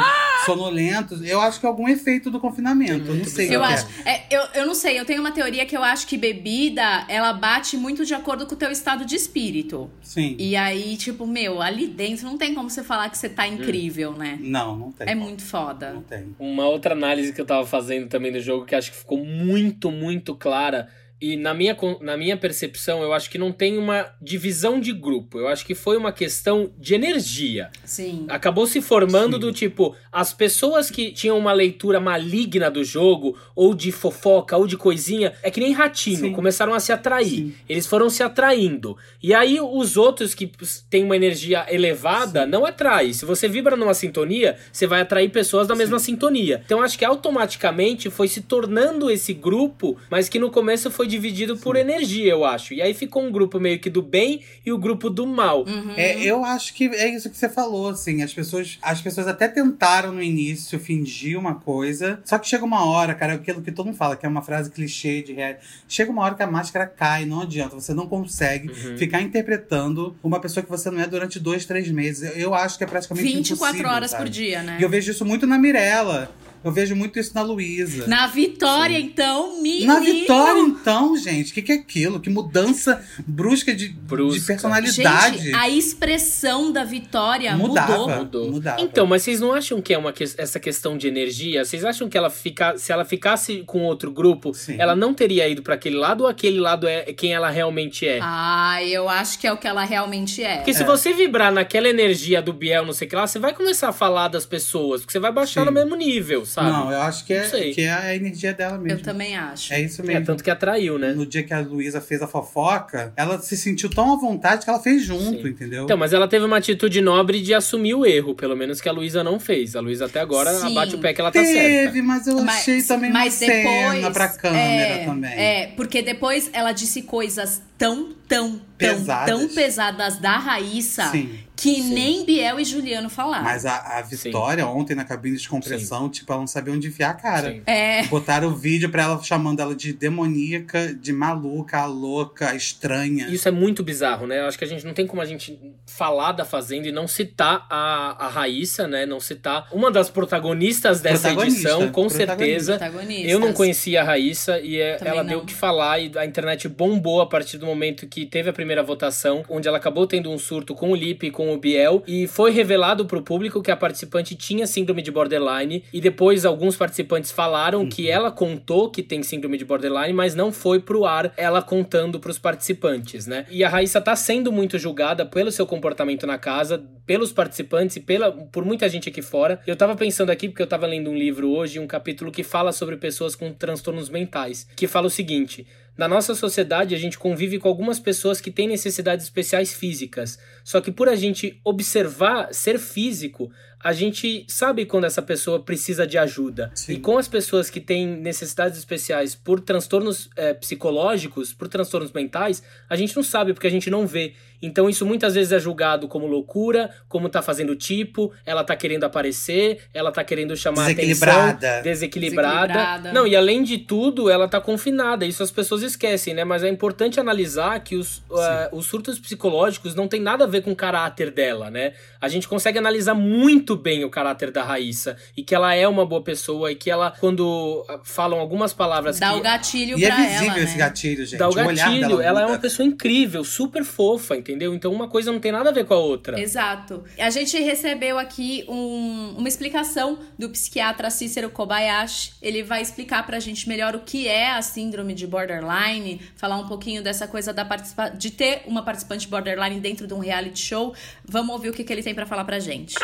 sonolentos. 0.52 1.22
Eu 1.22 1.40
acho 1.40 1.60
que 1.60 1.66
é 1.66 1.68
algum 1.68 1.88
efeito 1.88 2.30
do 2.30 2.40
confinamento. 2.40 3.10
Eu 3.10 3.14
não 3.16 3.24
sei. 3.24 3.54
Eu 3.54 3.62
acho. 3.62 3.86
é, 4.04 4.22
eu, 4.30 4.42
eu 4.54 4.66
não 4.66 4.74
sei, 4.74 4.98
eu 4.98 5.04
tenho 5.04 5.20
uma 5.20 5.32
teoria 5.32 5.64
que 5.66 5.76
eu 5.76 5.82
acho 5.82 6.06
que 6.06 6.16
bebida, 6.16 7.04
ela 7.08 7.32
bate 7.32 7.76
muito 7.76 8.04
de 8.04 8.14
acordo 8.14 8.46
com 8.46 8.54
o 8.54 8.58
teu 8.58 8.70
estado 8.70 9.04
de 9.04 9.14
espírito. 9.14 9.90
Sim. 10.02 10.36
E 10.38 10.56
aí, 10.56 10.96
tipo, 10.96 11.26
meu, 11.26 11.60
ali 11.60 11.86
dentro 11.86 12.26
não 12.26 12.38
tem 12.38 12.54
como 12.54 12.68
você 12.68 12.82
falar 12.82 13.08
que 13.10 13.18
você 13.18 13.28
tá 13.28 13.46
incrível, 13.46 14.12
né? 14.12 14.38
Não, 14.40 14.76
não 14.76 14.92
tem. 14.92 15.08
É 15.08 15.14
muito 15.14 15.42
foda. 15.42 15.92
Não 15.92 16.02
tem. 16.02 16.34
Uma 16.38 16.66
outra 16.66 16.94
análise 16.94 17.32
que 17.32 17.40
eu 17.40 17.46
tava 17.46 17.66
fazendo 17.66 18.08
também 18.08 18.32
do 18.32 18.40
jogo 18.40 18.64
que 18.64 18.74
acho 18.74 18.90
que 18.90 18.96
ficou 18.96 19.24
muito, 19.24 19.90
muito 19.90 20.34
clara. 20.34 20.88
E 21.20 21.36
na 21.36 21.52
minha, 21.52 21.76
na 22.00 22.16
minha 22.16 22.36
percepção, 22.36 23.02
eu 23.02 23.12
acho 23.12 23.28
que 23.28 23.38
não 23.38 23.50
tem 23.50 23.76
uma 23.76 24.06
divisão 24.22 24.80
de 24.80 24.92
grupo. 24.92 25.38
Eu 25.38 25.48
acho 25.48 25.66
que 25.66 25.74
foi 25.74 25.96
uma 25.96 26.12
questão 26.12 26.70
de 26.78 26.94
energia. 26.94 27.70
Sim. 27.84 28.26
Acabou 28.28 28.66
se 28.66 28.80
formando 28.80 29.34
Sim. 29.34 29.40
do 29.40 29.52
tipo, 29.52 29.96
as 30.12 30.32
pessoas 30.32 30.90
que 30.90 31.10
tinham 31.10 31.36
uma 31.36 31.52
leitura 31.52 31.98
maligna 31.98 32.70
do 32.70 32.84
jogo, 32.84 33.36
ou 33.54 33.74
de 33.74 33.90
fofoca, 33.90 34.56
ou 34.56 34.66
de 34.66 34.76
coisinha, 34.76 35.32
é 35.42 35.50
que 35.50 35.60
nem 35.60 35.72
ratinho, 35.72 36.18
Sim. 36.18 36.32
começaram 36.32 36.72
a 36.72 36.78
se 36.78 36.92
atrair. 36.92 37.28
Sim. 37.28 37.54
Eles 37.68 37.86
foram 37.86 38.08
se 38.08 38.22
atraindo. 38.22 38.96
E 39.20 39.34
aí 39.34 39.60
os 39.60 39.96
outros 39.96 40.34
que 40.34 40.50
têm 40.88 41.02
uma 41.02 41.16
energia 41.16 41.66
elevada 41.68 42.46
não 42.46 42.64
atrai. 42.64 43.12
Se 43.12 43.24
você 43.24 43.48
vibra 43.48 43.76
numa 43.76 43.94
sintonia, 43.94 44.56
você 44.72 44.86
vai 44.86 45.00
atrair 45.00 45.30
pessoas 45.30 45.66
da 45.66 45.74
mesma 45.74 45.98
sintonia. 45.98 46.62
Então 46.64 46.80
acho 46.80 46.96
que 46.96 47.04
automaticamente 47.04 48.08
foi 48.08 48.28
se 48.28 48.42
tornando 48.42 49.10
esse 49.10 49.34
grupo, 49.34 49.96
mas 50.08 50.28
que 50.28 50.38
no 50.38 50.50
começo 50.50 50.90
foi 50.90 51.07
dividido 51.08 51.56
por 51.56 51.74
energia, 51.74 52.30
eu 52.30 52.44
acho. 52.44 52.74
E 52.74 52.80
aí 52.82 52.94
ficou 52.94 53.22
um 53.24 53.32
grupo 53.32 53.58
meio 53.58 53.80
que 53.80 53.90
do 53.90 54.00
bem 54.02 54.42
e 54.64 54.70
o 54.70 54.78
grupo 54.78 55.10
do 55.10 55.26
mal. 55.26 55.64
Uhum. 55.66 55.94
É, 55.96 56.22
eu 56.22 56.44
acho 56.44 56.74
que 56.74 56.84
é 56.94 57.08
isso 57.08 57.28
que 57.30 57.36
você 57.36 57.48
falou, 57.48 57.88
assim. 57.88 58.22
As 58.22 58.32
pessoas, 58.32 58.78
as 58.82 59.00
pessoas 59.00 59.26
até 59.26 59.48
tentaram 59.48 60.12
no 60.12 60.22
início 60.22 60.78
fingir 60.78 61.38
uma 61.38 61.54
coisa. 61.56 62.20
Só 62.24 62.38
que 62.38 62.46
chega 62.48 62.64
uma 62.64 62.84
hora, 62.84 63.14
cara, 63.14 63.32
aquilo 63.34 63.62
que 63.62 63.72
todo 63.72 63.86
mundo 63.86 63.96
fala, 63.96 64.16
que 64.16 64.26
é 64.26 64.28
uma 64.28 64.42
frase 64.42 64.70
clichê 64.70 65.22
de 65.22 65.32
reality. 65.32 65.60
Chega 65.88 66.10
uma 66.12 66.22
hora 66.22 66.34
que 66.34 66.42
a 66.42 66.46
máscara 66.46 66.86
cai, 66.86 67.24
não 67.24 67.40
adianta. 67.40 67.74
Você 67.74 67.94
não 67.94 68.06
consegue 68.06 68.68
Uhum. 68.68 68.98
ficar 68.98 69.22
interpretando 69.22 70.16
uma 70.22 70.38
pessoa 70.40 70.62
que 70.62 70.70
você 70.70 70.90
não 70.90 71.00
é 71.00 71.06
durante 71.06 71.40
dois, 71.40 71.64
três 71.64 71.90
meses. 71.90 72.22
Eu, 72.30 72.36
eu 72.48 72.54
acho 72.54 72.76
que 72.76 72.84
é 72.84 72.86
praticamente 72.86 73.26
24 73.26 73.66
impossível, 73.66 73.90
horas 73.90 74.10
sabe? 74.10 74.24
por 74.24 74.28
dia, 74.30 74.62
né? 74.62 74.76
E 74.78 74.82
eu 74.82 74.88
vejo 74.88 75.10
isso 75.10 75.24
muito 75.24 75.46
na 75.46 75.58
Mirella. 75.58 76.30
Eu 76.68 76.72
vejo 76.72 76.94
muito 76.94 77.18
isso 77.18 77.32
na 77.34 77.42
Luísa. 77.42 78.06
Na 78.06 78.26
Vitória, 78.26 78.98
então, 78.98 79.60
menino. 79.62 79.86
Na 79.92 80.00
Vitória, 80.00 80.60
então, 80.60 81.16
gente, 81.16 81.50
o 81.50 81.54
que, 81.54 81.62
que 81.62 81.72
é 81.72 81.74
aquilo? 81.76 82.20
Que 82.20 82.28
mudança 82.30 83.02
brusca 83.26 83.74
de, 83.74 83.88
Brusca. 83.88 84.38
de 84.40 84.46
personalidade. 84.46 85.38
Gente, 85.44 85.54
a 85.54 85.68
expressão 85.68 86.70
da 86.72 86.84
Vitória 86.84 87.56
mudava, 87.56 87.92
mudou. 87.98 88.16
Mudou. 88.18 88.50
mudava. 88.52 88.80
Então, 88.80 89.06
mas 89.06 89.22
vocês 89.22 89.40
não 89.40 89.52
acham 89.52 89.80
que 89.80 89.94
é 89.94 89.98
uma 89.98 90.12
que- 90.12 90.24
essa 90.24 90.60
questão 90.60 90.96
de 90.96 91.08
energia? 91.08 91.64
Vocês 91.64 91.84
acham 91.84 92.08
que 92.08 92.16
ela 92.18 92.30
fica, 92.30 92.76
se 92.76 92.92
ela 92.92 93.04
ficasse 93.04 93.62
com 93.66 93.84
outro 93.84 94.10
grupo, 94.10 94.52
Sim. 94.54 94.76
ela 94.78 94.94
não 94.94 95.14
teria 95.14 95.48
ido 95.48 95.62
pra 95.62 95.74
aquele 95.74 95.96
lado 95.96 96.22
ou 96.22 96.26
aquele 96.28 96.60
lado 96.60 96.86
é 96.86 97.04
quem 97.14 97.32
ela 97.32 97.48
realmente 97.50 98.06
é? 98.06 98.18
Ah, 98.22 98.82
eu 98.84 99.08
acho 99.08 99.38
que 99.38 99.46
é 99.46 99.52
o 99.52 99.56
que 99.56 99.66
ela 99.66 99.84
realmente 99.84 100.42
é. 100.42 100.56
Porque 100.56 100.74
se 100.74 100.84
você 100.84 101.12
vibrar 101.12 101.52
naquela 101.52 101.88
energia 101.88 102.42
do 102.42 102.52
Biel, 102.52 102.84
não 102.84 102.92
sei 102.92 103.06
o 103.06 103.10
que 103.10 103.16
lá, 103.16 103.26
você 103.26 103.38
vai 103.38 103.54
começar 103.54 103.88
a 103.88 103.92
falar 103.92 104.28
das 104.28 104.44
pessoas, 104.44 105.00
porque 105.00 105.12
você 105.12 105.18
vai 105.18 105.32
baixar 105.32 105.60
Sim. 105.60 105.66
no 105.66 105.72
mesmo 105.72 105.96
nível, 105.96 106.44
sabe? 106.44 106.57
Não, 106.62 106.92
eu 106.92 107.00
acho 107.02 107.24
que 107.24 107.32
é, 107.32 107.48
que 107.72 107.80
é 107.82 107.92
a 107.92 108.14
energia 108.14 108.52
dela 108.52 108.78
mesmo. 108.78 108.98
Eu 108.98 109.02
também 109.02 109.36
acho. 109.36 109.72
É 109.72 109.80
isso 109.80 110.02
É, 110.02 110.04
mesmo. 110.06 110.26
tanto 110.26 110.42
que 110.44 110.50
atraiu, 110.50 110.98
né? 110.98 111.12
No 111.12 111.26
dia 111.26 111.42
que 111.42 111.52
a 111.54 111.60
Luísa 111.60 112.00
fez 112.00 112.22
a 112.22 112.26
fofoca, 112.26 113.12
ela 113.16 113.38
se 113.40 113.56
sentiu 113.56 113.88
tão 113.90 114.12
à 114.12 114.16
vontade 114.16 114.64
que 114.64 114.70
ela 114.70 114.80
fez 114.80 115.02
junto, 115.02 115.42
Sim. 115.42 115.48
entendeu? 115.48 115.84
Então, 115.84 115.96
mas 115.96 116.12
ela 116.12 116.26
teve 116.28 116.44
uma 116.44 116.56
atitude 116.58 117.00
nobre 117.00 117.40
de 117.40 117.54
assumir 117.54 117.94
o 117.94 118.04
erro, 118.06 118.34
pelo 118.34 118.56
menos 118.56 118.80
que 118.80 118.88
a 118.88 118.92
Luísa 118.92 119.22
não 119.24 119.38
fez. 119.38 119.76
A 119.76 119.80
Luísa 119.80 120.06
até 120.06 120.20
agora 120.20 120.52
Sim. 120.54 120.72
abate 120.72 120.94
o 120.94 120.98
pé 120.98 121.12
que 121.12 121.20
ela 121.20 121.30
tá 121.30 121.44
certa. 121.44 121.60
Teve, 121.60 122.02
mas 122.02 122.26
eu 122.26 122.42
Mas- 122.42 122.56
achei 122.60 122.82
também 122.82 123.10
mas 123.12 123.34
uma 123.34 123.38
cena 123.38 123.54
depois, 123.54 124.08
pra 124.12 124.28
câmera 124.28 124.62
é, 124.62 125.04
também. 125.04 125.30
É, 125.32 125.66
porque 125.76 126.02
depois 126.02 126.50
ela 126.52 126.72
disse 126.72 127.02
coisas 127.02 127.62
tão, 127.78 128.12
tão, 128.28 128.50
tão, 128.50 128.60
Pesadas. 128.76 129.26
tão 129.34 129.48
pesadas 129.48 130.18
da 130.18 130.36
Raíssa 130.36 131.04
Sim. 131.10 131.38
que 131.56 131.76
Sim. 131.76 131.94
nem 131.94 132.24
Biel 132.24 132.60
e 132.60 132.64
Juliano 132.64 133.08
falaram. 133.08 133.44
Mas 133.44 133.64
a, 133.66 133.98
a 133.98 134.02
Vitória, 134.02 134.66
ontem 134.66 134.94
na 134.94 135.04
cabine 135.04 135.36
de 135.36 135.48
compressão, 135.48 136.08
tipo, 136.08 136.30
ela 136.32 136.40
não 136.40 136.46
sabia 136.46 136.72
onde 136.74 136.86
enfiar 136.88 137.10
a 137.10 137.14
cara. 137.14 137.50
Sim. 137.52 137.62
É. 137.66 138.04
Botaram 138.04 138.48
o 138.48 138.54
vídeo 138.54 138.90
pra 138.90 139.02
ela 139.04 139.22
chamando 139.22 139.60
ela 139.60 139.74
de 139.74 139.92
demoníaca, 139.92 140.94
de 140.94 141.12
maluca, 141.12 141.84
louca, 141.86 142.54
estranha. 142.54 143.28
Isso 143.28 143.48
é 143.48 143.50
muito 143.50 143.82
bizarro, 143.82 144.26
né? 144.26 144.40
Eu 144.40 144.46
acho 144.46 144.58
que 144.58 144.64
a 144.64 144.68
gente 144.68 144.84
não 144.86 144.92
tem 144.94 145.06
como 145.06 145.22
a 145.22 145.24
gente 145.24 145.58
falar 145.86 146.32
da 146.32 146.44
Fazenda 146.44 146.86
e 146.88 146.92
não 146.92 147.08
citar 147.08 147.66
a, 147.70 148.26
a 148.26 148.28
Raíssa, 148.28 148.86
né? 148.86 149.06
Não 149.06 149.18
citar 149.20 149.66
uma 149.72 149.90
das 149.90 150.10
protagonistas 150.10 151.00
dessa 151.00 151.28
Protagonista, 151.28 151.60
edição, 151.60 151.78
com 151.90 152.06
protagonista. 152.06 152.26
certeza. 152.36 152.78
Protagonistas. 152.78 153.30
Eu 153.32 153.38
não 153.40 153.52
conhecia 153.52 154.02
a 154.02 154.04
Raíssa 154.04 154.60
e 154.60 154.78
é- 154.80 154.98
ela 155.00 155.22
não. 155.22 155.30
deu 155.30 155.38
o 155.40 155.44
que 155.46 155.54
falar 155.54 155.98
e 155.98 156.12
a 156.16 156.24
internet 156.24 156.68
bombou 156.68 157.20
a 157.20 157.26
partir 157.26 157.58
do 157.58 157.66
momento 157.68 158.06
que 158.06 158.26
teve 158.26 158.50
a 158.50 158.52
primeira 158.52 158.82
votação, 158.82 159.44
onde 159.48 159.68
ela 159.68 159.78
acabou 159.78 160.06
tendo 160.06 160.30
um 160.30 160.38
surto 160.38 160.74
com 160.74 160.90
o 160.90 160.96
Lipe 160.96 161.26
e 161.26 161.30
com 161.30 161.52
o 161.52 161.58
Biel 161.58 162.02
e 162.06 162.26
foi 162.26 162.50
revelado 162.50 163.06
pro 163.06 163.22
público 163.22 163.62
que 163.62 163.70
a 163.70 163.76
participante 163.76 164.34
tinha 164.34 164.66
síndrome 164.66 165.02
de 165.02 165.10
borderline 165.10 165.84
e 165.92 166.00
depois 166.00 166.44
alguns 166.44 166.76
participantes 166.76 167.30
falaram 167.30 167.80
Uhum. 167.80 167.88
que 167.88 168.08
ela 168.08 168.30
contou 168.30 168.90
que 168.90 169.02
tem 169.02 169.22
síndrome 169.22 169.56
de 169.58 169.64
borderline, 169.64 170.12
mas 170.12 170.34
não 170.34 170.50
foi 170.50 170.80
pro 170.80 171.04
ar 171.04 171.32
ela 171.36 171.60
contando 171.62 172.18
pros 172.18 172.38
participantes, 172.38 173.26
né? 173.26 173.46
E 173.50 173.62
a 173.62 173.68
Raíssa 173.68 174.00
tá 174.00 174.16
sendo 174.16 174.50
muito 174.50 174.78
julgada 174.78 175.24
pelo 175.26 175.50
seu 175.52 175.66
comportamento 175.66 176.26
na 176.26 176.38
casa, 176.38 176.82
pelos 177.06 177.32
participantes 177.32 177.96
e 177.96 178.00
pela, 178.00 178.30
por 178.30 178.64
muita 178.64 178.88
gente 178.88 179.08
aqui 179.08 179.22
fora. 179.22 179.60
Eu 179.66 179.76
tava 179.76 179.94
pensando 179.96 180.30
aqui, 180.30 180.48
porque 180.48 180.62
eu 180.62 180.66
tava 180.66 180.86
lendo 180.86 181.10
um 181.10 181.16
livro 181.16 181.50
hoje, 181.50 181.78
um 181.78 181.86
capítulo 181.86 182.30
que 182.30 182.42
fala 182.42 182.72
sobre 182.72 182.96
pessoas 182.96 183.34
com 183.34 183.52
transtornos 183.52 184.08
mentais, 184.08 184.66
que 184.76 184.86
fala 184.86 185.06
o 185.06 185.10
seguinte. 185.10 185.66
Na 185.98 186.06
nossa 186.06 186.32
sociedade, 186.32 186.94
a 186.94 186.98
gente 186.98 187.18
convive 187.18 187.58
com 187.58 187.68
algumas 187.68 187.98
pessoas 187.98 188.40
que 188.40 188.52
têm 188.52 188.68
necessidades 188.68 189.24
especiais 189.24 189.74
físicas. 189.74 190.38
Só 190.62 190.80
que 190.80 190.92
por 190.92 191.08
a 191.08 191.16
gente 191.16 191.60
observar 191.64 192.54
ser 192.54 192.78
físico, 192.78 193.50
a 193.80 193.92
gente 193.92 194.46
sabe 194.48 194.86
quando 194.86 195.06
essa 195.06 195.20
pessoa 195.20 195.60
precisa 195.60 196.06
de 196.06 196.16
ajuda. 196.16 196.70
Sim. 196.72 196.92
E 196.92 197.00
com 197.00 197.18
as 197.18 197.26
pessoas 197.26 197.68
que 197.68 197.80
têm 197.80 198.06
necessidades 198.06 198.78
especiais 198.78 199.34
por 199.34 199.60
transtornos 199.60 200.30
eh, 200.36 200.54
psicológicos, 200.54 201.52
por 201.52 201.66
transtornos 201.66 202.12
mentais, 202.12 202.62
a 202.88 202.94
gente 202.94 203.16
não 203.16 203.22
sabe 203.24 203.52
porque 203.52 203.66
a 203.66 203.70
gente 203.70 203.90
não 203.90 204.06
vê. 204.06 204.34
Então 204.60 204.88
isso 204.88 205.04
muitas 205.06 205.34
vezes 205.34 205.52
é 205.52 205.58
julgado 205.58 206.08
como 206.08 206.26
loucura, 206.26 206.90
como 207.08 207.28
tá 207.28 207.40
fazendo 207.42 207.74
tipo, 207.76 208.32
ela 208.44 208.64
tá 208.64 208.74
querendo 208.76 209.04
aparecer, 209.04 209.80
ela 209.94 210.10
tá 210.10 210.24
querendo 210.24 210.56
chamar 210.56 210.82
Desequilibrada. 210.88 211.48
atenção, 211.50 211.82
desequilibrada. 211.82 212.66
Desequilibrada. 212.66 213.12
Não, 213.12 213.26
e 213.26 213.36
além 213.36 213.62
de 213.62 213.78
tudo, 213.78 214.28
ela 214.30 214.48
tá 214.48 214.60
confinada. 214.60 215.24
Isso 215.26 215.42
as 215.42 215.50
pessoas 215.50 215.82
esquecem, 215.82 216.34
né? 216.34 216.44
Mas 216.44 216.62
é 216.62 216.68
importante 216.68 217.20
analisar 217.20 217.80
que 217.80 217.96
os, 217.96 218.18
uh, 218.30 218.68
os 218.72 218.86
surtos 218.86 219.18
psicológicos 219.18 219.94
não 219.94 220.08
tem 220.08 220.20
nada 220.20 220.44
a 220.44 220.46
ver 220.46 220.62
com 220.62 220.72
o 220.72 220.76
caráter 220.76 221.30
dela, 221.30 221.70
né? 221.70 221.92
A 222.20 222.28
gente 222.28 222.48
consegue 222.48 222.78
analisar 222.78 223.14
muito 223.14 223.76
bem 223.76 224.04
o 224.04 224.10
caráter 224.10 224.50
da 224.50 224.62
Raíssa 224.64 225.16
e 225.36 225.42
que 225.42 225.54
ela 225.54 225.74
é 225.74 225.86
uma 225.86 226.04
boa 226.04 226.22
pessoa 226.22 226.72
e 226.72 226.74
que 226.74 226.90
ela, 226.90 227.12
quando 227.20 227.84
uh, 227.88 228.00
falam 228.04 228.38
algumas 228.40 228.72
palavras 228.72 229.18
Dá 229.18 229.32
que 229.32 229.38
o 229.38 229.42
gatilho 229.42 229.98
E 229.98 230.04
é 230.04 230.08
pra 230.08 230.16
visível 230.16 230.52
ela, 230.52 230.60
esse 230.60 230.72
né? 230.72 230.78
gatilho, 230.78 231.26
gente. 231.26 231.38
dá 231.38 231.48
o 231.48 231.52
olhar 231.52 231.74
gatilho, 231.74 232.08
dela 232.08 232.24
ela 232.24 232.40
é 232.40 232.42
muda. 232.42 232.54
uma 232.54 232.58
pessoa 232.60 232.86
incrível, 232.86 233.44
super 233.44 233.84
fofa, 233.84 234.36
entendeu? 234.48 234.74
Então 234.74 234.92
uma 234.92 235.08
coisa 235.08 235.30
não 235.30 235.38
tem 235.38 235.52
nada 235.52 235.68
a 235.68 235.72
ver 235.72 235.84
com 235.84 235.92
a 235.94 235.98
outra. 235.98 236.40
Exato. 236.40 237.04
A 237.18 237.28
gente 237.28 237.58
recebeu 237.60 238.18
aqui 238.18 238.64
um- 238.68 239.34
uma 239.36 239.48
explicação 239.48 240.18
do 240.38 240.48
psiquiatra 240.48 241.10
Cícero 241.10 241.50
Kobayashi. 241.50 242.32
Ele 242.40 242.62
vai 242.62 242.80
explicar 242.80 243.24
pra 243.26 243.38
gente 243.38 243.68
melhor 243.68 243.94
o 243.94 244.00
que 244.00 244.26
é 244.26 244.50
a 244.50 244.62
síndrome 244.62 245.12
de 245.14 245.26
borderline, 245.26 246.20
falar 246.36 246.56
um 246.56 246.66
pouquinho 246.66 247.02
dessa 247.02 247.28
coisa 247.28 247.52
da 247.52 247.64
participa 247.64 248.08
de 248.08 248.30
ter 248.30 248.62
uma 248.66 248.82
participante 248.82 249.28
borderline 249.28 249.80
dentro 249.80 250.06
de 250.06 250.14
um 250.14 250.18
reality 250.18 250.58
show. 250.60 250.94
Vamos 251.24 251.52
ouvir 251.54 251.68
o 251.68 251.72
que, 251.72 251.84
que 251.84 251.92
ele 251.92 252.02
tem 252.02 252.14
pra 252.14 252.24
falar 252.26 252.44
pra 252.44 252.58
gente. 252.58 252.94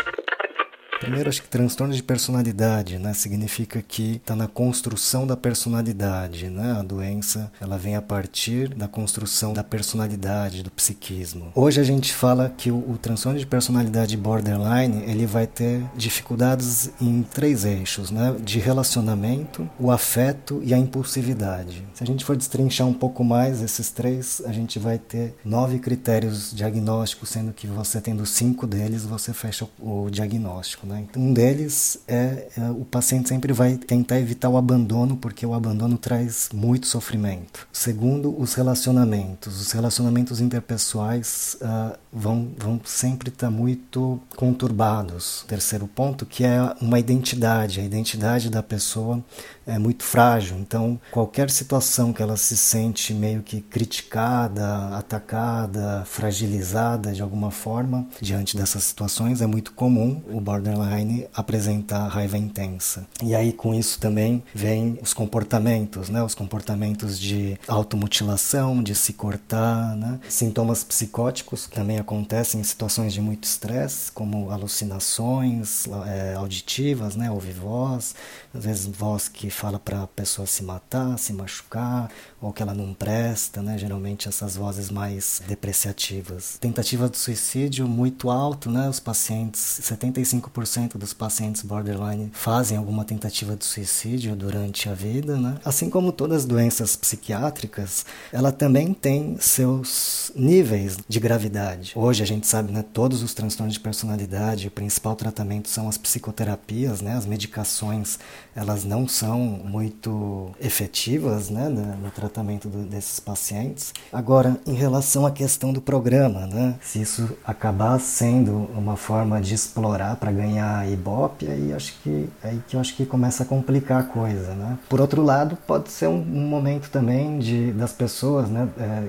Primeiro, 1.05 1.29
acho 1.29 1.43
que 1.43 1.49
transtorno 1.49 1.93
de 1.93 2.03
personalidade, 2.03 2.99
né, 2.99 3.13
significa 3.13 3.83
que 3.83 4.17
está 4.17 4.35
na 4.35 4.49
construção 4.49 5.27
da 5.27 5.37
personalidade, 5.37 6.49
né? 6.49 6.73
A 6.79 6.83
doença, 6.83 7.53
ela 7.61 7.77
vem 7.77 7.95
a 7.95 8.01
partir 8.01 8.69
da 8.75 8.89
construção 8.89 9.53
da 9.53 9.63
personalidade, 9.63 10.63
do 10.63 10.71
psiquismo. 10.71 11.53
Hoje 11.55 11.79
a 11.79 11.85
gente 11.85 12.15
fala 12.15 12.55
que 12.57 12.71
o, 12.71 12.77
o 12.77 12.97
transtorno 12.97 13.39
de 13.39 13.47
personalidade 13.47 14.17
borderline, 14.17 15.03
ele 15.07 15.27
vai 15.27 15.47
ter 15.47 15.85
dificuldades 15.95 16.91
em 16.99 17.23
três 17.23 17.67
eixos, 17.67 18.11
né? 18.11 18.35
De 18.43 18.59
relacionamento, 18.59 19.69
o 19.79 19.91
afeto 19.91 20.63
e 20.65 20.73
a 20.73 20.79
impulsividade. 20.79 21.85
Se 21.93 22.03
a 22.03 22.07
gente 22.07 22.25
for 22.25 22.35
destrinchar 22.35 22.87
um 22.87 22.95
pouco 22.95 23.23
mais 23.23 23.61
esses 23.61 23.91
três, 23.91 24.41
a 24.47 24.53
gente 24.53 24.79
vai 24.79 24.99
ter 24.99 25.35
nove 25.45 25.79
critérios 25.79 26.51
diagnósticos, 26.55 27.29
sendo 27.29 27.53
que 27.53 27.67
você 27.67 28.01
tendo 28.01 28.25
cinco 28.25 28.67
deles, 28.67 29.05
você 29.05 29.35
fecha 29.35 29.69
o, 29.79 30.05
o 30.05 30.11
diagnóstico, 30.11 30.87
né? 30.87 30.94
Então, 31.01 31.23
um 31.23 31.33
deles 31.33 31.99
é, 32.07 32.49
é 32.57 32.71
o 32.71 32.85
paciente 32.85 33.29
sempre 33.29 33.53
vai 33.53 33.77
tentar 33.77 34.19
evitar 34.19 34.49
o 34.49 34.57
abandono, 34.57 35.17
porque 35.17 35.45
o 35.45 35.55
abandono 35.55 35.99
traz 35.99 36.49
muito 36.53 36.87
sofrimento. 36.87 37.67
Segundo, 37.73 38.35
os 38.39 38.55
relacionamentos. 38.55 39.61
Os 39.61 39.73
relacionamentos 39.73 40.41
interpessoais 40.41 41.57
ah, 41.63 41.97
vão, 42.13 42.51
vão 42.59 42.81
sempre 42.85 43.29
estar 43.29 43.51
muito 43.51 44.21
conturbados. 44.37 45.45
Terceiro 45.49 45.87
ponto, 45.87 46.27
que 46.27 46.45
é 46.45 46.75
uma 46.81 46.99
identidade. 46.99 47.81
A 47.81 47.85
identidade 47.85 48.51
da 48.51 48.63
pessoa 48.63 49.23
é 49.67 49.79
muito 49.79 50.05
frágil. 50.05 50.57
Então, 50.59 51.01
qualquer 51.11 51.51
situação 51.51 52.13
que 52.13 52.23
ela 52.23 52.37
se 52.37 52.57
sente 52.57 53.13
meio 53.15 53.43
que 53.43 53.61
criticada, 53.61 54.89
atacada, 54.97 56.05
fragilizada 56.07 57.13
de 57.13 57.23
alguma 57.23 57.51
forma, 57.51 58.07
diante 58.21 58.57
dessas 58.57 58.85
situações, 58.85 59.41
é 59.41 59.47
muito 59.47 59.73
comum 59.73 60.23
o 60.31 60.41
borderline 60.41 61.27
apresentar 61.35 62.09
raiva 62.09 62.37
intensa. 62.37 63.07
E 63.23 63.35
aí, 63.35 63.53
com 63.53 63.75
isso 63.75 63.99
também 63.99 64.43
vem 64.55 64.99
os 65.03 65.15
comportamentos, 65.15 66.09
né? 66.09 66.23
Os 66.23 66.35
comportamentos 66.35 67.19
de 67.19 67.59
automutilação, 67.67 68.83
de 68.83 68.95
se 68.95 69.13
cortar, 69.13 69.97
né? 69.97 70.21
Sintomas 70.29 70.85
psicóticos 70.85 71.67
também 71.67 71.99
acontecem 71.99 72.61
em 72.61 72.65
situações 72.65 73.13
de 73.13 73.21
muito 73.21 73.45
estresse, 73.45 74.11
como 74.13 74.51
alucinações 74.51 75.87
é, 76.07 76.35
auditivas, 76.35 77.17
né? 77.17 77.31
Ouvir 77.31 77.55
voz, 77.55 78.15
às 78.55 78.65
vezes 78.65 78.87
voz 78.87 79.29
que 79.29 79.51
fala 79.55 79.79
para 79.79 80.03
a 80.03 80.07
pessoa 80.07 80.47
se 80.47 80.63
matar, 80.63 81.19
se 81.19 81.33
machucar, 81.33 82.11
ou 82.45 82.53
que 82.53 82.63
ela 82.63 82.75
não 82.75 82.93
presta, 82.93 83.63
né? 83.63 83.79
Geralmente 83.79 84.29
essas 84.29 84.55
vozes 84.55 84.91
mais 84.91 85.41
depreciativas. 85.49 86.59
Tentativa 86.61 87.09
de 87.09 87.17
suicídio 87.17 87.89
muito 87.89 88.31
alto, 88.31 88.71
né? 88.71 88.87
Os 88.87 89.01
pacientes, 89.01 89.81
75% 89.83 90.99
dos 90.99 91.15
pacientes 91.15 91.63
borderline 91.63 92.31
fazem 92.35 92.77
alguma 92.77 93.03
tentativa 93.03 93.57
de 93.57 93.65
suicídio 93.65 94.37
durante 94.37 94.91
a 94.91 94.95
vida, 94.95 95.39
né? 95.39 95.57
Assim 95.65 95.89
como 95.89 96.13
todas 96.13 96.41
as 96.41 96.45
doenças 96.45 96.95
psiquiátricas, 96.95 98.05
ela 98.31 98.53
também 98.53 98.93
tem 98.93 99.39
seus 99.41 100.31
níveis 100.37 100.99
de 101.09 101.19
gravidade. 101.19 101.93
Hoje 101.97 102.23
a 102.23 102.27
gente 102.27 102.47
sabe, 102.47 102.71
né? 102.71 102.85
Todos 102.93 103.23
os 103.23 103.33
transtornos 103.33 103.73
de 103.73 103.81
personalidade, 103.81 104.69
o 104.69 104.71
principal 104.71 105.17
tratamento 105.17 105.71
são 105.71 105.89
as 105.89 105.97
psicoterapias, 105.97 107.01
né? 107.01 107.15
As 107.15 107.25
medicações, 107.25 108.19
elas 108.55 108.85
não 108.85 109.09
são 109.09 109.39
muito 109.41 110.51
efetivas, 110.61 111.49
né? 111.49 111.71
No, 111.71 111.97
no 111.97 112.11
tratamento 112.35 112.69
do, 112.69 112.79
desses 112.79 113.21
pacientes. 113.21 113.95
Agora, 114.13 114.57
em 114.67 114.75
relação 114.75 115.25
à 115.25 115.31
questão 115.31 115.73
do 115.73 115.81
programa, 115.81 116.47
né? 116.47 116.75
Se 116.83 117.01
isso 117.01 117.37
acabar 117.47 117.99
sendo 118.01 118.69
uma 118.77 118.97
forma 118.97 119.41
de 119.41 119.55
explorar 119.55 120.17
para 120.17 120.33
ganhar 120.33 120.91
Ibope, 120.91 121.47
aí 121.47 121.73
acho 121.73 121.95
que 122.03 122.29
aí 122.43 122.61
que 122.67 122.75
eu 122.75 122.81
acho 122.81 122.97
que 122.97 123.07
começa 123.07 123.45
a 123.45 123.47
complicar 123.47 124.01
a 124.01 124.05
coisa, 124.05 124.55
né? 124.55 124.79
Por 124.89 125.01
outro 125.01 125.23
lado, 125.23 125.57
pode 125.67 125.91
ser 125.91 126.09
um, 126.09 126.21
um 126.21 126.49
momento 126.49 126.91
também 126.91 127.39
de 127.39 127.73
das 127.73 127.93
pessoas, 127.93 128.49
né, 128.49 128.69
é, 128.79 129.09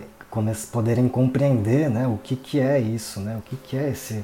poderem 0.71 1.07
compreender, 1.07 1.89
né, 1.89 2.05
o 2.05 2.17
que 2.17 2.35
que 2.35 2.59
é 2.59 2.77
isso, 2.77 3.21
né? 3.21 3.37
O 3.37 3.41
que 3.41 3.55
que 3.55 3.77
é 3.77 3.89
esse 3.89 4.23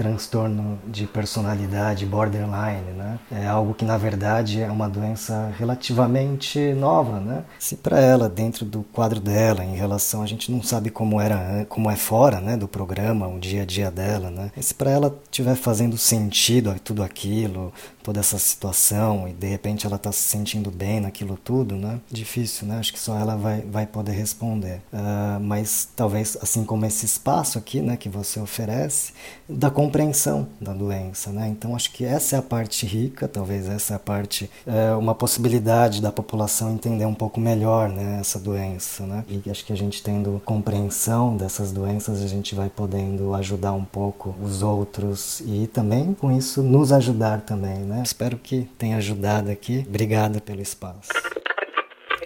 transtorno 0.00 0.78
de 0.86 1.06
personalidade 1.06 2.06
borderline, 2.06 2.92
né? 2.96 3.18
É 3.30 3.46
algo 3.46 3.74
que 3.74 3.84
na 3.84 3.98
verdade 3.98 4.62
é 4.62 4.70
uma 4.70 4.88
doença 4.88 5.52
relativamente 5.58 6.72
nova, 6.72 7.20
né? 7.20 7.44
Se 7.58 7.76
para 7.76 8.00
ela 8.00 8.26
dentro 8.26 8.64
do 8.64 8.82
quadro 8.82 9.20
dela, 9.20 9.62
em 9.62 9.76
relação 9.76 10.22
a 10.22 10.26
gente 10.26 10.50
não 10.50 10.62
sabe 10.62 10.88
como 10.88 11.20
era, 11.20 11.66
como 11.68 11.90
é 11.90 11.96
fora, 11.96 12.40
né, 12.40 12.56
do 12.56 12.66
programa, 12.66 13.28
o 13.28 13.38
dia 13.38 13.60
a 13.60 13.66
dia 13.66 13.90
dela, 13.90 14.30
né? 14.30 14.50
E 14.56 14.62
se 14.62 14.72
para 14.72 14.90
ela 14.90 15.14
tiver 15.30 15.54
fazendo 15.54 15.98
sentido 15.98 16.74
tudo 16.82 17.02
aquilo, 17.02 17.70
toda 18.02 18.20
essa 18.20 18.38
situação 18.38 19.28
e 19.28 19.32
de 19.32 19.46
repente 19.46 19.86
ela 19.86 19.96
está 19.96 20.12
se 20.12 20.22
sentindo 20.22 20.70
bem 20.70 21.00
naquilo 21.00 21.38
tudo, 21.42 21.76
né? 21.76 22.00
Difícil, 22.10 22.66
né? 22.66 22.78
Acho 22.78 22.92
que 22.92 22.98
só 22.98 23.16
ela 23.18 23.36
vai, 23.36 23.60
vai 23.62 23.86
poder 23.86 24.12
responder. 24.12 24.80
Uh, 24.92 25.40
mas 25.40 25.88
talvez 25.94 26.36
assim 26.40 26.64
como 26.64 26.86
esse 26.86 27.04
espaço 27.06 27.58
aqui, 27.58 27.80
né, 27.80 27.96
que 27.96 28.08
você 28.08 28.40
oferece, 28.40 29.12
da 29.48 29.70
compreensão 29.70 30.46
da 30.60 30.72
doença, 30.72 31.30
né? 31.30 31.48
Então 31.48 31.74
acho 31.74 31.92
que 31.92 32.04
essa 32.04 32.36
é 32.36 32.38
a 32.38 32.42
parte 32.42 32.86
rica, 32.86 33.26
talvez 33.26 33.68
essa 33.68 33.94
é 33.94 33.96
a 33.96 33.98
parte, 33.98 34.50
é, 34.66 34.94
uma 34.94 35.14
possibilidade 35.14 36.00
da 36.00 36.12
população 36.12 36.72
entender 36.72 37.04
um 37.04 37.14
pouco 37.14 37.40
melhor, 37.40 37.88
né, 37.88 38.18
essa 38.20 38.38
doença, 38.38 39.04
né? 39.04 39.24
E 39.28 39.50
acho 39.50 39.64
que 39.64 39.72
a 39.72 39.76
gente 39.76 40.02
tendo 40.02 40.40
compreensão 40.44 41.36
dessas 41.36 41.72
doenças, 41.72 42.22
a 42.22 42.26
gente 42.26 42.54
vai 42.54 42.68
podendo 42.68 43.34
ajudar 43.34 43.72
um 43.72 43.84
pouco 43.84 44.34
os 44.42 44.62
outros 44.62 45.40
e 45.46 45.66
também 45.66 46.14
com 46.14 46.30
isso 46.30 46.62
nos 46.62 46.92
ajudar 46.92 47.40
também, 47.40 47.78
né? 47.90 48.02
Espero 48.02 48.38
que 48.38 48.68
tenha 48.78 48.96
ajudado 48.96 49.50
aqui. 49.50 49.84
Obrigada 49.86 50.40
pelo 50.40 50.62
espaço. 50.62 51.10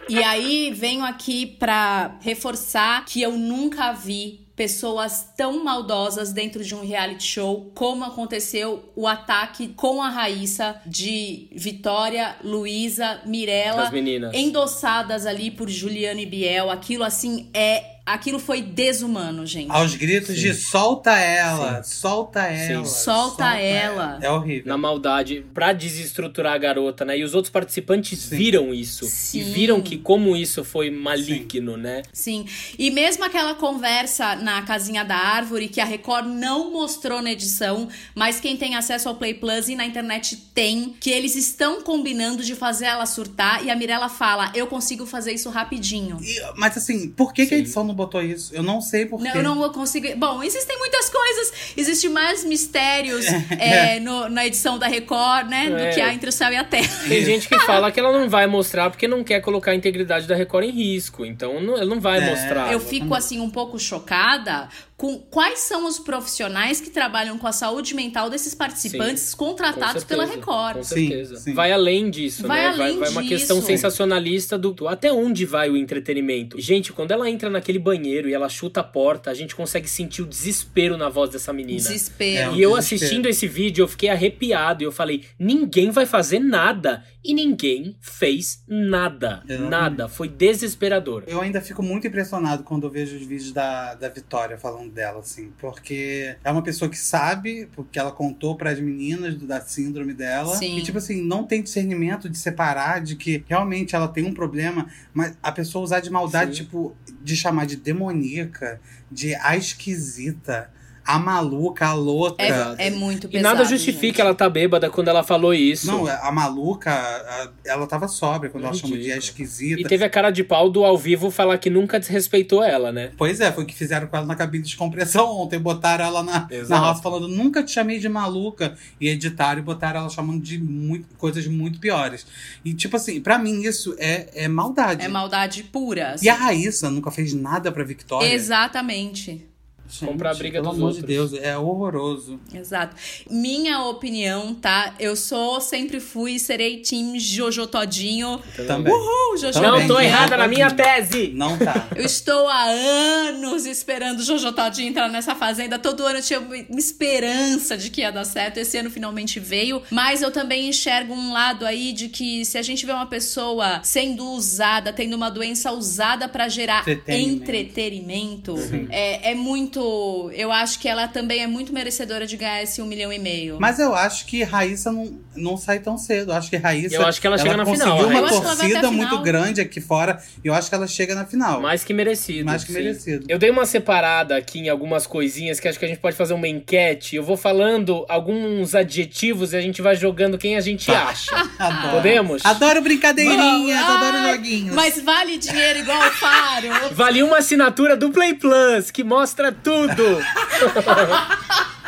E 0.08 0.22
aí 0.22 0.70
venho 0.72 1.04
aqui 1.04 1.46
para 1.46 2.18
reforçar 2.20 3.04
que 3.06 3.22
eu 3.22 3.32
nunca 3.32 3.92
vi 3.92 4.44
pessoas 4.54 5.30
tão 5.36 5.64
maldosas 5.64 6.32
dentro 6.32 6.62
de 6.62 6.74
um 6.74 6.86
reality 6.86 7.24
show 7.24 7.72
como 7.74 8.04
aconteceu 8.04 8.92
o 8.94 9.08
ataque 9.08 9.68
com 9.68 10.00
a 10.00 10.08
Raíssa 10.08 10.80
de 10.86 11.48
Vitória, 11.52 12.36
Luísa, 12.44 13.20
Mirella, 13.26 13.90
endossadas 14.32 15.26
ali 15.26 15.50
por 15.50 15.68
Juliano 15.68 16.20
e 16.20 16.26
Biel. 16.26 16.70
Aquilo 16.70 17.02
assim 17.02 17.48
é 17.52 17.93
Aquilo 18.06 18.38
foi 18.38 18.60
desumano, 18.60 19.46
gente. 19.46 19.70
Aos 19.70 19.94
gritos 19.94 20.34
Sim. 20.34 20.42
de 20.42 20.54
solta 20.54 21.18
ela, 21.18 21.82
Sim. 21.82 21.96
solta 21.96 22.42
ela. 22.42 22.84
Solta, 22.84 23.00
solta 23.02 23.56
ela. 23.56 24.18
É 24.20 24.30
horrível. 24.30 24.68
Na 24.68 24.76
maldade, 24.76 25.46
pra 25.54 25.72
desestruturar 25.72 26.52
a 26.52 26.58
garota, 26.58 27.02
né? 27.02 27.16
E 27.16 27.24
os 27.24 27.34
outros 27.34 27.50
participantes 27.50 28.18
Sim. 28.18 28.36
viram 28.36 28.74
isso. 28.74 29.06
Sim. 29.06 29.40
E 29.40 29.42
viram 29.44 29.80
que 29.80 29.96
como 29.96 30.36
isso 30.36 30.62
foi 30.62 30.90
maligno, 30.90 31.78
né? 31.78 32.02
Sim. 32.12 32.44
E 32.78 32.90
mesmo 32.90 33.24
aquela 33.24 33.54
conversa 33.54 34.36
na 34.36 34.60
casinha 34.60 35.02
da 35.02 35.16
árvore, 35.16 35.68
que 35.68 35.80
a 35.80 35.84
Record 35.86 36.26
não 36.26 36.70
mostrou 36.70 37.22
na 37.22 37.32
edição, 37.32 37.88
mas 38.14 38.38
quem 38.38 38.54
tem 38.54 38.74
acesso 38.76 39.08
ao 39.08 39.14
Play 39.14 39.32
Plus 39.32 39.68
e 39.70 39.76
na 39.76 39.86
internet 39.86 40.36
tem, 40.54 40.94
que 41.00 41.08
eles 41.08 41.34
estão 41.36 41.80
combinando 41.80 42.44
de 42.44 42.54
fazer 42.54 42.84
ela 42.84 43.06
surtar. 43.06 43.64
E 43.64 43.70
a 43.70 43.76
Mirella 43.76 44.10
fala: 44.10 44.52
Eu 44.54 44.66
consigo 44.66 45.06
fazer 45.06 45.32
isso 45.32 45.48
rapidinho. 45.48 46.18
E, 46.20 46.38
mas 46.56 46.76
assim, 46.76 47.08
por 47.08 47.32
que, 47.32 47.46
que 47.46 47.54
a 47.54 47.58
edição 47.58 47.82
não 47.82 47.93
não 47.94 47.96
botou 47.96 48.20
isso. 48.20 48.54
Eu 48.54 48.62
não 48.62 48.80
sei 48.80 49.06
porquê. 49.06 49.28
Não, 49.28 49.36
eu 49.36 49.42
não 49.42 49.72
consigo. 49.72 50.08
Bom, 50.16 50.42
existem 50.42 50.76
muitas 50.76 51.08
coisas. 51.08 51.52
Existem 51.76 52.10
mais 52.10 52.44
mistérios 52.44 53.24
é, 53.58 54.00
no, 54.00 54.28
na 54.28 54.44
edição 54.44 54.78
da 54.78 54.88
Record, 54.88 55.48
né? 55.48 55.66
É. 55.66 55.70
Do 55.70 55.94
que 55.94 56.00
há 56.00 56.12
entre 56.12 56.28
o 56.28 56.32
céu 56.32 56.52
e 56.52 56.56
a 56.56 56.64
terra. 56.64 57.08
Tem 57.08 57.22
gente 57.24 57.48
que 57.48 57.58
fala 57.60 57.90
que 57.92 58.00
ela 58.00 58.12
não 58.12 58.28
vai 58.28 58.46
mostrar 58.46 58.90
porque 58.90 59.06
não 59.06 59.22
quer 59.22 59.40
colocar 59.40 59.70
a 59.70 59.74
integridade 59.74 60.26
da 60.26 60.34
Record 60.34 60.64
em 60.64 60.70
risco. 60.70 61.24
Então 61.24 61.60
não, 61.60 61.76
ela 61.76 61.86
não 61.86 62.00
vai 62.00 62.18
é. 62.18 62.30
mostrar. 62.30 62.72
Eu 62.72 62.80
fico 62.80 63.14
assim 63.14 63.40
um 63.40 63.48
pouco 63.48 63.78
chocada 63.78 64.68
com 64.96 65.18
quais 65.18 65.60
são 65.60 65.86
os 65.86 65.98
profissionais 65.98 66.80
que 66.80 66.88
trabalham 66.88 67.36
com 67.36 67.46
a 67.46 67.52
saúde 67.52 67.94
mental 67.94 68.30
desses 68.30 68.54
participantes 68.54 69.24
sim, 69.24 69.36
contratados 69.36 70.04
pela 70.04 70.24
Record. 70.24 70.76
Com 70.76 70.84
certeza. 70.84 71.36
Sim, 71.36 71.42
sim. 71.42 71.54
Vai 71.54 71.72
além 71.72 72.08
disso, 72.10 72.46
vai 72.46 72.60
né? 72.60 72.66
Além 72.68 72.78
vai, 72.78 72.88
vai 72.88 73.00
disso. 73.00 73.18
uma 73.18 73.28
questão 73.28 73.60
sensacionalista 73.60 74.56
do, 74.56 74.72
do 74.72 74.86
até 74.86 75.12
onde 75.12 75.44
vai 75.44 75.68
o 75.68 75.76
entretenimento. 75.76 76.60
Gente, 76.60 76.92
quando 76.92 77.10
ela 77.10 77.28
entra 77.28 77.50
naquele 77.50 77.78
banheiro 77.78 78.28
e 78.28 78.34
ela 78.34 78.48
chuta 78.48 78.80
a 78.80 78.84
porta, 78.84 79.30
a 79.30 79.34
gente 79.34 79.56
consegue 79.56 79.88
sentir 79.88 80.22
o 80.22 80.26
desespero 80.26 80.96
na 80.96 81.08
voz 81.08 81.30
dessa 81.30 81.52
menina. 81.52 81.78
Desespero. 81.78 82.52
É, 82.52 82.54
e 82.54 82.62
eu 82.62 82.76
assistindo 82.76 83.28
esse 83.28 83.48
vídeo, 83.48 83.82
eu 83.82 83.88
fiquei 83.88 84.08
arrepiado 84.08 84.82
e 84.82 84.86
eu 84.86 84.92
falei: 84.92 85.24
ninguém 85.38 85.90
vai 85.90 86.06
fazer 86.06 86.38
nada. 86.38 87.04
E 87.26 87.32
ninguém 87.32 87.96
fez 88.02 88.62
nada. 88.68 89.42
Eu 89.48 89.60
nada. 89.70 90.08
Foi 90.08 90.28
desesperador. 90.28 91.24
Eu 91.26 91.40
ainda 91.40 91.58
fico 91.58 91.82
muito 91.82 92.06
impressionado 92.06 92.62
quando 92.62 92.86
eu 92.86 92.90
vejo 92.90 93.16
os 93.16 93.26
vídeos 93.26 93.50
da, 93.50 93.94
da 93.94 94.10
Vitória 94.10 94.58
falando 94.58 94.83
dela, 94.88 95.20
assim. 95.20 95.52
Porque 95.58 96.36
é 96.42 96.50
uma 96.50 96.62
pessoa 96.62 96.90
que 96.90 96.98
sabe, 96.98 97.68
porque 97.74 97.98
ela 97.98 98.12
contou 98.12 98.56
para 98.56 98.70
as 98.70 98.80
meninas 98.80 99.36
da 99.36 99.60
síndrome 99.60 100.14
dela. 100.14 100.56
Sim. 100.56 100.78
E, 100.78 100.82
tipo 100.82 100.98
assim, 100.98 101.22
não 101.22 101.44
tem 101.44 101.62
discernimento 101.62 102.28
de 102.28 102.38
separar 102.38 103.00
de 103.00 103.16
que 103.16 103.44
realmente 103.48 103.94
ela 103.94 104.08
tem 104.08 104.24
um 104.24 104.34
problema, 104.34 104.88
mas 105.12 105.36
a 105.42 105.52
pessoa 105.52 105.84
usar 105.84 106.00
de 106.00 106.10
maldade, 106.10 106.56
Sim. 106.56 106.64
tipo, 106.64 106.96
de 107.22 107.36
chamar 107.36 107.66
de 107.66 107.76
demoníaca, 107.76 108.80
de 109.10 109.34
a 109.36 109.56
esquisita 109.56 110.70
a 111.04 111.18
maluca, 111.18 111.86
a 111.86 111.92
louca. 111.92 112.42
É, 112.42 112.86
é 112.86 112.90
muito 112.90 113.28
pesado. 113.28 113.36
E 113.36 113.42
nada 113.42 113.64
justifica 113.68 114.06
gente. 114.06 114.20
ela 114.22 114.34
tá 114.34 114.48
bêbada 114.48 114.88
quando 114.88 115.08
ela 115.08 115.22
falou 115.22 115.52
isso. 115.52 115.86
Não, 115.86 116.06
a 116.06 116.32
maluca, 116.32 116.90
a, 116.90 117.50
ela 117.64 117.86
tava 117.86 118.08
sóbria 118.08 118.50
quando 118.50 118.64
ela 118.64 118.72
chamou 118.72 118.96
de 118.96 119.10
esquisita. 119.10 119.80
E 119.80 119.84
teve 119.84 120.02
a 120.04 120.08
cara 120.08 120.30
de 120.30 120.42
pau 120.42 120.70
do 120.70 120.82
ao 120.82 120.96
vivo 120.96 121.30
falar 121.30 121.58
que 121.58 121.68
nunca 121.68 122.00
desrespeitou 122.00 122.64
ela, 122.64 122.90
né? 122.90 123.12
Pois 123.18 123.40
é, 123.40 123.52
foi 123.52 123.64
o 123.64 123.66
que 123.66 123.74
fizeram 123.74 124.06
com 124.06 124.16
ela 124.16 124.24
na 124.24 124.34
cabine 124.34 124.64
de 124.64 124.76
compressão 124.76 125.26
ontem. 125.42 125.58
Botaram 125.58 126.06
ela 126.06 126.22
na, 126.22 126.48
na 126.68 126.78
roça 126.78 127.02
falando, 127.02 127.28
nunca 127.28 127.62
te 127.62 127.72
chamei 127.72 127.98
de 127.98 128.08
maluca. 128.08 128.74
E 128.98 129.08
editaram 129.08 129.60
e 129.60 129.62
botaram 129.62 130.00
ela 130.00 130.10
chamando 130.10 130.42
de 130.42 130.58
muito, 130.58 131.14
coisas 131.16 131.46
muito 131.46 131.78
piores. 131.78 132.26
E, 132.64 132.72
tipo 132.72 132.96
assim, 132.96 133.20
para 133.20 133.38
mim 133.38 133.62
isso 133.62 133.94
é, 133.98 134.44
é 134.44 134.48
maldade. 134.48 135.04
É 135.04 135.08
maldade 135.08 135.64
pura. 135.64 136.12
Assim. 136.12 136.26
E 136.26 136.28
a 136.30 136.34
Raíssa 136.34 136.90
nunca 136.90 137.10
fez 137.10 137.34
nada 137.34 137.70
pra 137.70 137.84
Victoria. 137.84 138.32
Exatamente. 138.32 139.53
Gente, 139.88 140.10
comprar 140.10 140.30
a 140.30 140.34
briga 140.34 140.60
pelo 140.60 140.70
dos 140.70 140.78
amor 140.78 140.86
outros. 140.88 141.02
de 141.02 141.06
Deus, 141.06 141.32
é 141.34 141.56
horroroso. 141.56 142.40
Exato. 142.52 142.96
Minha 143.30 143.82
opinião, 143.82 144.54
tá? 144.54 144.94
Eu 144.98 145.14
sou, 145.14 145.60
sempre 145.60 146.00
fui 146.00 146.32
e 146.32 146.40
serei 146.40 146.80
time 146.80 147.20
Jojo 147.20 147.66
Todinho. 147.66 148.40
Também. 148.66 148.92
Uhul, 148.92 149.36
Jojo 149.36 149.60
Não 149.60 149.86
tô 149.86 150.00
errada 150.00 150.36
na 150.36 150.48
minha 150.48 150.70
tese. 150.70 151.32
Não 151.34 151.56
tá. 151.58 151.88
Eu 151.94 152.04
estou 152.04 152.48
há 152.48 152.64
anos 152.64 153.66
esperando 153.66 154.20
o 154.20 154.22
Jojo 154.22 154.52
Todinho 154.52 154.88
entrar 154.88 155.08
nessa 155.08 155.34
fazenda. 155.34 155.78
Todo 155.78 156.04
ano 156.04 156.18
eu 156.18 156.22
tinha 156.22 156.40
uma 156.40 156.78
esperança 156.78 157.76
de 157.76 157.90
que 157.90 158.00
ia 158.00 158.10
dar 158.10 158.24
certo. 158.24 158.58
Esse 158.58 158.78
ano 158.78 158.90
finalmente 158.90 159.38
veio. 159.38 159.82
Mas 159.90 160.22
eu 160.22 160.30
também 160.30 160.68
enxergo 160.68 161.14
um 161.14 161.32
lado 161.32 161.64
aí 161.66 161.92
de 161.92 162.08
que 162.08 162.44
se 162.44 162.58
a 162.58 162.62
gente 162.62 162.84
vê 162.86 162.92
uma 162.92 163.06
pessoa 163.06 163.80
sendo 163.84 164.24
usada, 164.30 164.92
tendo 164.92 165.14
uma 165.14 165.30
doença 165.30 165.70
usada 165.72 166.28
para 166.28 166.48
gerar 166.48 166.88
entretenimento, 166.88 168.54
entretenimento 168.54 168.88
é, 168.90 169.32
é 169.32 169.34
muito 169.34 169.83
muito. 169.84 170.30
Eu 170.32 170.50
acho 170.50 170.78
que 170.78 170.88
ela 170.88 171.06
também 171.06 171.42
é 171.42 171.46
muito 171.46 171.72
merecedora 171.72 172.26
de 172.26 172.36
ganhar 172.36 172.62
esse 172.62 172.80
um 172.80 172.86
milhão 172.86 173.12
e 173.12 173.18
meio. 173.18 173.58
Mas 173.60 173.78
eu 173.78 173.94
acho 173.94 174.26
que 174.26 174.42
Raíssa 174.42 174.90
não, 174.90 175.18
não 175.36 175.56
sai 175.56 175.80
tão 175.80 175.96
cedo. 175.96 176.32
Eu 176.32 176.36
acho 176.36 176.50
que 176.50 176.56
Raíssa. 176.56 176.94
Eu 176.94 177.06
acho 177.06 177.20
que 177.20 177.26
ela, 177.26 177.36
ela 177.36 177.44
chega 177.44 177.56
na 177.56 177.64
final. 177.64 177.96
conseguiu 177.96 178.18
uma 178.18 178.28
torcida 178.28 178.90
muito 178.90 179.18
grande 179.20 179.60
aqui 179.60 179.80
fora. 179.80 180.22
E 180.42 180.48
eu 180.48 180.54
acho 180.54 180.68
que 180.68 180.74
ela 180.74 180.86
chega 180.86 181.14
na 181.14 181.26
final. 181.26 181.60
Mais 181.60 181.84
que 181.84 181.92
merecido. 181.92 182.44
Mais 182.44 182.64
que 182.64 182.72
sim. 182.72 182.78
merecido. 182.78 183.26
Eu 183.28 183.38
dei 183.38 183.50
uma 183.50 183.66
separada 183.66 184.36
aqui 184.36 184.60
em 184.60 184.68
algumas 184.68 185.06
coisinhas 185.06 185.60
que 185.60 185.68
acho 185.68 185.78
que 185.78 185.84
a 185.84 185.88
gente 185.88 186.00
pode 186.00 186.16
fazer 186.16 186.34
uma 186.34 186.48
enquete. 186.48 187.16
Eu 187.16 187.22
vou 187.22 187.36
falando 187.36 188.04
alguns 188.08 188.74
adjetivos 188.74 189.52
e 189.52 189.56
a 189.56 189.60
gente 189.60 189.82
vai 189.82 189.96
jogando 189.96 190.38
quem 190.38 190.56
a 190.56 190.60
gente 190.60 190.86
tá. 190.86 191.08
acha. 191.08 191.34
Adoro. 191.58 191.94
Podemos? 191.96 192.44
Adoro 192.44 192.82
brincadeirinhas, 192.82 193.82
adoro 193.82 194.34
joguinhos. 194.34 194.74
Mas 194.74 195.00
vale 195.00 195.38
dinheiro 195.38 195.80
igual 195.80 195.98
o 195.98 196.10
Faro. 196.12 196.68
vale 196.92 197.22
uma 197.22 197.38
assinatura 197.38 197.96
do 197.96 198.10
Play 198.10 198.34
Plus, 198.34 198.90
que 198.90 199.04
mostra 199.04 199.52
tudo. 199.64 200.20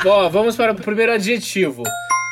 Bom, 0.03 0.31
vamos 0.31 0.57
para 0.57 0.73
o 0.73 0.75
primeiro 0.75 1.13
adjetivo. 1.13 1.83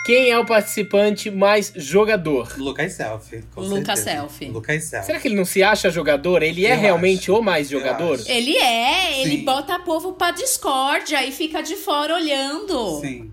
Quem 0.05 0.31
é 0.31 0.39
o 0.39 0.45
participante 0.45 1.31
mais 1.31 1.73
jogador? 1.75 2.53
Lucas 2.59 2.93
Selfie. 2.93 3.43
Lucas 3.57 4.01
Selfie. 4.01 4.49
Lucas 4.51 4.85
Selfie. 4.85 5.07
Será 5.07 5.19
que 5.19 5.29
ele 5.29 5.37
não 5.37 5.47
se 5.47 5.63
acha 5.63 5.91
jogador? 5.91 6.43
Ele 6.43 6.67
é 6.67 6.75
realmente 6.75 7.31
acho. 7.31 7.41
o 7.41 7.43
mais 7.43 7.71
jogador? 7.71 8.21
Ele 8.27 8.55
é, 8.57 9.15
Sim. 9.15 9.21
ele 9.23 9.37
bota 9.39 9.79
povo 9.79 10.13
pra 10.13 10.31
Discord, 10.31 11.15
aí 11.15 11.33
fica 11.33 11.63
de 11.63 11.77
fora 11.77 12.15
olhando. 12.15 13.01
Sim. 13.01 13.31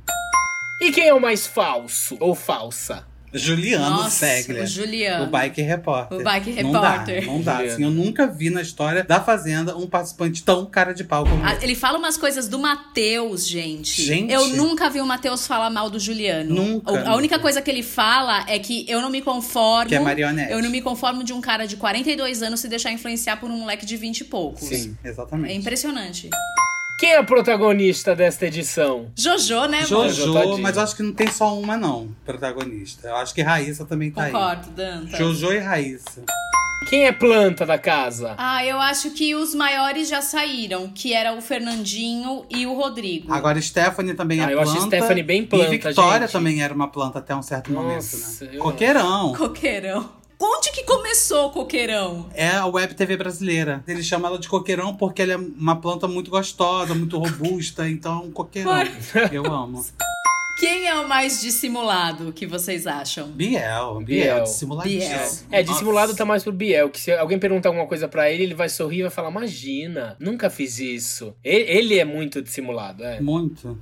E 0.79 0.91
quem 0.93 1.07
é 1.09 1.13
o 1.13 1.19
mais 1.19 1.45
falso 1.45 2.15
ou 2.21 2.33
falsa? 2.33 3.05
Juliano 3.33 3.89
Nossa, 3.97 4.25
Segler. 4.27 4.63
o 4.63 4.67
Juliano. 4.67 5.25
O 5.25 5.27
Bike 5.29 5.61
Repórter. 5.61 6.17
O 6.19 6.23
Bike 6.23 6.63
Não 6.63 6.71
dá, 6.71 6.91
Repórter. 6.91 7.25
não 7.25 7.41
dá. 7.41 7.59
Assim, 7.59 7.83
eu 7.83 7.89
nunca 7.91 8.27
vi 8.27 8.49
na 8.49 8.61
história 8.61 9.03
da 9.03 9.21
Fazenda 9.21 9.77
um 9.77 9.87
participante 9.87 10.43
tão 10.43 10.65
cara 10.65 10.93
de 10.93 11.03
pau 11.03 11.23
como 11.25 11.43
Ah, 11.45 11.53
ele. 11.55 11.63
Ele 11.71 11.75
fala 11.75 11.97
umas 11.97 12.17
coisas 12.17 12.47
do 12.47 12.59
Matheus, 12.59 13.47
gente. 13.47 14.01
Gente. 14.03 14.31
Eu 14.33 14.47
nunca 14.49 14.89
vi 14.89 14.99
o 14.99 15.05
Matheus 15.05 15.47
falar 15.47 15.69
mal 15.69 15.89
do 15.89 15.99
Juliano. 15.99 16.53
Nunca, 16.53 16.91
O- 16.91 16.95
A 16.95 16.99
nunca. 16.99 17.15
única 17.15 17.39
coisa 17.39 17.61
que 17.61 17.71
ele 17.71 17.83
fala 17.83 18.45
é 18.49 18.59
que 18.59 18.85
eu 18.89 19.01
não 19.01 19.09
me 19.09 19.21
conformo. 19.21 19.87
Que 19.89 19.95
é 19.95 19.99
marionete. 19.99 20.51
Eu 20.51 20.61
não 20.61 20.69
me 20.69 20.81
conformo 20.81 21.23
de 21.23 21.31
um 21.33 21.39
cara 21.39 21.65
de 21.65 21.77
42 21.77 22.41
anos 22.43 22.59
se 22.59 22.67
deixar 22.67 22.91
influenciar 22.91 23.37
por 23.37 23.49
um 23.49 23.57
moleque 23.57 23.85
de 23.85 23.95
20 23.95 24.21
e 24.21 24.23
poucos. 24.25 24.67
Sim, 24.67 24.97
É 25.03 25.09
exatamente. 25.09 25.53
impressionante. 25.55 26.29
Quem 27.01 27.13
é 27.13 27.17
a 27.17 27.23
protagonista 27.23 28.15
desta 28.15 28.45
edição? 28.45 29.07
Jojo, 29.17 29.65
né? 29.65 29.83
Jojo, 29.87 30.33
Tadinho. 30.35 30.59
mas 30.59 30.77
eu 30.77 30.83
acho 30.83 30.95
que 30.95 31.01
não 31.01 31.11
tem 31.13 31.25
só 31.31 31.57
uma, 31.57 31.75
não, 31.75 32.09
protagonista. 32.23 33.07
Eu 33.07 33.15
acho 33.15 33.33
que 33.33 33.41
Raíssa 33.41 33.85
também 33.85 34.11
tá 34.11 34.27
Concordo, 34.27 34.69
Danta. 34.69 35.07
aí. 35.07 35.17
Jojo 35.17 35.51
e 35.51 35.57
Raíssa. 35.57 36.21
Quem 36.91 37.05
é 37.07 37.11
planta 37.11 37.65
da 37.65 37.79
casa? 37.79 38.35
Ah, 38.37 38.63
eu 38.63 38.79
acho 38.79 39.09
que 39.11 39.33
os 39.33 39.55
maiores 39.55 40.09
já 40.09 40.21
saíram, 40.21 40.89
que 40.93 41.11
era 41.11 41.33
o 41.33 41.41
Fernandinho 41.41 42.45
e 42.51 42.67
o 42.67 42.75
Rodrigo. 42.75 43.33
Agora, 43.33 43.59
Stephanie 43.59 44.13
também 44.13 44.39
é 44.39 44.43
Ah, 44.45 44.51
eu 44.51 44.61
planta. 44.61 44.77
acho 44.77 44.85
Stephanie 44.85 45.23
bem 45.23 45.43
planta, 45.43 45.65
E 45.65 45.69
Victoria 45.69 46.19
gente. 46.21 46.31
também 46.31 46.61
era 46.61 46.71
uma 46.71 46.87
planta 46.87 47.17
até 47.17 47.35
um 47.35 47.41
certo 47.41 47.71
Nossa, 47.73 47.87
momento, 48.15 48.43
né? 48.45 48.57
eu- 48.57 48.61
Coqueirão. 48.61 49.33
Coqueirão. 49.33 50.20
Onde 50.43 50.71
que 50.71 50.83
começou 50.83 51.47
o 51.47 51.51
coqueirão? 51.51 52.27
É 52.33 52.47
a 52.47 52.65
web 52.65 52.95
TV 52.95 53.15
brasileira. 53.15 53.83
Ele 53.87 54.01
chama 54.01 54.27
ela 54.27 54.39
de 54.39 54.49
coqueirão 54.49 54.95
porque 54.95 55.21
ela 55.21 55.33
é 55.33 55.37
uma 55.37 55.79
planta 55.79 56.07
muito 56.07 56.31
gostosa, 56.31 56.95
muito 56.95 57.19
robusta, 57.19 57.87
então 57.87 58.13
é 58.13 58.23
um 58.23 58.31
coqueirão. 58.31 58.73
Eu 59.31 59.45
amo. 59.45 59.85
Quem 60.59 60.87
é 60.87 60.95
o 60.95 61.07
mais 61.07 61.41
dissimulado 61.41 62.33
que 62.33 62.47
vocês 62.47 62.87
acham? 62.87 63.27
Biel, 63.27 64.01
Biel, 64.01 64.35
Biel. 64.35 64.43
dissimuladíssimo. 64.43 65.47
É, 65.51 65.61
dissimulado 65.61 66.15
tá 66.15 66.25
mais 66.25 66.43
pro 66.43 66.51
Biel, 66.51 66.89
que 66.89 66.99
se 66.99 67.11
alguém 67.11 67.37
perguntar 67.37 67.69
alguma 67.69 67.87
coisa 67.87 68.07
pra 68.07 68.29
ele, 68.31 68.43
ele 68.43 68.55
vai 68.55 68.69
sorrir 68.69 68.99
e 68.99 69.01
vai 69.03 69.11
falar: 69.11 69.29
Imagina, 69.29 70.15
nunca 70.19 70.49
fiz 70.49 70.79
isso. 70.79 71.35
Ele, 71.43 71.69
ele 71.69 71.99
é 71.99 72.05
muito 72.05 72.41
dissimulado, 72.41 73.03
é. 73.03 73.19
Muito. 73.21 73.79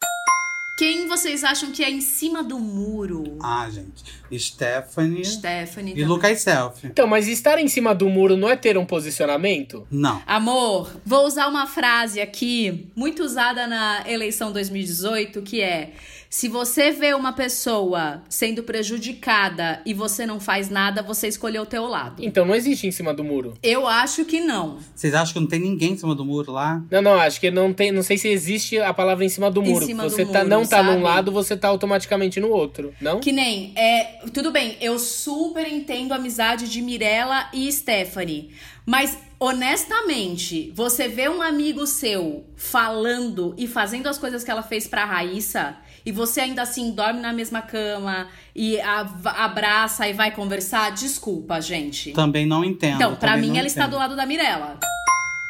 Quem 0.80 1.10
vocês 1.10 1.44
acham 1.44 1.74
que 1.74 1.84
é 1.84 1.90
em 1.90 2.00
cima 2.00 2.42
do 2.42 2.58
muro? 2.58 3.38
Ah, 3.44 3.70
gente. 3.70 4.02
Stephanie 4.40 5.26
Stephanie. 5.26 5.92
e 5.92 5.96
também. 5.96 6.08
Lucas 6.08 6.40
Selfie. 6.40 6.88
Então, 6.88 7.06
mas 7.06 7.28
estar 7.28 7.60
em 7.60 7.68
cima 7.68 7.94
do 7.94 8.08
muro 8.08 8.38
não 8.38 8.50
é 8.50 8.56
ter 8.56 8.78
um 8.78 8.86
posicionamento? 8.86 9.86
Não. 9.92 10.24
Amor, 10.26 10.90
vou 11.06 11.26
usar 11.26 11.50
uma 11.50 11.68
frase 11.68 12.22
aqui, 12.22 12.88
muito 12.96 13.22
usada 13.24 13.68
na 13.68 14.10
eleição 14.10 14.54
2018, 14.54 15.42
que 15.42 15.60
é: 15.60 15.92
se 16.30 16.48
você 16.48 16.92
vê 16.92 17.14
uma 17.16 17.34
pessoa 17.34 18.22
sendo 18.30 18.62
prejudicada 18.62 19.82
e 19.84 19.96
você 19.96 20.28
não 20.28 20.40
faz 20.40 20.70
nada, 20.70 21.02
você 21.02 21.28
escolheu 21.28 21.64
o 21.64 21.66
teu 21.66 21.88
lado. 21.88 22.24
Então 22.24 22.46
não 22.46 22.54
existe 22.54 22.86
em 22.86 22.92
cima 22.92 23.14
do 23.14 23.24
muro. 23.24 23.56
Eu 23.64 23.88
acho 23.88 24.24
que 24.26 24.40
não. 24.40 24.78
Vocês 24.94 25.16
acham 25.16 25.34
que 25.34 25.40
não 25.40 25.48
tem 25.48 25.60
ninguém 25.60 25.94
em 25.94 25.98
cima 25.98 26.14
do 26.14 26.24
muro 26.24 26.52
lá? 26.52 26.84
Não, 26.92 27.02
não, 27.02 27.16
acho 27.16 27.40
que 27.40 27.50
não 27.50 27.74
tem. 27.74 27.92
Não 27.92 28.04
sei 28.04 28.16
se 28.18 28.28
existe 28.28 28.78
a 28.78 28.94
palavra 28.94 29.26
em 29.26 29.30
cima 29.30 29.50
do 29.50 29.64
Em 29.64 29.70
muro. 29.70 29.86
cima 29.86 30.04
do 30.04 30.10
você 30.12 30.24
tá, 30.24 30.40
muro, 30.44 30.50
não 30.50 30.66
tá 30.68 30.84
num 30.84 30.92
sabe? 30.92 31.04
lado, 31.04 31.32
você 31.32 31.58
tá 31.58 31.68
automaticamente 31.68 32.40
no 32.40 32.50
outro, 32.50 32.94
não? 33.02 33.20
Que 33.20 33.32
nem, 33.32 33.74
é, 33.76 34.20
tudo 34.32 34.52
bem, 34.52 34.78
eu 34.80 35.00
super 35.00 35.68
entendo 35.68 36.12
a 36.12 36.18
amizade 36.18 36.70
de 36.70 36.80
Mirella 36.80 37.50
e 37.52 37.72
Stephanie, 37.72 38.52
mas 38.86 39.18
honestamente, 39.40 40.72
você 40.76 41.08
vê 41.08 41.28
um 41.28 41.42
amigo 41.42 41.88
seu 41.88 42.46
falando 42.56 43.56
e 43.58 43.68
fazendo 43.68 44.08
as 44.08 44.18
coisas 44.18 44.44
que 44.44 44.52
ela 44.52 44.62
fez 44.62 44.86
pra 44.88 45.06
Raíssa 45.06 45.76
e 46.10 46.12
você 46.12 46.42
ainda 46.42 46.64
assim 46.64 46.90
dorme 46.92 47.20
na 47.22 47.32
mesma 47.32 47.62
cama 47.62 48.28
e 48.56 48.80
a- 48.82 49.08
abraça 49.46 50.08
e 50.08 50.14
vai 50.14 50.32
conversar, 50.32 50.92
desculpa, 50.92 51.62
gente. 51.62 52.14
Também 52.14 52.48
não 52.48 52.66
entendo. 52.66 52.96
Então, 52.96 53.16
pra 53.16 53.34
também 53.34 53.52
mim 53.52 53.58
ela 53.60 53.68
está 53.68 53.82
entendo. 53.82 53.92
do 53.92 53.98
lado 53.98 54.16
da 54.16 54.26
Mirella. 54.26 54.80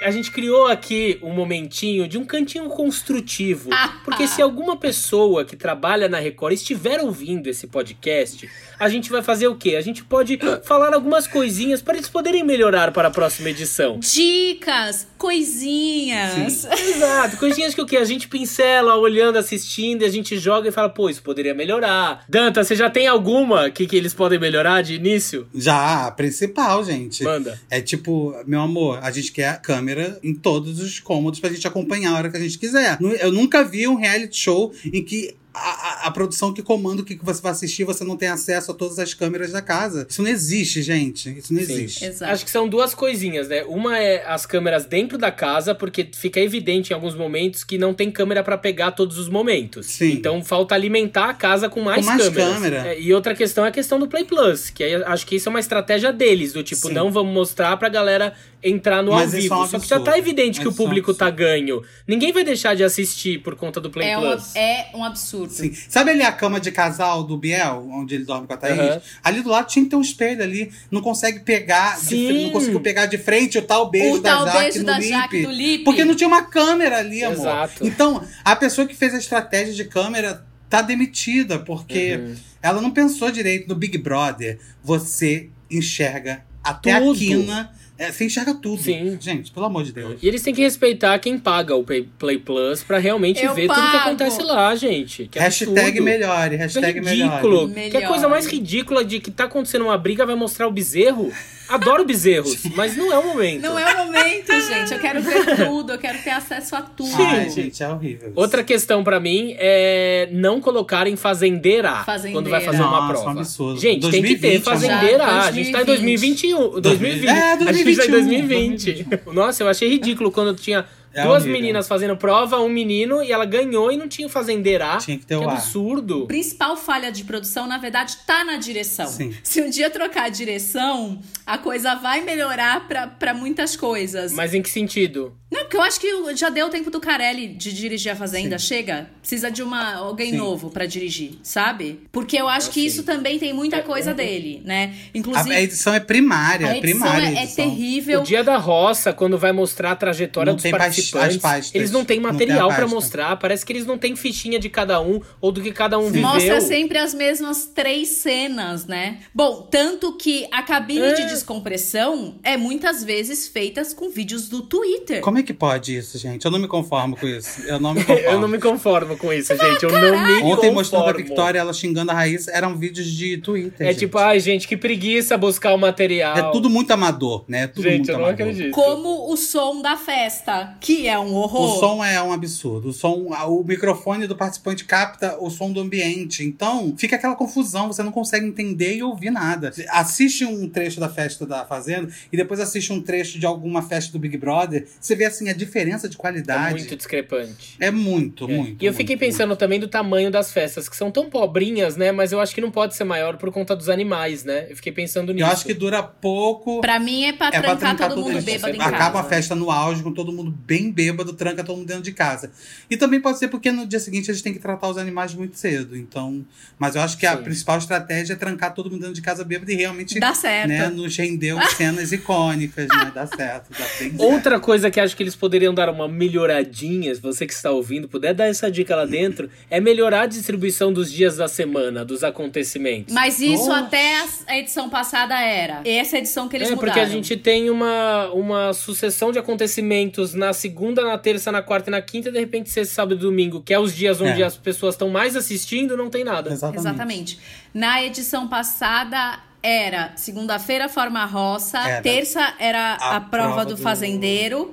A 0.01 0.11
gente 0.11 0.31
criou 0.31 0.67
aqui 0.67 1.17
um 1.21 1.33
momentinho 1.33 2.07
de 2.09 2.17
um 2.17 2.25
cantinho 2.25 2.67
construtivo. 2.69 3.69
Porque 4.03 4.27
se 4.27 4.41
alguma 4.41 4.75
pessoa 4.77 5.45
que 5.45 5.55
trabalha 5.55 6.09
na 6.09 6.19
Record 6.19 6.53
estiver 6.53 6.99
ouvindo 7.01 7.47
esse 7.47 7.67
podcast, 7.67 8.49
a 8.79 8.87
gente 8.89 9.11
vai 9.11 9.21
fazer 9.21 9.47
o 9.47 9.55
quê? 9.55 9.75
A 9.75 9.81
gente 9.81 10.03
pode 10.03 10.39
falar 10.63 10.93
algumas 10.93 11.27
coisinhas 11.27 11.81
para 11.81 11.95
eles 11.95 12.07
poderem 12.09 12.43
melhorar 12.43 12.91
para 12.91 13.09
a 13.09 13.11
próxima 13.11 13.49
edição. 13.49 13.99
Dicas, 13.99 15.07
coisinhas. 15.17 16.65
Exato, 16.65 17.37
coisinhas 17.37 17.75
que 17.75 17.81
o 17.81 17.85
quê? 17.85 17.97
A 17.97 18.05
gente 18.05 18.27
pincela 18.27 18.95
olhando, 18.95 19.37
assistindo, 19.37 20.03
e 20.03 20.05
a 20.05 20.09
gente 20.09 20.37
joga 20.37 20.69
e 20.69 20.71
fala, 20.71 20.89
pô, 20.89 21.09
isso 21.09 21.21
poderia 21.21 21.53
melhorar. 21.53 22.23
Danta, 22.29 22.63
você 22.63 22.75
já 22.75 22.89
tem 22.89 23.07
alguma 23.07 23.69
que, 23.69 23.85
que 23.85 23.95
eles 23.95 24.13
podem 24.13 24.39
melhorar 24.39 24.81
de 24.81 24.95
início? 24.95 25.47
Já, 25.53 26.07
a 26.07 26.11
principal, 26.11 26.83
gente. 26.83 27.23
Manda. 27.23 27.59
É 27.69 27.81
tipo, 27.81 28.35
meu 28.45 28.61
amor, 28.61 28.99
a 29.01 29.11
gente 29.11 29.31
quer 29.31 29.49
a 29.49 29.57
câmera 29.57 30.17
em 30.23 30.33
todos 30.33 30.79
os 30.79 30.99
cômodos 30.99 31.39
pra 31.39 31.49
gente 31.49 31.67
acompanhar 31.67 32.11
a 32.11 32.17
hora 32.17 32.29
que 32.29 32.37
a 32.37 32.39
gente 32.39 32.57
quiser. 32.57 32.97
Eu 33.19 33.31
nunca 33.31 33.63
vi 33.63 33.87
um 33.87 33.95
reality 33.95 34.37
show 34.37 34.73
em 34.85 35.03
que 35.03 35.35
a, 35.53 36.07
a- 36.07 36.11
produção 36.11 36.53
que 36.53 36.61
comanda 36.61 37.01
o 37.01 37.05
que 37.05 37.15
que 37.15 37.23
você 37.25 37.41
vai 37.41 37.51
assistir, 37.51 37.83
você 37.83 38.03
não 38.03 38.15
tem 38.17 38.27
acesso 38.29 38.71
a 38.71 38.73
todas 38.73 38.99
as 38.99 39.13
câmeras 39.13 39.51
da 39.51 39.61
casa. 39.61 40.05
Isso 40.09 40.21
não 40.21 40.29
existe, 40.29 40.81
gente. 40.81 41.37
Isso 41.37 41.53
não 41.53 41.63
Sim. 41.63 41.73
existe. 41.73 42.05
Exato. 42.05 42.31
Acho 42.31 42.45
que 42.45 42.51
são 42.51 42.67
duas 42.67 42.93
coisinhas, 42.93 43.47
né? 43.47 43.63
Uma 43.63 43.97
é 43.97 44.23
as 44.27 44.45
câmeras 44.45 44.85
dentro 44.85 45.17
da 45.17 45.31
casa, 45.31 45.73
porque 45.73 46.07
fica 46.13 46.39
evidente 46.39 46.91
em 46.91 46.93
alguns 46.93 47.15
momentos 47.15 47.63
que 47.63 47.77
não 47.77 47.93
tem 47.93 48.11
câmera 48.11 48.43
pra 48.43 48.57
pegar 48.57 48.91
todos 48.91 49.17
os 49.17 49.29
momentos. 49.29 49.85
Sim. 49.87 50.11
Então 50.13 50.43
falta 50.43 50.75
alimentar 50.75 51.29
a 51.29 51.33
casa 51.33 51.69
com 51.69 51.81
mais, 51.81 52.05
Com 52.05 52.11
mais 52.11 52.23
câmeras. 52.23 52.53
câmera. 52.53 52.87
É, 52.89 52.99
e 53.01 53.13
outra 53.13 53.33
questão 53.35 53.65
é 53.65 53.69
a 53.69 53.71
questão 53.71 53.99
do 53.99 54.07
Play 54.07 54.25
Plus, 54.25 54.69
que 54.69 54.83
aí 54.83 54.95
acho 54.95 55.25
que 55.25 55.35
isso 55.35 55.47
é 55.47 55.51
uma 55.51 55.59
estratégia 55.59 56.11
deles, 56.13 56.53
do 56.53 56.63
tipo, 56.63 56.87
Sim. 56.87 56.93
não 56.93 57.11
vamos 57.11 57.33
mostrar 57.33 57.75
pra 57.77 57.89
galera 57.89 58.33
entrar 58.63 59.01
no 59.01 59.11
Mas 59.11 59.33
ao 59.33 59.39
vivo. 59.39 59.53
é 59.53 59.57
um 59.57 59.67
Só 59.67 59.79
que 59.79 59.87
já 59.87 59.99
tá 59.99 60.17
evidente 60.17 60.59
que 60.59 60.67
o 60.67 60.69
é 60.69 60.71
um 60.71 60.75
público 60.75 61.13
tá 61.13 61.27
absurdo. 61.27 61.45
ganho. 61.47 61.81
Ninguém 62.07 62.31
vai 62.33 62.43
deixar 62.43 62.75
de 62.75 62.83
assistir 62.83 63.41
por 63.41 63.55
conta 63.55 63.79
do 63.79 63.89
Play 63.89 64.07
É, 64.09 64.17
Plus. 64.17 64.55
é 64.55 64.87
um 64.93 65.03
absurdo. 65.03 65.53
Sim. 65.53 65.73
Sabe 65.87 66.11
ali 66.11 66.21
a 66.23 66.31
cama 66.31 66.59
de 66.59 66.71
casal 66.71 67.23
do 67.23 67.37
Biel, 67.37 67.87
onde 67.91 68.15
ele 68.15 68.25
dorme 68.25 68.47
com 68.47 68.53
a 68.53 68.57
Thaís? 68.57 68.79
Aham. 68.79 69.01
Ali 69.23 69.41
do 69.41 69.49
lado 69.49 69.67
tinha 69.67 69.83
que 69.85 69.89
ter 69.91 69.95
um 69.95 70.01
espelho 70.01 70.43
ali. 70.43 70.71
Não 70.91 71.01
consegue 71.01 71.39
pegar, 71.39 71.99
de 72.01 72.43
não 72.43 72.49
conseguiu 72.51 72.79
pegar 72.81 73.05
de 73.05 73.17
frente 73.17 73.57
o 73.57 73.61
tal 73.61 73.89
beijo 73.89 74.15
O 74.15 74.19
da 74.21 74.29
tal 74.37 74.45
Jaque 74.47 74.59
beijo 74.59 74.79
no 74.79 74.85
da. 74.85 74.99
Jaque 75.01 75.41
do 75.43 75.51
Lipe. 75.51 75.83
Porque 75.85 76.03
não 76.03 76.15
tinha 76.15 76.27
uma 76.27 76.43
câmera 76.43 76.97
ali, 76.97 77.23
amor. 77.23 77.37
Exato. 77.39 77.85
Então, 77.87 78.21
a 78.43 78.55
pessoa 78.55 78.85
que 78.85 78.95
fez 78.95 79.13
a 79.13 79.17
estratégia 79.17 79.73
de 79.73 79.85
câmera 79.85 80.45
tá 80.69 80.81
demitida, 80.81 81.57
porque 81.59 82.15
Uhum. 82.17 82.35
ela 82.61 82.81
não 82.81 82.91
pensou 82.91 83.31
direito 83.31 83.67
no 83.67 83.75
Big 83.75 83.97
Brother. 83.97 84.59
Você 84.83 85.49
enxerga 85.71 86.43
até 86.63 86.99
Tudo. 86.99 87.11
a 87.11 87.15
quina. 87.15 87.78
É, 87.99 88.13
você 88.13 88.25
enxerga 88.25 88.53
tudo. 88.55 88.81
Sim. 88.81 89.17
Gente, 89.19 89.51
pelo 89.51 89.65
amor 89.65 89.83
de 89.83 89.91
Deus. 89.91 90.17
E 90.23 90.27
eles 90.27 90.41
têm 90.41 90.55
que 90.55 90.61
respeitar 90.61 91.19
quem 91.19 91.37
paga 91.37 91.75
o 91.75 91.83
Play, 91.83 92.37
Plus 92.37 92.81
pra 92.81 92.97
realmente 92.97 93.43
Eu 93.43 93.53
ver 93.53 93.67
tudo 93.67 93.75
que 93.75 93.81
pago. 93.91 93.97
acontece 93.97 94.41
lá, 94.41 94.73
gente. 94.73 95.27
Que 95.29 95.37
hashtag 95.37 95.77
absurdo. 95.77 96.01
melhore, 96.03 96.55
é 96.55 96.57
hashtag 96.57 96.99
ridículo. 97.01 97.67
melhore. 97.67 97.91
Que 97.91 97.97
a 97.97 98.07
coisa 98.07 98.29
mais 98.29 98.45
ridícula 98.45 99.03
de 99.03 99.19
que 99.19 99.29
tá 99.29 99.43
acontecendo 99.43 99.83
uma 99.83 99.97
briga 99.97 100.25
vai 100.25 100.35
mostrar 100.35 100.65
o 100.67 100.71
bezerro. 100.71 101.29
Adoro 101.69 102.03
bezerros, 102.05 102.57
mas 102.75 102.97
não 102.97 103.11
é 103.13 103.17
o 103.19 103.27
momento. 103.27 103.61
Não 103.61 103.77
é 103.77 103.93
o 103.93 104.05
momento, 104.05 104.51
gente. 104.61 104.91
Eu 104.93 104.99
quero 104.99 105.21
ver 105.21 105.55
tudo, 105.65 105.93
eu 105.93 105.97
quero 105.99 106.17
ter 106.23 106.31
acesso 106.31 106.75
a 106.75 106.81
tudo. 106.81 107.11
Ai, 107.15 107.49
gente, 107.49 107.81
é 107.83 107.87
horrível. 107.89 108.29
isso. 108.29 108.39
Outra 108.39 108.63
questão 108.63 109.03
pra 109.03 109.19
mim 109.19 109.55
é 109.59 110.27
não 110.31 110.59
colocarem 110.59 111.15
fazendeira, 111.15 112.03
Fazendeira. 112.03 112.37
quando 112.37 112.49
vai 112.49 112.61
fazer 112.61 112.81
uma 112.81 112.89
Nossa, 113.01 113.13
prova. 113.13 113.27
um 113.29 113.39
absurdo. 113.39 113.79
Gente, 113.79 114.09
tem 114.09 114.23
que 114.23 114.35
ter 114.35 114.59
2020, 114.59 114.63
fazendeira. 114.63 115.23
amor. 115.25 115.43
a 115.43 115.51
gente 115.51 115.71
tá 115.71 115.81
em 115.81 115.85
2021. 115.85 116.81
2020. 116.81 117.27
É, 117.27 117.31
A 117.53 117.71
gente 117.73 117.95
tá 117.97 118.05
em 118.05 118.09
2021. 118.09 118.11
2020. 118.11 119.07
Nossa, 119.33 119.63
eu 119.63 119.67
achei 119.67 119.87
ridículo 119.89 120.31
quando 120.31 120.55
tinha 120.55 120.85
É 121.13 121.23
duas 121.23 121.43
horrível. 121.43 121.61
meninas 121.61 121.87
fazendo 121.87 122.15
prova, 122.15 122.59
um 122.59 122.69
menino, 122.69 123.23
e 123.23 123.31
ela 123.31 123.45
ganhou 123.45 123.91
e 123.91 123.97
não 123.97 124.07
tinha 124.07 124.27
o 124.27 124.29
fazendeira. 124.29 124.97
Tinha 124.97 125.17
que 125.17 125.25
ter 125.25 125.37
que 125.37 125.45
o 125.45 125.49
absurdo. 125.49 126.23
A 126.23 126.27
principal 126.27 126.77
falha 126.77 127.11
de 127.11 127.23
produção, 127.23 127.67
na 127.67 127.77
verdade, 127.77 128.17
tá 128.27 128.43
na 128.43 128.57
direção. 128.57 129.07
Sim. 129.07 129.35
Se 129.43 129.61
um 129.61 129.69
dia 129.69 129.89
trocar 129.89 130.25
a 130.25 130.29
direção, 130.29 131.19
a 131.45 131.57
coisa 131.57 131.95
vai 131.95 132.21
melhorar 132.21 132.87
pra 132.87 133.33
muitas 133.33 133.75
coisas. 133.75 134.31
Mas 134.33 134.53
em 134.53 134.61
que 134.61 134.69
sentido? 134.69 135.35
Não, 135.51 135.61
porque 135.61 135.77
eu 135.77 135.81
acho 135.81 135.99
que 135.99 136.35
já 136.35 136.49
deu 136.49 136.67
o 136.67 136.69
tempo 136.69 136.91
do 136.91 136.99
Carelli 136.99 137.47
de 137.47 137.73
dirigir 137.73 138.11
a 138.11 138.15
Fazenda. 138.15 138.57
Chega. 138.59 139.09
Precisa 139.19 139.49
de 139.49 139.63
uma 139.63 139.95
alguém 139.95 140.31
Sim. 140.31 140.37
novo 140.37 140.69
pra 140.69 140.85
dirigir, 140.85 141.39
sabe? 141.41 142.01
Porque 142.11 142.37
eu 142.37 142.47
acho 142.47 142.69
que 142.69 142.81
sim. 142.81 142.85
isso 142.85 143.03
também 143.03 143.39
tem 143.39 143.51
muita 143.53 143.77
É, 143.77 143.81
coisa 143.81 144.11
um- 144.11 144.15
dele, 144.15 144.61
né? 144.63 144.93
A, 145.13 145.17
Inclusive, 145.17 145.55
a 145.55 145.61
edição 145.61 145.93
é 145.93 145.99
primária, 145.99 146.67
a 146.67 146.77
edição 146.77 146.99
primária. 146.99 147.25
é, 147.25 147.27
a 147.37 147.39
é 147.41 147.43
edição. 147.43 147.65
terrível. 147.69 148.19
O 148.21 148.23
dia 148.23 148.43
da 148.43 148.57
roça, 148.57 149.11
quando 149.11 149.37
vai 149.39 149.51
mostrar 149.51 149.91
a 149.91 149.95
trajetória 149.95 150.51
Não 150.51 150.55
dos 150.57 150.69
participantes, 150.69 151.35
as 151.37 151.41
pastas. 151.41 151.75
eles 151.75 151.89
não 151.91 152.05
têm 152.05 152.19
material 152.19 152.67
tem 152.67 152.73
a 152.73 152.75
pra 152.75 152.85
pasta. 152.85 152.95
mostrar. 152.95 153.35
Parece 153.37 153.65
que 153.65 153.73
eles 153.73 153.85
não 153.87 153.97
têm 153.97 154.15
fichinha 154.15 154.59
de 154.59 154.69
cada 154.69 155.01
um 155.01 155.19
ou 155.41 155.51
do 155.51 155.61
que 155.61 155.71
cada 155.71 155.97
um 155.97 156.05
viveu. 156.11 156.21
Mostra 156.29 156.61
sempre 156.61 156.97
as 156.99 157.13
mesmas 157.13 157.65
três 157.65 158.07
cenas, 158.09 158.85
né? 158.85 159.19
Bom, 159.33 159.67
tanto 159.69 160.15
que 160.15 160.47
a 160.51 160.61
cabine 160.61 161.01
É. 161.01 161.13
de 161.13 161.25
descompressão 161.27 162.35
é 162.43 162.55
muitas 162.57 163.03
vezes 163.03 163.47
feita 163.47 163.79
com 163.95 164.09
vídeos 164.09 164.47
do 164.49 164.61
Twitter. 164.61 165.21
Como 165.21 165.38
Como 165.39 165.43
é 165.45 165.47
que 165.47 165.53
pode 165.53 165.95
isso, 165.95 166.17
gente? 166.17 166.43
Eu 166.43 166.51
não 166.51 166.59
me 166.59 166.67
conformo 166.67 167.15
com 167.15 167.25
isso. 167.25 167.61
Eu 167.61 167.79
não 167.79 167.93
me 167.93 168.03
conformo. 168.03 168.29
Eu 168.29 168.41
não 168.41 168.47
me 168.49 168.59
conformo 168.59 169.17
com 169.17 169.31
isso, 169.31 169.55
gente. 169.55 169.83
Eu 169.83 169.89
não 169.91 170.27
me 170.27 170.43
Ontem 170.43 170.69
mostrando 170.69 171.03
a 171.03 171.05
conformo. 171.13 171.25
Victoria, 171.27 171.59
ela 171.59 171.71
xingando 171.71 172.11
a 172.11 172.13
Raíssa, 172.13 172.51
eram 172.51 172.75
vídeos 172.75 173.07
de 173.07 173.37
Twitter. 173.37 173.87
É 173.87 173.91
gente. 173.91 173.99
tipo, 173.99 174.17
ai, 174.17 174.37
gente, 174.41 174.67
que 174.67 174.75
preguiça 174.75 175.37
buscar 175.37 175.73
o 175.73 175.77
material. 175.77 176.37
É 176.37 176.51
tudo 176.51 176.69
muito 176.69 176.91
amador, 176.91 177.45
né? 177.47 177.63
É 177.63 177.67
tudo 177.67 177.83
Gente, 177.83 177.95
muito 177.99 178.11
eu 178.11 178.17
não 178.17 178.25
amador. 178.25 178.47
acredito. 178.47 178.71
Como 178.71 179.31
o 179.31 179.37
som 179.37 179.81
da 179.81 179.95
festa, 179.95 180.75
que 180.81 181.07
é 181.07 181.17
um 181.17 181.31
O 181.33 181.35
horror. 181.35 181.79
som 181.79 182.03
é 182.03 182.21
um 182.21 182.33
absurdo. 182.33 182.89
O 182.89 182.93
som, 182.93 183.29
o 183.47 183.63
microfone 183.63 184.27
do 184.27 184.35
participante 184.35 184.83
capta 184.83 185.37
o 185.39 185.49
som 185.49 185.71
do 185.71 185.79
ambiente. 185.79 186.43
Então, 186.43 186.93
fica 186.97 187.15
aquela 187.15 187.35
confusão, 187.35 187.87
você 187.87 188.03
não 188.03 188.11
consegue 188.11 188.45
entender 188.45 188.97
e 188.97 189.03
ouvir 189.03 189.31
nada. 189.31 189.71
Assiste 189.89 190.43
um 190.43 190.67
trecho 190.67 190.99
da 190.99 191.07
festa 191.07 191.45
da 191.45 191.63
Fazenda 191.65 192.09
e 192.29 192.35
depois 192.35 192.59
assiste 192.59 192.91
um 192.91 193.01
trecho 193.01 193.39
de 193.39 193.45
alguma 193.45 193.81
festa 193.81 194.11
do 194.11 194.19
Big 194.19 194.35
Brother, 194.37 194.85
você 194.99 195.15
vê 195.15 195.28
assim 195.29 195.49
a 195.49 195.53
diferença 195.53 196.07
de 196.09 196.15
É 196.15 196.19
qualidade. 196.19 196.75
muito 196.75 196.95
discrepante. 196.95 197.75
É 197.79 197.89
muito, 197.89 198.45
É. 198.45 198.47
muito. 198.55 198.83
E 198.83 198.85
eu 198.85 198.93
fiquei 198.93 199.15
muito, 199.15 199.25
pensando 199.31 199.55
também 199.55 199.79
do 199.79 199.87
tamanho 199.87 200.29
das 200.29 200.51
festas, 200.51 200.89
que 200.89 200.95
são 200.95 201.09
tão 201.11 201.29
pobrinhas, 201.29 201.95
né? 201.95 202.11
Mas 202.11 202.31
eu 202.31 202.39
acho 202.39 202.53
que 202.53 202.61
não 202.61 202.71
pode 202.71 202.95
ser 202.95 203.03
maior 203.03 203.37
por 203.37 203.51
conta 203.51 203.75
dos 203.75 203.89
animais, 203.89 204.43
né? 204.43 204.67
Eu 204.69 204.75
fiquei 204.75 204.91
pensando 204.91 205.27
muito. 205.27 205.35
nisso. 205.37 205.47
Eu 205.47 205.53
acho 205.53 205.65
que 205.65 205.73
dura 205.73 206.03
pouco. 206.03 206.81
Pra 206.81 206.99
mim 206.99 207.23
é 207.25 207.33
pra 207.33 207.47
É 207.47 207.51
pra 207.51 207.61
trancar 207.61 207.77
trancar 207.79 208.09
todo 208.09 208.23
todo 208.23 208.33
mundo 208.33 208.43
bêbado 208.43 208.75
em 208.75 208.79
Acaba 208.81 208.97
casa. 209.13 209.19
a 209.19 209.23
festa 209.23 209.55
no 209.55 209.71
auge, 209.71 210.03
com 210.03 210.11
todo 210.13 210.31
mundo 210.31 210.51
bem 210.51 210.91
bêbado, 210.91 211.33
tranca 211.33 211.63
todo 211.63 211.77
mundo 211.77 211.87
dentro 211.87 212.03
de 212.03 212.11
casa. 212.11 212.51
E 212.89 212.97
também 212.97 213.19
pode 213.21 213.39
ser 213.39 213.47
porque 213.47 213.71
no 213.71 213.85
dia 213.87 213.99
seguinte 213.99 214.29
a 214.29 214.33
gente 214.33 214.43
tem 214.43 214.53
que 214.53 214.59
tratar 214.59 214.89
os 214.89 214.97
animais 214.97 215.33
muito 215.33 215.57
cedo. 215.57 215.95
Então. 215.95 216.45
Mas 216.77 216.95
eu 216.95 217.01
acho 217.01 217.17
que 217.17 217.25
a 217.25 217.37
Sim. 217.37 217.43
principal 217.43 217.77
estratégia 217.77 218.33
é 218.33 218.35
trancar 218.35 218.73
todo 218.73 218.89
mundo 218.89 218.99
dentro 219.01 219.13
de 219.15 219.21
casa 219.21 219.43
bêbado 219.43 219.71
e 219.71 219.75
realmente. 219.75 220.19
Dá 220.19 220.33
certo. 220.33 220.67
Né, 220.69 220.87
nos 220.89 221.15
rendeu 221.15 221.57
cenas 221.77 222.11
icônicas, 222.11 222.87
né? 222.87 223.11
Dá 223.13 223.27
certo, 223.27 223.69
dá 223.71 223.77
bem 223.99 224.09
certo. 224.09 224.21
Outra 224.21 224.59
coisa 224.59 224.89
que 224.89 224.99
acho 224.99 225.15
que 225.15 225.18
eles 225.23 225.35
poderiam 225.35 225.73
dar 225.73 225.89
uma 225.89 226.07
melhoradinha, 226.07 227.13
se 227.13 227.21
você 227.21 227.45
que 227.45 227.53
está 227.53 227.71
ouvindo 227.71 228.07
puder 228.07 228.33
dar 228.33 228.47
essa 228.47 228.69
dica 228.71 228.95
lá 228.95 229.05
dentro, 229.05 229.49
é 229.69 229.79
melhorar 229.79 230.21
a 230.21 230.25
distribuição 230.25 230.91
dos 230.91 231.11
dias 231.11 231.37
da 231.37 231.47
semana, 231.47 232.03
dos 232.03 232.23
acontecimentos. 232.23 233.13
Mas 233.13 233.39
isso 233.39 233.67
Nossa. 233.67 233.79
até 233.85 234.21
a- 234.47 234.57
edição 234.57 234.89
passada 234.89 235.39
era. 235.39 235.81
Essa 235.85 236.17
edição 236.17 236.47
que 236.49 236.55
eles 236.55 236.69
é, 236.69 236.75
mudaram. 236.75 236.93
porque 236.93 236.99
a 236.99 237.09
gente 237.09 237.37
tem 237.37 237.69
uma, 237.69 238.31
uma 238.33 238.73
sucessão 238.73 239.31
de 239.31 239.39
acontecimentos 239.39 240.33
na 240.33 240.53
segunda, 240.53 241.03
na 241.03 241.17
terça, 241.17 241.51
na 241.51 241.61
quarta 241.61 241.89
e 241.89 241.91
na 241.91 242.01
quinta, 242.01 242.29
e 242.29 242.31
de 242.31 242.39
repente 242.39 242.69
sexta, 242.69 242.95
sábado 242.95 243.15
e 243.15 243.19
domingo, 243.19 243.61
que 243.61 243.73
é 243.73 243.79
os 243.79 243.95
dias 243.95 244.19
onde 244.21 244.41
É. 244.41 244.45
as 244.45 244.57
pessoas 244.57 244.95
estão 244.95 245.09
mais 245.09 245.35
assistindo, 245.35 245.95
não 245.97 246.09
tem 246.09 246.23
nada. 246.23 246.51
Exatamente. 246.51 246.79
Exatamente. 246.79 247.39
Na 247.73 248.03
edição 248.03 248.47
passada 248.47 249.39
era 249.61 250.13
segunda-feira 250.15 250.87
forma 250.87 251.25
roça, 251.25 251.77
Era. 251.79 252.01
terça 252.01 252.53
era 252.59 252.93
a, 252.99 253.15
A 253.17 253.21
prova, 253.21 253.47
prova 253.47 253.65
do, 253.65 253.75
do- 253.75 253.81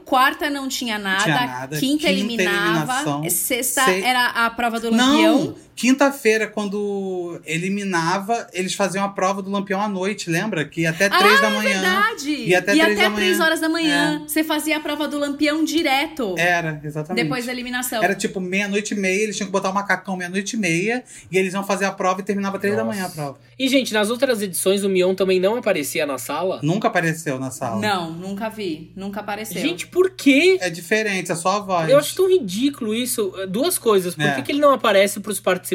quarta 0.05 0.49
não 0.49 0.69
tinha 0.69 0.99
nada, 0.99 1.23
Tinha 1.25 1.35
nada, 1.47 1.77
quinta, 1.79 1.81
quinta 2.07 2.09
eliminava, 2.11 3.03
sexta 3.31 3.85
se- 3.85 4.03
era 4.03 4.27
a 4.27 4.51
prova 4.51 4.79
do 4.79 4.91
lampião. 4.91 5.39
Não! 5.47 5.66
Quinta-feira, 5.77 6.47
quando 6.47 7.39
eliminava, 7.45 8.47
eles 8.55 8.75
faziam 8.75 9.05
a 9.05 9.09
prova 9.11 9.43
do 9.43 9.51
Lampião 9.51 9.79
à 9.81 9.87
noite, 9.89 10.31
lembra? 10.31 10.65
Que 10.65 10.81
ia 10.81 10.91
até 10.91 11.09
três 11.11 11.39
da 11.41 11.51
manhã. 11.51 11.71
Verdade. 11.83 12.31
E 12.31 12.55
até 12.55 12.73
três 12.73 12.97
da 12.97 13.03
manhã. 13.11 13.15
três 13.15 13.41
horas 13.41 13.61
da 13.61 13.69
manhã. 13.69 14.23
Você 14.27 14.43
fazia 14.43 14.79
a 14.79 14.81
prova 14.81 15.07
do 15.07 15.19
lampião 15.19 15.63
direto. 15.63 16.35
Era, 16.39 16.81
exatamente. 16.83 17.23
Depois 17.23 17.45
da 17.45 17.53
eliminação. 17.53 18.03
Era 18.03 18.15
tipo 18.15 18.41
meia-noite 18.41 18.95
e 18.95 18.97
meia, 18.97 19.23
eles 19.23 19.37
tinham 19.37 19.49
que 19.49 19.53
botar 19.53 19.69
o 19.69 19.75
macacão 19.75 20.17
meia-noite 20.17 20.57
e 20.57 20.59
meia, 20.59 21.05
e 21.31 21.37
eles 21.37 21.53
iam 21.53 21.63
fazer 21.63 21.85
a 21.85 21.93
prova 21.93 22.21
e 22.23 22.25
terminava 22.25 22.59
três 22.59 22.75
da 22.75 22.83
manhã 22.83 23.05
a 23.05 23.11
prova. 23.11 23.39
E, 23.59 23.69
gente, 23.69 23.93
nas 23.93 24.09
outras 24.09 24.41
edições 24.41 24.83
o 24.83 24.89
Mion 24.89 25.15
também 25.15 25.39
não 25.39 25.57
aparecia 25.57 26.07
na 26.07 26.17
sala. 26.17 26.59
Nunca 26.63 26.89
apareceu 26.89 27.39
na 27.39 27.51
sala. 27.51 27.81
Não, 27.83 28.11
nunca 28.13 28.49
vi. 28.49 28.93
Nunca 28.97 29.21
apareceu. 29.21 29.61
Gente, 29.61 29.87
por 29.87 30.11
quê? 30.11 30.57
É 30.61 30.71
diferente, 30.71 31.31
é 31.31 31.35
só 31.35 31.57
a 31.57 31.61
voz. 31.61 31.89
Eu 31.91 31.99
acho 31.99 32.15
tão 32.17 32.29
ridículo 32.29 32.95
isso. 32.95 33.33
Duas 33.49 33.79
coisas. 33.79 34.15
Por 34.15 34.25
É. 34.25 34.35
que, 34.37 34.43
que 34.43 34.53
ele 34.53 34.61
não 34.61 34.73
aparece 34.73 35.21
pros 35.21 35.39
participantes, 35.41 35.66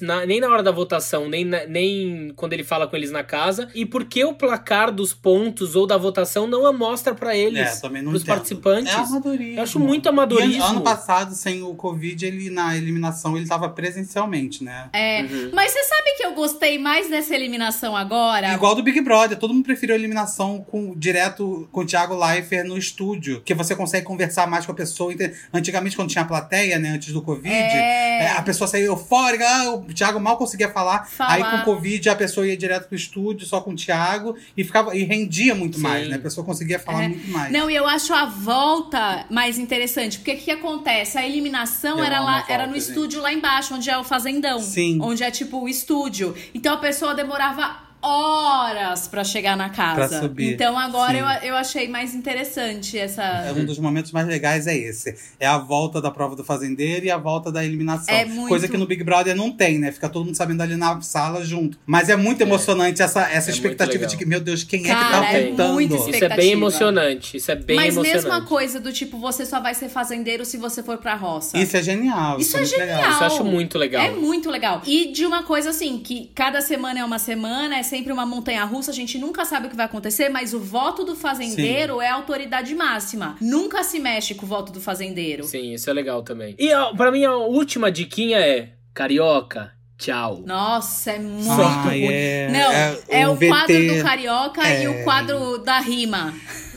na- 0.00 0.24
nem 0.26 0.40
na 0.40 0.48
hora 0.48 0.62
da 0.62 0.70
votação, 0.70 1.28
nem, 1.28 1.44
na- 1.44 1.66
nem 1.66 2.32
quando 2.36 2.52
ele 2.52 2.62
fala 2.64 2.86
com 2.86 2.96
eles 2.96 3.10
na 3.10 3.22
casa? 3.24 3.68
E 3.74 3.84
por 3.84 4.04
que 4.04 4.24
o 4.24 4.34
placar 4.34 4.92
dos 4.92 5.12
pontos 5.12 5.74
ou 5.76 5.86
da 5.86 5.96
votação 5.96 6.46
não 6.46 6.66
a 6.66 6.72
mostra 6.72 7.14
pra 7.14 7.36
eles? 7.36 7.58
É, 7.82 7.86
entendo. 8.20 8.24
participantes? 8.26 8.92
É 8.92 8.96
amadorismo. 8.96 9.56
Eu 9.58 9.62
acho 9.62 9.80
muito 9.80 10.08
amadorismo. 10.08 10.52
E 10.52 10.58
ano, 10.60 10.80
passado, 10.82 11.34
sem 11.34 11.62
o 11.62 11.74
Covid, 11.74 12.24
ele 12.26 12.50
na 12.50 12.76
eliminação, 12.76 13.36
ele 13.36 13.46
tava 13.46 13.68
presencialmente, 13.68 14.62
né? 14.64 14.88
É, 14.92 15.22
Uhum. 15.22 15.50
mas 15.52 15.72
você 15.72 15.82
sabe 15.84 16.14
que 16.16 16.24
eu 16.24 16.32
gostei 16.34 16.78
mais 16.78 17.08
dessa 17.08 17.34
eliminação 17.34 17.96
agora? 17.96 18.52
Igual 18.54 18.74
do 18.74 18.82
Big 18.82 19.00
Brother, 19.00 19.38
todo 19.38 19.52
mundo 19.54 19.64
preferiu 19.64 19.94
a 19.94 19.98
eliminação 19.98 20.64
com, 20.68 20.94
direto 20.96 21.68
com 21.72 21.80
o 21.80 21.84
Thiago 21.86 22.14
Leifert 22.16 22.66
no 22.66 22.76
estúdio, 22.78 23.40
que 23.44 23.54
você 23.54 23.74
consegue 23.74 24.04
conversar 24.06 24.46
mais 24.46 24.64
com 24.66 24.72
a 24.72 24.74
pessoa. 24.74 25.12
Ente- 25.12 25.32
Antigamente, 25.52 25.96
quando 25.96 26.08
tinha 26.08 26.24
plateia, 26.24 26.78
né, 26.78 26.90
antes 26.90 27.12
do 27.12 27.22
Covid, 27.22 27.48
É. 27.54 28.24
é, 28.24 28.30
a 28.36 28.42
pessoa 28.42 28.66
saía 28.68 28.86
eufórica, 28.86 29.39
o 29.44 29.82
Thiago 29.94 30.20
mal 30.20 30.36
conseguia 30.36 30.68
falar. 30.70 31.06
Falar. 31.08 31.32
Aí 31.34 31.44
com 31.44 31.56
o 31.58 31.64
Covid 31.64 32.08
a 32.08 32.16
pessoa 32.16 32.46
ia 32.46 32.56
direto 32.56 32.86
pro 32.88 32.96
estúdio 32.96 33.46
só 33.46 33.60
com 33.60 33.72
o 33.72 33.76
Thiago 33.76 34.36
e 34.56 34.64
ficava 34.64 34.96
e 34.96 35.04
rendia 35.04 35.54
muito 35.54 35.76
Sim. 35.76 35.82
mais, 35.82 36.08
né? 36.08 36.16
A 36.16 36.20
pessoa 36.20 36.44
conseguia 36.44 36.78
falar 36.78 37.04
É. 37.04 37.08
muito 37.08 37.28
mais. 37.28 37.52
Não, 37.52 37.70
e 37.70 37.74
eu 37.74 37.86
acho 37.86 38.12
a 38.12 38.24
volta 38.26 39.24
mais 39.30 39.58
interessante. 39.58 40.18
Porque 40.18 40.32
o 40.32 40.36
que, 40.36 40.44
que 40.44 40.50
acontece? 40.50 41.18
A 41.18 41.26
eliminação 41.26 42.02
era 42.02 42.20
lá, 42.20 42.38
volta, 42.38 42.52
era 42.52 42.66
no 42.66 42.74
gente. 42.74 42.88
estúdio 42.88 43.20
lá 43.20 43.32
embaixo, 43.32 43.74
onde 43.74 43.88
é 43.90 43.96
o 43.98 44.04
fazendão. 44.04 44.58
Sim. 44.60 44.98
Onde 45.00 45.22
é 45.22 45.30
tipo 45.30 45.58
o 45.62 45.68
estúdio. 45.68 46.34
Então 46.54 46.74
a 46.74 46.78
pessoa 46.78 47.14
demorava 47.14 47.89
horas 48.02 49.06
pra 49.08 49.22
chegar 49.24 49.56
na 49.56 49.68
casa. 49.70 50.08
Pra 50.08 50.20
subir. 50.20 50.54
Então 50.54 50.78
agora 50.78 51.12
Sim. 51.12 51.18
eu, 51.46 51.50
eu 51.50 51.56
achei 51.56 51.88
mais 51.88 52.14
interessante 52.14 52.98
essa. 52.98 53.22
É 53.22 53.52
um 53.52 53.64
dos 53.64 53.78
momentos 53.78 54.12
mais 54.12 54.26
legais 54.26 54.66
é 54.66 54.76
esse. 54.76 55.14
É 55.38 55.46
a 55.46 55.58
volta 55.58 56.00
da 56.00 56.10
prova 56.10 56.34
do 56.36 56.44
fazendeiro 56.44 57.06
e 57.06 57.10
a 57.10 57.16
volta 57.18 57.50
da 57.52 57.64
eliminação. 57.64 58.14
É 58.14 58.24
muito- 58.24 58.48
Coisa 58.48 58.68
que 58.68 58.76
no 58.76 58.86
Big 58.86 59.04
Brother 59.04 59.34
não 59.36 59.50
tem, 59.50 59.78
né? 59.78 59.92
Fica 59.92 60.08
todo 60.08 60.24
mundo 60.24 60.34
sabendo 60.34 60.62
ali 60.62 60.76
na 60.76 61.00
sala 61.00 61.44
junto. 61.44 61.78
Mas 61.86 62.08
é 62.08 62.16
muito 62.16 62.40
emocionante 62.40 63.00
essa, 63.02 63.30
essa 63.30 63.50
É 63.50 63.52
expectativa 63.52 64.06
de 64.06 64.16
que, 64.16 64.24
meu 64.26 64.40
Deus, 64.40 64.64
quem 64.64 64.82
Cara, 64.82 65.00
é 65.00 65.04
que 65.04 65.10
tá 65.10 65.32
é 65.38 65.46
voltando? 65.46 65.72
muito 65.74 65.94
Isso 65.96 66.24
é 66.24 66.28
bem 66.36 66.52
emocionante. 66.52 67.36
Isso 67.36 67.50
é 67.50 67.56
bem 67.56 67.76
Mas 67.76 67.94
emocionante. 67.94 68.24
mesma 68.24 68.46
coisa 68.46 68.80
do 68.80 68.92
tipo, 68.92 69.18
você 69.18 69.44
só 69.46 69.60
vai 69.60 69.74
ser 69.74 69.88
fazendeiro 69.88 70.44
se 70.44 70.56
você 70.56 70.82
for 70.82 70.98
pra 70.98 71.14
roça. 71.14 71.56
Isso 71.58 71.76
é 71.76 71.82
genial. 71.82 72.38
Isso 72.40 72.56
é 72.56 72.60
muito 72.60 72.70
genial. 72.70 72.96
legal. 72.96 73.10
Isso 73.10 73.22
eu 73.22 73.26
acho 73.26 73.44
muito 73.44 73.78
legal. 73.78 74.04
É 74.04 74.10
muito 74.10 74.50
legal. 74.50 74.82
E 74.86 75.12
de 75.12 75.24
uma 75.26 75.42
coisa 75.42 75.70
assim, 75.70 75.98
que 75.98 76.30
cada 76.34 76.60
semana 76.60 77.00
é 77.00 77.04
uma 77.04 77.18
semana, 77.18 77.76
é 77.78 77.82
sempre 77.90 78.12
uma 78.12 78.24
montanha 78.24 78.64
russa, 78.64 78.90
a 78.92 78.94
gente 78.94 79.18
nunca 79.18 79.44
sabe 79.44 79.66
o 79.66 79.70
que 79.70 79.76
vai 79.76 79.86
acontecer, 79.86 80.28
mas 80.28 80.54
o 80.54 80.60
voto 80.60 81.04
do 81.04 81.14
fazendeiro 81.16 82.00
é 82.00 82.08
a 82.08 82.14
autoridade 82.14 82.74
máxima. 82.74 83.36
Nunca 83.40 83.82
se 83.82 83.98
mexe 83.98 84.34
com 84.34 84.46
o 84.46 84.48
voto 84.48 84.70
do 84.72 84.80
fazendeiro. 84.80 85.44
Sim, 85.44 85.74
isso 85.74 85.90
é 85.90 85.92
legal 85.92 86.22
também. 86.22 86.54
E 86.58 86.72
ó, 86.72 86.94
pra 86.94 87.10
mim 87.10 87.24
a 87.24 87.34
última 87.34 87.90
diquinha 87.90 88.38
é: 88.38 88.74
Carioca, 88.94 89.72
tchau. 89.98 90.42
Nossa, 90.46 91.10
é 91.12 91.18
muito 91.18 91.50
Ai, 91.50 92.00
ruim. 92.00 92.12
é- 92.12 92.48
Não, 92.52 92.72
é 92.72 92.98
é, 93.08 93.28
o 93.28 93.32
o, 93.32 93.36
quadro 93.38 93.86
do 93.86 94.02
Carioca 94.02 94.62
e 94.68 94.84
é- 94.84 94.88
o 94.88 95.04
quadro 95.04 95.58
da 95.58 95.80
rima. 95.80 96.32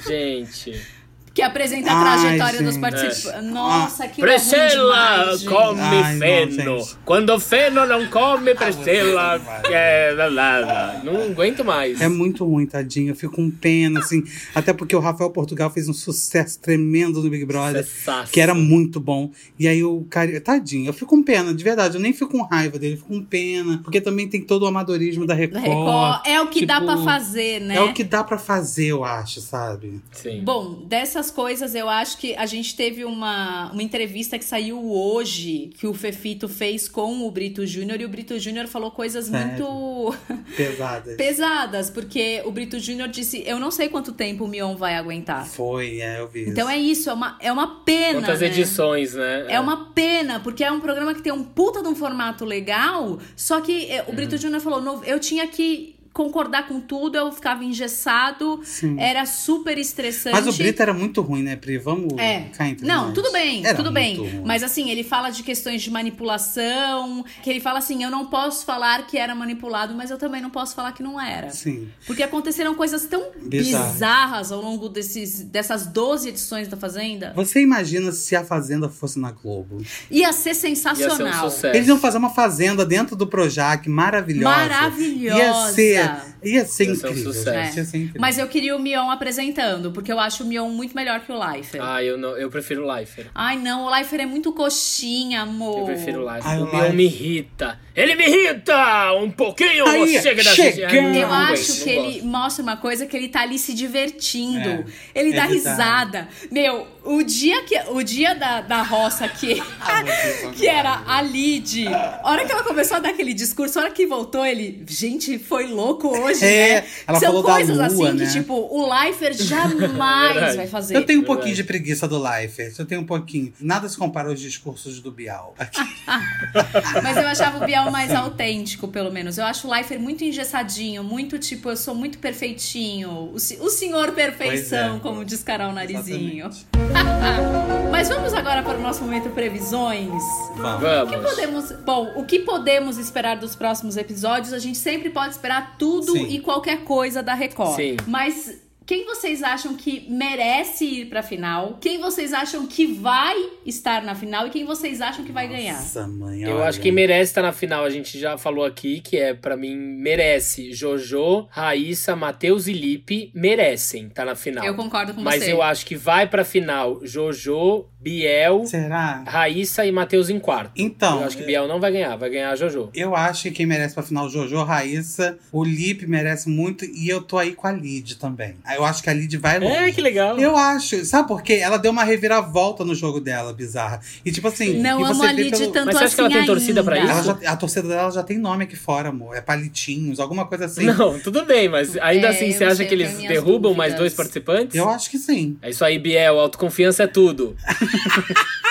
Gente. 0.06 0.93
Que 1.34 1.42
apresenta 1.42 1.92
a 1.92 1.96
Ai, 1.98 2.04
trajetória 2.20 2.62
dos 2.62 2.76
gente. 2.76 2.82
participantes. 2.82 3.52
Nossa, 3.52 4.04
é 4.06 4.08
ruim 4.08 4.22
Priscila 4.22 4.70
demais, 4.70 5.44
come 5.44 5.82
Ai, 5.82 6.14
não, 6.14 6.20
feno. 6.20 6.80
gente. 6.80 6.96
Quando 7.04 7.40
feno 7.40 7.86
não 7.88 8.06
come, 8.08 8.54
Priscila 8.54 9.38
vai. 9.40 9.62
quer. 9.64 10.16
lá, 10.16 10.28
lá, 10.28 10.60
lá. 10.60 11.02
Não 11.04 11.24
aguento 11.24 11.66
mais. 11.66 12.00
É 12.00 12.08
muito 12.08 12.46
ruim, 12.46 12.68
tadinho. 12.68 13.10
Eu 13.12 13.16
fico 13.16 13.36
com 13.36 13.50
pena, 13.50 14.00
assim. 14.00 14.24
Até 14.54 14.74
porque 14.74 14.96
o 14.96 15.00
Rafael 15.00 15.32
Portugal 15.32 15.72
fez 15.72 15.90
um 15.90 15.94
sucesso 15.94 16.60
tremendo 16.60 17.22
no 17.24 17.30
Big 17.32 17.46
Brother. 17.46 17.84
Sucesso. 17.84 18.32
Que 18.32 18.40
era 18.40 18.54
muito 18.54 19.00
bom. 19.00 19.32
E 19.58 19.68
aí 19.68 19.84
o 19.84 20.06
cara. 20.10 20.40
Tadinho, 20.40 20.88
eu 20.88 20.94
fico 20.94 21.08
com 21.08 21.24
pena, 21.24 21.52
de 21.52 21.64
verdade. 21.64 21.96
Eu 21.96 22.02
nem 22.02 22.14
fico 22.14 22.30
com 22.32 22.44
raiva 22.44 22.78
dele, 22.78 22.94
eu 22.94 22.98
fico 22.98 23.10
com 23.10 23.24
pena. 23.24 23.80
Porque 23.84 24.00
também 24.00 24.28
tem 24.30 24.40
todo 24.42 24.64
o 24.64 24.68
amadorismo 24.68 25.26
da 25.26 25.34
Da 25.34 25.40
Record. 25.40 25.64
Record. 25.64 26.22
É 26.28 26.40
o 26.42 26.48
que 26.48 26.64
dá 26.64 26.76
Tipo, 26.80 26.86
pra 26.86 26.98
fazer, 27.04 27.60
né? 27.62 27.76
É 27.76 27.82
o 27.82 27.92
que 27.92 28.04
dá 28.04 28.24
pra 28.24 28.38
fazer, 28.38 28.86
eu 28.88 29.04
acho, 29.04 29.42
sabe? 29.42 30.00
Sim. 30.12 30.44
Bom, 30.44 30.84
coisas 31.32 31.76
eu 31.76 31.88
acho 31.90 32.18
que 32.18 32.36
a 32.36 32.46
gente 32.46 32.76
teve 32.76 33.04
uma, 33.06 33.72
uma 33.72 33.84
entrevista 33.84 34.38
que 34.40 34.46
saiu 34.46 34.80
hoje 34.92 35.72
que 35.78 35.86
o 35.88 35.94
Fefito 35.94 36.48
fez 36.48 36.88
com 36.88 37.26
o 37.28 37.32
Brito 37.32 37.66
Júnior 37.66 38.00
e 38.02 38.06
o 38.06 38.10
Brito 38.10 38.38
Júnior 38.40 38.68
falou 38.68 38.92
coisas 38.92 39.26
Sério? 39.26 39.48
muito 39.48 40.16
Pesadas. 40.56 41.16
pesadas, 41.16 41.90
porque 41.90 42.42
o 42.46 42.52
Brito 42.52 42.80
Júnior 42.80 43.08
disse: 43.10 43.44
Eu 43.46 43.60
não 43.60 43.72
sei 43.72 43.90
quanto 43.90 44.12
tempo 44.14 44.46
o 44.46 44.48
Mion 44.48 44.76
vai 44.76 44.96
aguentar. 44.96 45.46
Foi, 45.48 46.00
é, 46.00 46.20
eu 46.20 46.28
vi. 46.28 46.50
Então 46.50 46.70
isso. 46.70 46.72
é 46.72 46.78
isso, 46.80 47.10
é 47.10 47.14
uma, 47.14 47.38
é 47.40 47.52
uma 47.52 47.68
pena. 47.84 48.20
Quantas 48.22 48.42
né? 48.42 48.48
edições, 48.48 49.14
né? 49.14 49.46
É 49.50 49.60
uma 49.60 49.92
pena, 49.94 50.40
porque 50.40 50.64
é 50.64 50.72
um 50.72 50.80
programa 50.80 51.14
que 51.14 51.22
tem 51.22 51.32
um 51.34 51.44
puta 51.44 51.82
de 51.82 51.88
um 51.88 51.96
formato 51.96 52.46
legal, 52.46 53.20
só 53.36 53.60
que 53.62 53.90
é, 53.92 54.04
o 54.04 54.10
Uhum. 54.10 54.16
Brito 54.16 54.38
Júnior 54.38 54.62
falou, 54.62 54.82
"No- 54.82 55.04
eu 55.04 55.20
tinha 55.20 55.48
que 55.48 55.93
concordar 56.14 56.68
com 56.68 56.80
tudo, 56.80 57.18
eu 57.18 57.32
ficava 57.32 57.64
engessado, 57.64 58.62
Sim. 58.64 58.96
era 59.00 59.26
super 59.26 59.78
estressante. 59.80 60.36
Mas 60.36 60.48
o 60.48 60.54
Brito 60.56 60.80
era 60.82 60.94
muito 60.94 61.22
ruim, 61.22 61.42
né, 61.42 61.56
Pri? 61.56 61.80
Vamos 61.80 62.14
É. 62.20 62.42
cá 62.56 62.68
entre 62.68 62.86
Não, 62.86 63.06
nós. 63.06 63.14
tudo 63.16 63.32
bem, 63.32 63.66
Era 63.66 63.76
tudo 63.76 63.92
bem. 63.92 64.18
ruim. 64.18 64.42
Mas 64.46 64.62
assim, 64.62 64.92
ele 64.92 65.04
fala 65.04 65.32
de 65.32 65.42
questões 65.42 65.82
de 65.82 65.90
manipulação, 65.90 67.26
que 67.42 67.50
ele 67.50 67.60
fala 67.60 67.80
assim, 67.80 68.04
eu 68.04 68.12
não 68.12 68.28
posso 68.28 68.66
falar 68.66 69.08
que 69.08 69.18
era 69.18 69.34
manipulado, 69.34 69.94
mas 69.96 70.12
eu 70.12 70.18
também 70.18 70.42
não 70.42 70.50
posso 70.50 70.76
falar 70.76 70.92
que 70.92 71.02
não 71.02 71.20
era. 71.20 71.50
Sim. 71.50 71.90
Porque 72.06 72.22
aconteceram 72.22 72.76
coisas 72.76 73.06
tão 73.06 73.32
Bizarro. 73.42 73.94
bizarras 73.94 74.52
ao 74.52 74.62
longo 74.62 74.90
desses, 74.90 75.42
dessas 75.44 75.88
12 75.88 76.30
edições 76.30 76.68
da 76.68 76.78
Fazenda. 76.78 77.34
Você 77.36 77.62
imagina 77.62 78.12
se 78.12 78.36
a 78.36 78.44
Fazenda 78.44 78.88
fosse 78.90 79.20
na 79.20 79.32
Globo? 79.32 79.82
Ia 80.12 80.32
ser 80.32 80.50
Ia 80.50 80.56
ser 80.56 80.68
um 80.72 80.76
sensacional. 80.76 81.50
sucesso. 81.50 81.76
Eles 81.76 81.88
iam 81.88 81.98
fazer 82.00 82.18
uma 82.18 82.30
fazenda 82.30 82.86
dentro 82.86 83.16
do 83.16 83.26
Projac, 83.26 83.88
maravilhosa. 83.90 84.56
Maravilhosa. 84.56 85.38
Ia 85.40 85.74
ser, 85.74 86.03
ia 86.44 86.66
ser 86.66 86.86
Ia 86.86 86.96
ser 86.96 87.08
um 87.08 87.10
incrível, 87.12 87.34
gente. 87.34 87.78
Ia 87.78 87.86
ser 87.86 87.98
incrível. 87.98 88.22
Mas 88.22 88.38
eu 88.38 88.48
queria 88.48 88.76
o 88.76 88.80
Mion 88.80 89.10
apresentando, 89.10 89.92
porque 89.92 90.12
eu 90.12 90.20
acho 90.20 90.44
o 90.44 90.48
Mion 90.48 90.70
muito 90.70 90.96
melhor 90.96 91.20
que 91.22 91.32
o 91.32 91.40
Leifert. 91.40 91.84
Ah, 91.84 92.04
eu, 92.04 92.18
não, 92.18 92.38
eu 92.38 92.50
prefiro 92.50 92.84
o 92.84 92.94
Leifert. 92.94 93.28
Ai, 93.34 93.58
não, 93.58 93.86
o 93.86 93.90
Leifert 93.90 94.22
é 94.22 94.26
muito 94.26 94.52
coxinha, 94.54 95.42
amor. 95.42 95.80
Eu 95.80 95.86
prefiro 95.86 96.22
o 96.22 96.26
Leifert. 96.26 96.46
Ai, 96.46 96.60
o 96.60 96.66
o 96.66 96.76
Mion 96.76 96.94
me 96.94 97.06
irrita. 97.06 97.80
Ele 97.96 98.16
me 98.16 98.26
irrita 98.26 99.14
um 99.14 99.30
pouquinho. 99.30 99.88
Aí, 99.88 100.22
chega 100.22 100.44
da. 100.44 100.52
Ai, 100.52 101.22
Eu 101.22 101.32
acho 101.32 101.84
que 101.84 101.90
ele 101.90 102.22
mostra 102.24 102.64
uma 102.64 102.78
coisa 102.78 103.06
que 103.06 103.16
ele 103.16 103.30
tá 103.30 103.42
ali 103.42 103.60
se 103.60 103.74
divertindo. 103.74 104.70
É, 105.14 105.20
ele 105.20 105.34
dá 105.34 105.46
ele 105.46 105.62
tá. 105.62 105.72
risada. 105.72 106.28
Meu, 106.52 106.88
o 107.06 107.22
dia 107.24 107.64
que 107.64 107.78
o 107.90 108.02
dia 108.04 108.34
da, 108.36 108.62
da 108.62 108.82
roça 108.82 109.28
que 109.28 109.62
que 110.56 110.68
era 110.68 111.04
a 111.06 111.22
Lid, 111.22 111.88
a 111.88 112.22
hora 112.24 112.46
que 112.46 112.52
ela 112.52 112.64
começou 112.64 112.98
a 112.98 113.00
dar 113.00 113.10
aquele 113.10 113.34
discurso, 113.34 113.80
a 113.80 113.84
hora 113.84 113.92
que 113.92 114.06
voltou 114.06 114.46
ele, 114.46 114.84
gente, 114.88 115.38
foi 115.40 115.68
louco 115.68 116.08
hoje, 116.08 116.44
É, 116.46 116.82
né? 116.82 116.88
ela 117.08 117.20
São 117.20 117.28
falou 117.30 117.44
da 117.44 117.54
coisas 117.54 117.76
lua, 117.78 117.86
assim 117.88 118.12
né? 118.18 118.26
que 118.26 118.32
tipo, 118.34 118.54
o 118.54 118.90
Leifert 118.94 119.38
jamais 119.42 120.56
vai 120.56 120.68
fazer. 120.68 120.96
Eu 120.96 121.06
tenho 121.06 121.22
um 121.22 121.26
pouquinho 121.26 121.56
de 121.56 121.64
preguiça 121.64 122.08
do 122.08 122.18
Leifert. 122.22 122.74
Eu 122.78 122.86
tenho 122.86 123.02
um 123.02 123.06
pouquinho. 123.06 123.54
Nada 123.60 123.88
se 123.90 123.98
compara 123.98 124.30
aos 124.30 124.40
discursos 124.40 125.00
do 125.00 125.12
Bial. 125.12 125.54
Aqui. 125.58 125.80
Mas 127.04 127.18
eu 127.18 127.28
achava 127.28 127.64
o 127.64 127.66
Biel 127.66 127.90
mais 127.92 128.12
autêntico, 128.14 128.88
pelo 128.88 129.12
menos. 129.12 129.38
Eu 129.38 129.46
acho 129.46 129.68
o 129.68 129.72
Leifert 129.72 130.00
muito 130.02 130.24
engessadinho, 130.24 131.04
muito 131.04 131.38
tipo, 131.40 131.70
eu 131.70 131.78
sou 131.78 131.96
muito 131.96 132.18
perfeitinho. 132.18 133.10
O, 133.10 133.34
o 133.36 133.70
senhor 133.70 134.12
perfeição, 134.14 134.90
Pois 134.92 135.00
é. 135.00 135.00
como 135.02 135.26
diz 135.26 135.44
Carol 135.44 135.72
Narizinho. 135.72 136.48
Exatamente. 136.48 136.93
Mas 137.92 138.10
vamos 138.10 138.34
agora 138.34 138.64
para 138.64 138.78
o 138.78 138.82
nosso 138.82 139.02
momento 139.04 139.30
previsões. 139.30 140.22
Vamos. 140.56 140.84
O 140.84 141.08
que 141.08 141.18
podemos, 141.18 141.72
bom, 141.86 142.14
o 142.16 142.26
que 142.26 142.40
podemos 142.40 142.98
esperar 142.98 143.38
dos 143.38 143.56
próximos 143.56 143.98
episódios? 143.98 144.52
A 144.54 144.60
gente 144.60 144.78
sempre 144.78 145.10
pode 145.10 145.32
esperar 145.32 145.78
tudo 145.78 146.12
Sim. 146.12 146.28
e 146.28 146.40
qualquer 146.40 146.84
coisa 146.84 147.24
da 147.24 147.34
Record. 147.34 147.76
Sim. 147.76 147.98
Mas 148.08 148.63
quem 148.86 149.06
vocês 149.06 149.42
acham 149.44 149.76
que 149.76 150.06
merece 150.10 150.86
ir 150.86 151.06
pra 151.06 151.24
final? 151.24 151.78
Quem 151.80 152.00
vocês 152.00 152.34
acham 152.34 152.66
que 152.68 152.86
vai 152.88 153.36
estar 153.66 154.04
na 154.04 154.16
final 154.16 154.48
e 154.48 154.50
quem 154.50 154.66
vocês 154.66 155.02
acham 155.02 155.24
que 155.24 155.32
vai 155.32 155.48
ganhar? 155.48 155.74
Nossa, 155.76 156.08
mãe. 156.08 156.42
Eu 156.44 156.58
olha. 156.58 156.66
acho 156.66 156.80
que 156.82 156.92
merece 156.92 157.32
estar 157.32 157.42
na 157.42 157.52
final. 157.52 157.84
A 157.86 157.90
gente 157.90 158.20
já 158.20 158.38
falou 158.38 158.66
aqui 158.66 159.00
que 159.02 159.18
é, 159.18 159.34
pra 159.34 159.56
mim, 159.56 159.76
merece. 159.76 160.72
Jojo, 160.74 161.48
Raíssa, 161.50 162.16
Matheus 162.16 162.68
e 162.68 162.74
Lipe 162.74 163.32
merecem 163.34 164.08
estar 164.08 164.26
na 164.26 164.36
final. 164.36 164.66
Eu 164.66 164.76
concordo 164.76 165.14
com 165.14 165.22
Mas 165.22 165.44
você. 165.44 165.52
eu 165.54 165.62
acho 165.62 165.86
que 165.86 165.96
vai 165.96 166.28
pra 166.28 166.44
final 166.44 167.00
Jojo, 167.06 167.86
Biel, 168.00 168.66
Será? 168.66 169.24
Raíssa 169.26 169.86
e 169.86 169.92
Matheus 169.92 170.30
em 170.30 170.40
quarto. 170.40 170.72
Então, 170.76 171.22
Eu 171.22 171.28
acho 171.28 171.38
que 171.38 171.44
Biel 171.44 171.68
não 171.68 171.80
vai 171.80 171.92
ganhar, 171.92 172.16
vai 172.18 172.30
ganhar 172.30 172.52
a 172.52 172.56
Jojo. 172.56 172.90
Eu 172.94 173.16
acho 173.16 173.44
que 173.44 173.52
quem 173.52 173.66
merece 173.66 173.94
pra 173.94 174.04
final, 174.04 174.30
Jojo, 174.30 174.62
Raíssa, 174.64 175.38
o 175.52 175.64
Lipe 175.64 176.06
merece 176.06 176.50
muito 176.50 176.84
e 176.86 177.08
eu 177.08 177.22
tô 177.22 177.38
aí 177.38 177.54
com 177.54 177.66
a 177.68 177.72
Lid 177.72 178.16
também. 178.18 178.56
Eu 178.76 178.86
acho 178.86 179.02
que 179.04 179.10
a 179.10 179.14
Lid 179.14 179.38
vai 179.38 179.60
longe. 179.60 179.74
É, 179.76 179.92
que 179.92 180.02
legal. 180.02 180.38
Eu 180.40 180.56
acho, 180.58 181.04
sabe 181.06 181.28
por 181.28 181.42
quê? 181.42 181.54
Ela 181.54 181.78
deu 181.78 181.92
uma 181.92 182.04
reviravolta 182.04 182.84
no 182.86 182.94
jogo 182.96 183.20
dela, 183.20 183.54
bizarra. 183.54 184.00
E 184.26 184.32
tipo 184.32 184.48
assim. 184.48 184.80
Não 184.82 185.00
e 185.02 185.04
amo 185.04 185.14
você 185.16 185.26
a 185.28 185.32
Lid 185.32 185.52
pelo- 185.58 185.72
tanto 185.72 185.86
Mas 185.88 185.96
você 185.98 186.04
acha 186.06 186.16
que 186.16 186.22
ela 186.22 186.30
assim 186.30 186.38
tem 186.38 186.46
torcida 186.46 186.84
pra 186.84 186.96
ainda. 186.96 187.12
isso? 187.12 187.30
Ela 187.30 187.40
já- 187.42 187.52
a 187.52 187.56
torcida 187.58 187.88
dela 187.88 188.12
já 188.12 188.24
tem 188.24 188.38
nome 188.38 188.64
aqui 188.64 188.76
fora, 188.76 189.10
amor. 189.10 189.36
É 189.36 189.42
palitinhos, 189.42 190.20
alguma 190.20 190.46
coisa 190.46 190.66
assim. 190.66 190.86
Não, 190.86 191.20
tudo 191.20 191.46
bem, 191.46 191.68
mas 191.70 191.98
ainda 191.98 192.28
É, 192.28 192.30
assim, 192.32 192.52
você 192.52 192.64
acha 192.66 192.86
que 192.86 192.94
eles 192.94 193.16
minhas 193.16 193.32
derrubam 193.34 193.74
mais 193.74 193.94
dúvidas. 193.94 194.00
dois 194.00 194.14
participantes? 194.14 194.76
Eu 194.76 194.90
acho 194.90 195.10
que 195.10 195.18
sim. 195.18 195.58
É 195.62 195.70
isso 195.70 195.84
aí, 195.84 195.98
Biel, 196.00 196.40
autoconfiança 196.40 197.04
é 197.04 197.08
tudo. 197.08 197.56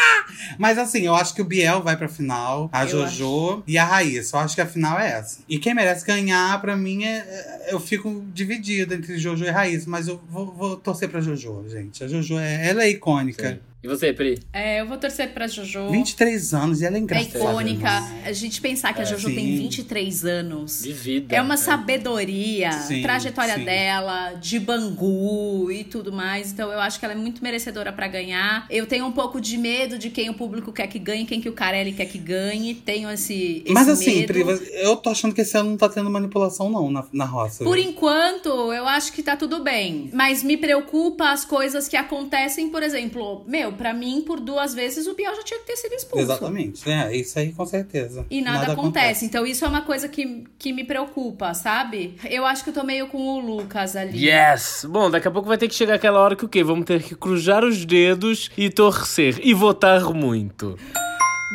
Mas 0.59 0.79
assim, 0.79 1.03
eu 1.03 1.15
acho 1.15 1.35
que 1.35 1.43
o 1.43 1.45
Biel 1.45 1.83
vai 1.83 1.97
pra 1.97 2.09
final, 2.09 2.69
a 2.73 2.85
Eu 2.85 2.89
Jojo 2.89 3.63
e 3.67 3.77
a 3.79 3.85
Raíssa. 3.85 4.37
Eu 4.37 4.41
acho 4.41 4.55
que 4.55 4.61
a 4.61 4.67
final 4.67 4.99
é 4.99 5.11
essa. 5.13 5.41
E 5.49 5.59
quem 5.59 5.75
merece 5.75 6.05
ganhar, 6.07 6.61
pra 6.61 6.77
mim, 6.77 7.05
é, 7.05 7.19
é- 7.19 7.69
eu 7.71 7.81
fico 7.81 8.25
dividido 8.33 8.95
entre 8.95 9.19
Jojo 9.19 9.45
e 9.45 9.51
Raíssa. 9.51 9.89
Mas 9.89 10.09
eu 10.09 10.21
vou, 10.31 10.53
vou 10.53 10.77
torcer 10.77 11.09
pra 11.09 11.21
Jojo, 11.21 11.65
gente. 11.69 12.03
A 12.05 12.09
Jojo, 12.09 12.39
é, 12.39 12.69
ela 12.69 12.83
é 12.85 12.91
icônica. 12.91 13.61
E 13.85 13.89
você, 13.89 14.13
Pri? 14.13 14.39
É, 14.53 14.81
eu 14.81 14.87
vou 14.87 14.97
torcer 14.97 15.31
pra 15.35 15.49
Jojo. 15.49 15.91
23 15.91 16.55
anos 16.55 16.81
e 16.81 16.85
ela 16.87 16.95
é 16.95 17.01
É 17.01 17.03
engraçada. 17.03 17.37
icônica. 17.39 18.01
né? 18.01 18.23
A 18.27 18.33
gente 18.33 18.61
pensar 18.61 18.93
que 18.95 19.03
a 19.03 19.05
Jojo 19.05 19.29
sim. 19.29 19.35
tem 19.35 19.57
23 19.59 20.25
anos. 20.25 20.83
De 20.85 20.93
vida. 20.93 21.35
É 21.35 21.43
uma 21.43 21.57
sabedoria, 21.57 22.71
Sim, 22.73 23.03
trajetória 23.03 23.57
sim. 23.57 23.65
dela, 23.65 24.35
de 24.35 24.61
Bangu 24.61 25.69
e 25.73 25.83
tudo 25.83 26.13
mais. 26.13 26.53
Então 26.53 26.71
eu 26.71 26.79
acho 26.79 27.01
que 27.01 27.05
ela 27.05 27.15
é 27.15 27.17
muito 27.17 27.43
merecedora 27.43 27.93
pra 27.93 28.07
ganhar. 28.07 28.67
Eu 28.71 28.87
tenho 28.87 29.05
um 29.05 29.11
pouco 29.11 29.41
de 29.41 29.59
medo 29.59 29.99
de 29.99 30.11
quem 30.11 30.31
o 30.31 30.35
público 30.35 30.73
quer 30.73 30.87
que 30.87 31.01
ganhe, 31.01 31.25
quem 31.25 31.41
que 31.41 31.49
o 31.49 31.53
Carelli 31.53 31.93
quer 31.93 32.07
que 32.07 32.19
ganhe. 32.19 32.77
Tenho 32.77 33.11
esse, 33.11 33.63
esse 33.65 33.73
Mas 33.75 33.89
assim, 33.89 34.21
medo. 34.21 34.27
Pri, 34.33 34.45
eu 34.75 34.95
tô 34.95 35.11
achando 35.11 35.35
que 35.35 35.41
esse 35.41 35.57
ano 35.59 35.71
não 35.71 35.77
tá 35.77 35.89
tendo 35.89 36.09
manipulação, 36.09 36.71
não, 36.71 36.89
na, 36.89 37.05
na 37.13 37.25
roça. 37.25 37.65
Por 37.65 37.77
viu? 37.77 37.89
enquanto, 37.89 38.49
eu 38.73 38.87
acho 38.87 39.13
que 39.13 39.25
tá 39.25 39.37
tudo 39.37 39.61
bem. 39.61 40.09
Mas 40.13 40.45
me 40.45 40.57
preocupa 40.57 41.31
as 41.33 41.45
coisas 41.45 41.89
que 41.89 41.97
acontecem, 41.97 42.69
por 42.69 42.83
exemplo, 42.85 43.45
meu, 43.49 43.72
pra 43.73 43.93
mim, 43.93 44.23
por 44.27 44.41
duas 44.41 44.75
vezes 44.75 45.07
o 45.07 45.15
Biel 45.15 45.35
já 45.37 45.43
tinha 45.43 45.61
que 45.61 45.67
ter 45.67 45.77
sido 45.77 45.95
expulso. 45.95 46.25
Exatamente. 46.25 46.89
É, 46.91 47.15
isso 47.17 47.39
aí 47.39 47.53
com 47.53 47.67
certeza. 47.67 48.27
E 48.31 48.41
nada, 48.41 48.73
acontece. 48.73 49.25
Então 49.25 49.47
isso 49.47 49.65
é 49.65 49.69
uma 49.69 49.83
coisa 49.83 50.09
que, 50.09 50.45
que 50.59 50.73
me 50.73 50.85
preocupa, 50.85 51.55
sabe? 51.55 52.17
Eu 52.29 52.45
acho 52.47 52.65
que 52.65 52.71
eu 52.71 52.75
tô 52.75 52.85
meio 52.85 53.07
com 53.09 53.19
o 53.19 53.41
Lucas 53.41 53.97
ali. 53.97 54.27
Yes! 54.27 54.87
Bom, 54.89 55.11
daqui 55.11 55.29
a 55.29 55.31
pouco 55.31 55.49
vai 55.49 55.59
ter 55.59 55.69
que 55.69 55.75
chegar 55.75 55.95
aquela 55.95 56.21
hora 56.21 56.37
que 56.37 56.45
o 56.45 56.49
quê? 56.49 56.63
Vamos 56.63 56.85
ter 56.85 57.03
que 57.03 57.15
cruzar 57.15 57.65
os 57.65 57.85
dedos 57.85 58.51
e 58.57 58.71
torcer. 58.71 59.41
E 59.43 59.55
votar 59.55 60.03
muito. 60.13 60.79